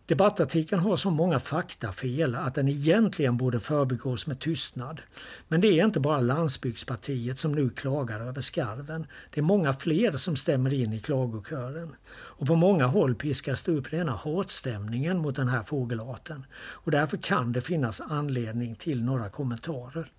Debattartikeln 0.09 0.81
har 0.81 0.97
så 0.97 1.11
många 1.11 1.41
faktafel 1.41 2.35
att 2.35 2.55
den 2.55 2.69
egentligen 2.69 3.37
borde 3.37 3.61
förbigås 3.61 4.27
med 4.27 4.41
tystnad. 4.41 5.01
Men 5.49 5.61
det 5.61 5.81
är 5.81 5.85
inte 5.85 6.01
bara 6.01 6.21
Landsbygdspartiet 6.21 7.39
som 7.39 7.53
nu 7.53 7.71
klagar 7.71 8.21
över 8.21 8.41
skarven. 8.41 9.07
Det 9.31 9.41
är 9.41 9.43
många 9.43 9.73
fler 9.73 10.13
som 10.13 10.37
stämmer 10.37 10.73
in 10.73 10.93
i 10.93 11.01
klagokören. 11.01 11.95
Och 12.11 12.47
på 12.47 12.55
många 12.55 12.87
håll 12.87 13.15
piskas 13.15 13.63
det 13.63 13.73
upp 13.73 13.93
rena 13.93 14.13
hatstämningen 14.13 15.19
mot 15.19 15.37
den 15.37 15.49
här 15.49 15.63
fågelarten. 15.63 16.47
Och 16.57 16.91
därför 16.91 17.17
kan 17.17 17.53
det 17.53 17.61
finnas 17.61 18.01
anledning 18.01 18.75
till 18.75 19.03
några 19.03 19.29
kommentarer. 19.29 20.13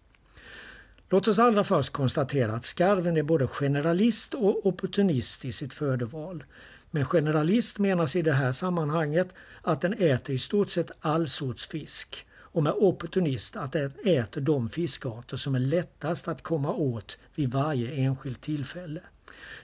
Låt 1.09 1.27
oss 1.27 1.39
allra 1.39 1.63
först 1.63 1.93
konstatera 1.93 2.53
att 2.53 2.65
skarven 2.65 3.17
är 3.17 3.23
både 3.23 3.47
generalist 3.47 4.33
och 4.33 4.65
opportunist 4.65 5.45
i 5.45 5.51
sitt 5.51 5.73
födoval. 5.73 6.43
Med 6.91 7.07
generalist 7.07 7.79
menas 7.79 8.15
i 8.15 8.21
det 8.21 8.33
här 8.33 8.51
sammanhanget 8.51 9.33
att 9.61 9.81
den 9.81 9.93
äter 9.93 10.35
i 10.35 10.39
stort 10.39 10.69
sett 10.69 10.91
all 10.99 11.27
sorts 11.29 11.67
fisk 11.67 12.25
och 12.51 12.63
med 12.63 12.73
opportunist 12.73 13.55
att 13.55 13.71
den 13.71 13.91
äter 14.05 14.41
de 14.41 14.69
fiskarter 14.69 15.37
som 15.37 15.55
är 15.55 15.59
lättast 15.59 16.27
att 16.27 16.41
komma 16.41 16.73
åt 16.73 17.17
vid 17.35 17.51
varje 17.51 17.91
enskilt 17.91 18.41
tillfälle. 18.41 19.01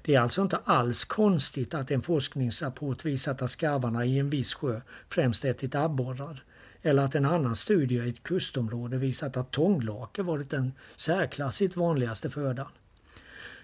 Det 0.01 0.15
är 0.15 0.19
alltså 0.19 0.41
inte 0.41 0.59
alls 0.63 1.05
konstigt 1.05 1.73
att 1.73 1.91
en 1.91 2.01
forskningsrapport 2.01 3.05
visat 3.05 3.41
att 3.41 3.51
skarvarna 3.51 4.05
i 4.05 4.19
en 4.19 4.29
viss 4.29 4.53
sjö 4.53 4.81
främst 5.07 5.45
ätit 5.45 5.75
abborrar 5.75 6.43
eller 6.81 7.03
att 7.03 7.15
en 7.15 7.25
annan 7.25 7.55
studie 7.55 7.95
i 7.95 8.09
ett 8.09 8.23
kustområde 8.23 8.97
visat 8.97 9.37
att 9.37 9.51
tånglake 9.51 10.23
varit 10.23 10.49
den 10.49 10.73
särklassigt 10.95 11.75
vanligaste 11.75 12.29
födan. 12.29 12.67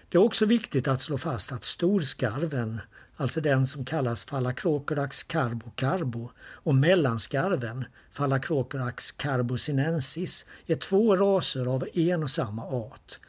Det 0.08 0.18
är 0.18 0.22
också 0.22 0.46
viktigt 0.46 0.88
att 0.88 1.02
slå 1.02 1.18
fast 1.18 1.52
att 1.52 1.64
storskarven 1.64 2.80
alltså 3.16 3.40
den 3.40 3.66
som 3.66 3.84
kallas 3.84 4.24
Phalacrocorax 4.24 5.22
carbo 5.22 6.30
och 6.38 6.74
mellanskarven 6.74 7.84
Phalacrocorax 8.16 9.12
carbosinensis 9.12 10.46
är 10.66 10.74
två 10.74 11.16
raser 11.16 11.66
av 11.66 11.88
en 11.94 12.22
och 12.22 12.30
samma 12.30 12.64
art. 12.64 13.20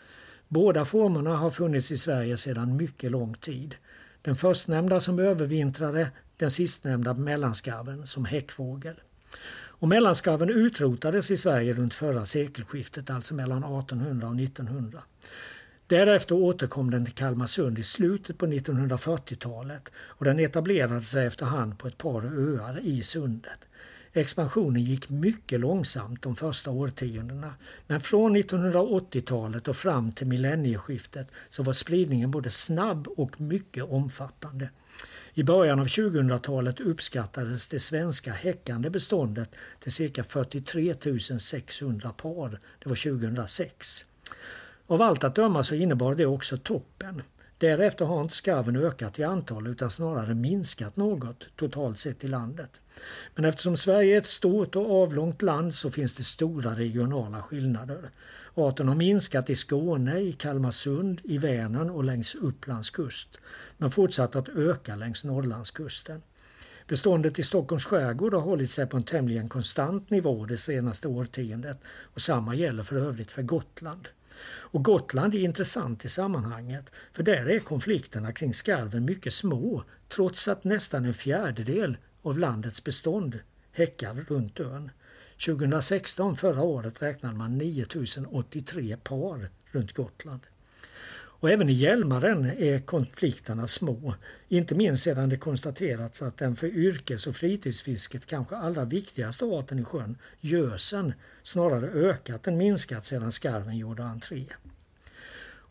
Båda 0.47 0.85
formerna 0.85 1.37
har 1.37 1.49
funnits 1.49 1.91
i 1.91 1.97
Sverige 1.97 2.37
sedan 2.37 2.77
mycket 2.77 3.11
lång 3.11 3.33
tid. 3.33 3.75
Den 4.21 4.35
förstnämnda 4.35 4.99
som 4.99 5.19
övervintrade, 5.19 6.11
den 6.37 6.51
sistnämnda 6.51 7.13
mellanskarven 7.13 8.07
som 8.07 8.25
häckfågel. 8.25 8.95
Och 9.83 9.87
mellanskarven 9.87 10.49
utrotades 10.49 11.31
i 11.31 11.37
Sverige 11.37 11.73
runt 11.73 11.93
förra 11.93 12.25
sekelskiftet, 12.25 13.09
alltså 13.09 13.35
mellan 13.35 13.57
1800 13.57 14.27
och 14.27 14.39
1900. 14.39 15.03
Därefter 15.93 16.35
återkom 16.35 16.91
den 16.91 17.05
till 17.05 17.13
Kalmarsund 17.13 17.79
i 17.79 17.83
slutet 17.83 18.37
på 18.37 18.45
1940-talet 18.45 19.91
och 19.95 20.25
den 20.25 20.39
etablerade 20.39 21.03
sig 21.03 21.25
efterhand 21.25 21.79
på 21.79 21.87
ett 21.87 21.97
par 21.97 22.21
öar 22.25 22.79
i 22.83 23.03
sundet. 23.03 23.59
Expansionen 24.13 24.83
gick 24.83 25.09
mycket 25.09 25.59
långsamt 25.59 26.21
de 26.21 26.35
första 26.35 26.71
årtiondena 26.71 27.53
men 27.87 28.01
från 28.01 28.37
1980-talet 28.37 29.67
och 29.67 29.75
fram 29.75 30.11
till 30.11 30.27
millennieskiftet 30.27 31.27
så 31.49 31.63
var 31.63 31.73
spridningen 31.73 32.31
både 32.31 32.49
snabb 32.49 33.07
och 33.07 33.41
mycket 33.41 33.83
omfattande. 33.83 34.69
I 35.33 35.43
början 35.43 35.79
av 35.79 35.85
2000-talet 35.85 36.79
uppskattades 36.79 37.67
det 37.67 37.79
svenska 37.79 38.31
häckande 38.31 38.89
beståndet 38.89 39.49
till 39.79 39.91
cirka 39.91 40.23
43 40.23 40.95
600 41.39 42.09
par. 42.09 42.59
Det 42.79 42.89
var 42.89 42.95
2006. 42.95 44.05
Av 44.93 45.01
allt 45.01 45.23
att 45.23 45.35
döma 45.35 45.63
så 45.63 45.75
innebar 45.75 46.15
det 46.15 46.25
också 46.25 46.57
toppen. 46.57 47.21
Därefter 47.57 48.05
har 48.05 48.21
inte 48.21 48.35
skarven 48.35 48.75
ökat 48.75 49.19
i 49.19 49.23
antal 49.23 49.67
utan 49.67 49.91
snarare 49.91 50.33
minskat 50.33 50.97
något 50.97 51.45
totalt 51.55 51.99
sett 51.99 52.23
i 52.23 52.27
landet. 52.27 52.81
Men 53.35 53.45
eftersom 53.45 53.77
Sverige 53.77 54.15
är 54.15 54.17
ett 54.17 54.25
stort 54.25 54.75
och 54.75 55.01
avlångt 55.03 55.41
land 55.41 55.75
så 55.75 55.91
finns 55.91 56.13
det 56.13 56.23
stora 56.23 56.75
regionala 56.75 57.41
skillnader. 57.41 58.09
Arten 58.53 58.87
har 58.87 58.95
minskat 58.95 59.49
i 59.49 59.55
Skåne, 59.55 60.19
i 60.19 60.33
Kalmarsund, 60.33 61.21
i 61.23 61.37
Vänern 61.37 61.89
och 61.89 62.03
längs 62.03 62.35
Upplands 62.35 62.89
kust 62.89 63.29
men 63.77 63.91
fortsatt 63.91 64.35
att 64.35 64.49
öka 64.49 64.95
längs 64.95 65.23
Norrlandskusten. 65.23 66.21
Beståndet 66.87 67.39
i 67.39 67.43
Stockholms 67.43 67.85
skärgård 67.85 68.33
har 68.33 68.41
hållit 68.41 68.71
sig 68.71 68.87
på 68.87 68.97
en 68.97 69.03
tämligen 69.03 69.49
konstant 69.49 70.09
nivå 70.09 70.45
det 70.45 70.57
senaste 70.57 71.07
årtiondet 71.07 71.77
och 72.13 72.21
samma 72.21 72.55
gäller 72.55 72.83
för 72.83 72.95
övrigt 72.95 73.31
för 73.31 73.41
Gotland. 73.41 74.07
Och 74.73 74.83
Gotland 74.83 75.35
är 75.35 75.39
intressant 75.39 76.05
i 76.05 76.09
sammanhanget 76.09 76.91
för 77.11 77.23
där 77.23 77.49
är 77.49 77.59
konflikterna 77.59 78.31
kring 78.31 78.53
skarven 78.53 79.05
mycket 79.05 79.33
små 79.33 79.83
trots 80.09 80.47
att 80.47 80.63
nästan 80.63 81.05
en 81.05 81.13
fjärdedel 81.13 81.97
av 82.21 82.37
landets 82.37 82.83
bestånd 82.83 83.39
häckar 83.71 84.25
runt 84.27 84.59
ön. 84.59 84.91
2016, 85.45 86.35
förra 86.35 86.61
året, 86.61 87.01
räknade 87.01 87.35
man 87.35 87.57
9083 87.57 88.97
par 88.97 89.49
runt 89.71 89.93
Gotland. 89.93 90.41
Och 91.15 91.49
även 91.49 91.69
i 91.69 91.73
Hjälmaren 91.73 92.45
är 92.45 92.79
konflikterna 92.79 93.67
små, 93.67 94.15
inte 94.47 94.75
minst 94.75 95.03
sedan 95.03 95.29
det 95.29 95.37
konstaterats 95.37 96.21
att 96.21 96.37
den 96.37 96.55
för 96.55 96.67
yrkes 96.67 97.27
och 97.27 97.35
fritidsfisket 97.35 98.25
kanske 98.25 98.55
allra 98.55 98.85
viktigaste 98.85 99.45
arten 99.45 99.79
i 99.79 99.83
sjön, 99.83 100.17
gösen, 100.39 101.13
snarare 101.43 101.87
ökat 101.87 102.47
än 102.47 102.57
minskat 102.57 103.05
sedan 103.05 103.31
skarven 103.31 103.77
gjorde 103.77 104.03
entré. 104.03 104.45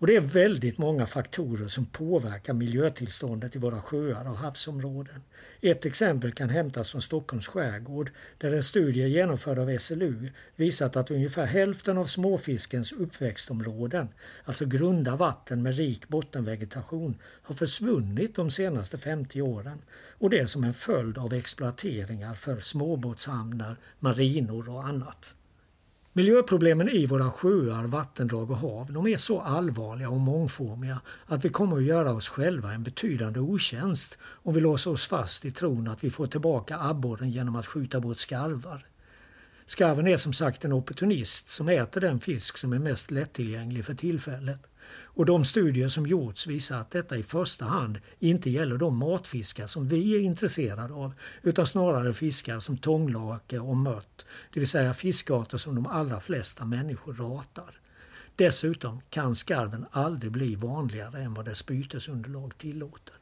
Och 0.03 0.09
det 0.09 0.17
är 0.17 0.21
väldigt 0.21 0.79
många 0.79 1.07
faktorer 1.07 1.69
som 1.69 1.87
påverkar 1.87 2.55
miljötillståndet 2.55 3.57
i 3.57 3.59
våra 3.59 3.83
sjöar 3.83 4.31
och 4.31 4.37
havsområden. 4.37 5.23
Ett 5.61 5.87
exempel 5.87 6.33
kan 6.33 6.51
hämtas 6.51 6.91
från 6.91 7.03
Stockholms 7.03 7.49
skärgård 7.49 8.11
där 8.39 8.53
en 8.53 8.63
studie 8.63 9.09
genomförd 9.09 9.59
av 9.59 9.79
SLU 9.79 10.29
visat 10.57 10.97
att 10.97 11.11
ungefär 11.11 11.47
hälften 11.47 11.99
av 11.99 12.05
småfiskens 12.05 12.93
uppväxtområden, 12.93 14.09
alltså 14.45 14.67
grunda 14.67 15.17
vatten 15.17 15.63
med 15.63 15.77
rik 15.77 16.09
bottenvegetation, 16.09 17.19
har 17.23 17.55
försvunnit 17.55 18.35
de 18.35 18.51
senaste 18.51 18.99
50 18.99 19.43
åren. 19.43 19.79
Och 20.19 20.31
det 20.31 20.47
som 20.47 20.65
en 20.65 20.75
följd 20.75 21.19
av 21.19 21.35
exploateringar 21.35 22.35
för 22.35 22.61
småbåtshamnar, 22.61 23.77
marinor 23.99 24.69
och 24.69 24.85
annat. 24.85 25.35
Miljöproblemen 26.15 26.89
i 26.89 27.07
våra 27.07 27.31
sjöar, 27.31 27.85
vattendrag 27.85 28.51
och 28.51 28.57
hav 28.57 28.93
de 28.93 29.07
är 29.07 29.17
så 29.17 29.41
allvarliga 29.41 30.11
och 30.11 30.21
mångformiga 30.21 31.01
att 31.27 31.45
vi 31.45 31.49
kommer 31.49 31.77
att 31.77 31.83
göra 31.83 32.13
oss 32.13 32.29
själva 32.29 32.73
en 32.73 32.83
betydande 32.83 33.41
otjänst 33.41 34.19
om 34.23 34.55
vi 34.55 34.61
låser 34.61 34.91
oss 34.91 35.07
fast 35.07 35.45
i 35.45 35.51
tron 35.51 35.89
att 35.89 36.05
vi 36.05 36.11
får 36.11 36.27
tillbaka 36.27 36.79
abborren 36.79 37.31
genom 37.31 37.57
att 37.57 37.67
skjuta 37.67 38.01
bort 38.01 38.19
skarvar. 38.19 38.87
Skarven 39.67 40.07
är 40.07 40.17
som 40.17 40.33
sagt 40.33 40.65
en 40.65 40.73
opportunist 40.73 41.49
som 41.49 41.69
äter 41.69 42.01
den 42.01 42.21
fisk 42.21 42.59
som 42.59 42.73
är 42.73 42.79
mest 42.79 43.11
lättillgänglig 43.11 43.85
för 43.85 43.95
tillfället. 43.95 44.61
Och 45.15 45.27
de 45.27 45.45
studier 45.45 45.89
som 45.89 46.07
gjorts 46.07 46.47
visar 46.47 46.81
att 46.81 46.91
detta 46.91 47.17
i 47.17 47.23
första 47.23 47.65
hand 47.65 47.99
inte 48.19 48.51
gäller 48.51 48.77
de 48.77 48.97
matfiskar 48.97 49.67
som 49.67 49.89
vi 49.89 50.17
är 50.17 50.21
intresserade 50.21 50.95
av 50.95 51.15
utan 51.43 51.67
snarare 51.67 52.15
fiskar 52.15 52.61
som 52.61 52.79
tånglake 52.79 53.59
och 53.59 53.77
mört, 53.77 54.25
det 54.53 54.61
vill 54.61 54.69
säga 54.69 54.95
fiskarter 54.95 55.59
som 55.59 55.75
de 55.75 55.87
allra 55.87 56.21
flesta 56.21 56.65
människor 56.65 57.15
ratar. 57.15 57.79
Dessutom 58.37 59.01
kan 59.11 59.37
skarven 59.37 59.87
aldrig 59.91 60.33
bli 60.33 60.55
vanligare 60.55 61.23
än 61.23 61.35
vad 61.35 61.45
dess 61.45 61.67
bytesunderlag 61.67 62.59
tillåter. 62.59 63.15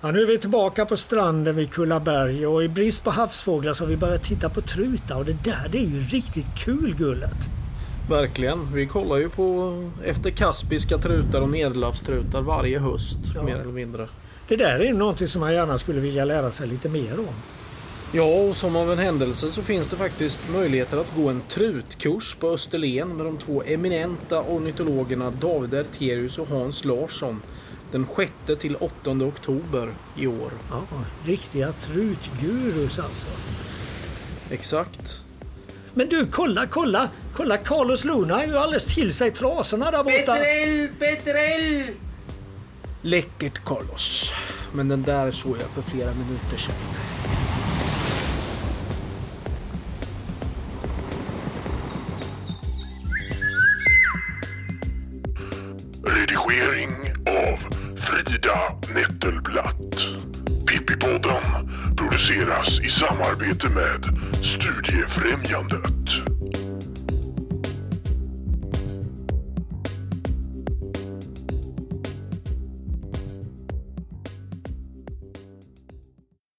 Ja, 0.00 0.10
nu 0.10 0.22
är 0.22 0.26
vi 0.26 0.38
tillbaka 0.38 0.86
på 0.86 0.96
stranden 0.96 1.56
vid 1.56 1.70
Kullaberg 1.70 2.46
och 2.46 2.64
i 2.64 2.68
brist 2.68 3.04
på 3.04 3.10
havsfåglar 3.10 3.72
så 3.72 3.84
har 3.84 3.88
vi 3.88 3.96
börjat 3.96 4.24
titta 4.24 4.50
på 4.50 4.60
truta 4.60 5.16
och 5.16 5.24
det 5.24 5.44
där 5.44 5.68
det 5.72 5.78
är 5.78 5.86
ju 5.86 6.00
riktigt 6.00 6.54
kul 6.56 6.94
Gullet! 6.94 7.55
Verkligen. 8.08 8.74
Vi 8.74 8.86
kollar 8.86 9.16
ju 9.16 9.28
på 9.28 9.74
efter 10.04 10.30
kaspiska 10.30 10.98
trutar 10.98 11.40
och 11.40 11.48
medelhavstrutar 11.48 12.42
varje 12.42 12.78
höst 12.78 13.18
ja. 13.34 13.42
mer 13.42 13.56
eller 13.56 13.72
mindre. 13.72 14.08
det 14.48 14.56
där 14.56 14.80
är 14.80 14.92
någonting 14.92 15.28
som 15.28 15.40
man 15.40 15.54
gärna 15.54 15.78
skulle 15.78 16.00
vilja 16.00 16.24
lära 16.24 16.50
sig 16.50 16.68
lite 16.68 16.88
mer 16.88 17.18
om. 17.18 17.34
Ja, 18.12 18.24
och 18.24 18.56
som 18.56 18.76
av 18.76 18.92
en 18.92 18.98
händelse 18.98 19.50
så 19.50 19.62
finns 19.62 19.88
det 19.88 19.96
faktiskt 19.96 20.40
möjligheter 20.52 20.98
att 20.98 21.14
gå 21.16 21.28
en 21.28 21.42
trutkurs 21.48 22.34
på 22.34 22.48
Österlen 22.48 23.16
med 23.16 23.26
de 23.26 23.36
två 23.36 23.62
eminenta 23.66 24.42
ornitologerna 24.42 25.30
David 25.30 25.74
Erterius 25.74 26.38
och 26.38 26.48
Hans 26.48 26.84
Larsson 26.84 27.42
den 27.92 28.06
6 28.16 28.60
till 28.60 28.76
8 28.76 29.10
oktober 29.10 29.90
i 30.16 30.26
år. 30.26 30.50
Ja, 30.70 30.82
riktiga 31.24 31.72
trutgurus 31.72 32.98
alltså. 32.98 33.28
Exakt. 34.50 35.25
Men 35.96 36.08
du, 36.08 36.26
kolla, 36.26 36.66
kolla! 36.66 37.08
Kolla, 37.34 37.56
Carlos 37.56 38.04
Luna 38.04 38.42
är 38.42 38.46
ju 38.46 38.56
alldeles 38.56 38.94
till 38.94 39.14
sig 39.14 39.30
trasorna 39.30 39.90
där 39.90 40.04
borta. 40.04 40.32
Petrell, 40.32 40.88
Petrell! 40.98 41.84
Läckert 43.02 43.64
Carlos. 43.64 44.32
Men 44.72 44.88
den 44.88 45.02
där 45.02 45.30
såg 45.30 45.56
jag 45.60 45.70
för 45.70 45.82
flera 45.82 46.10
minuter 46.14 46.56
sedan. 46.56 46.74
Redigering 56.04 56.90
av 57.26 57.58
Frida 58.00 58.80
Nettelblatt. 58.94 60.35
Pippipodden 60.76 61.42
produceras 61.96 62.80
i 62.84 62.90
samarbete 62.90 63.68
med 63.68 64.18
Studiefrämjandet. 64.32 66.35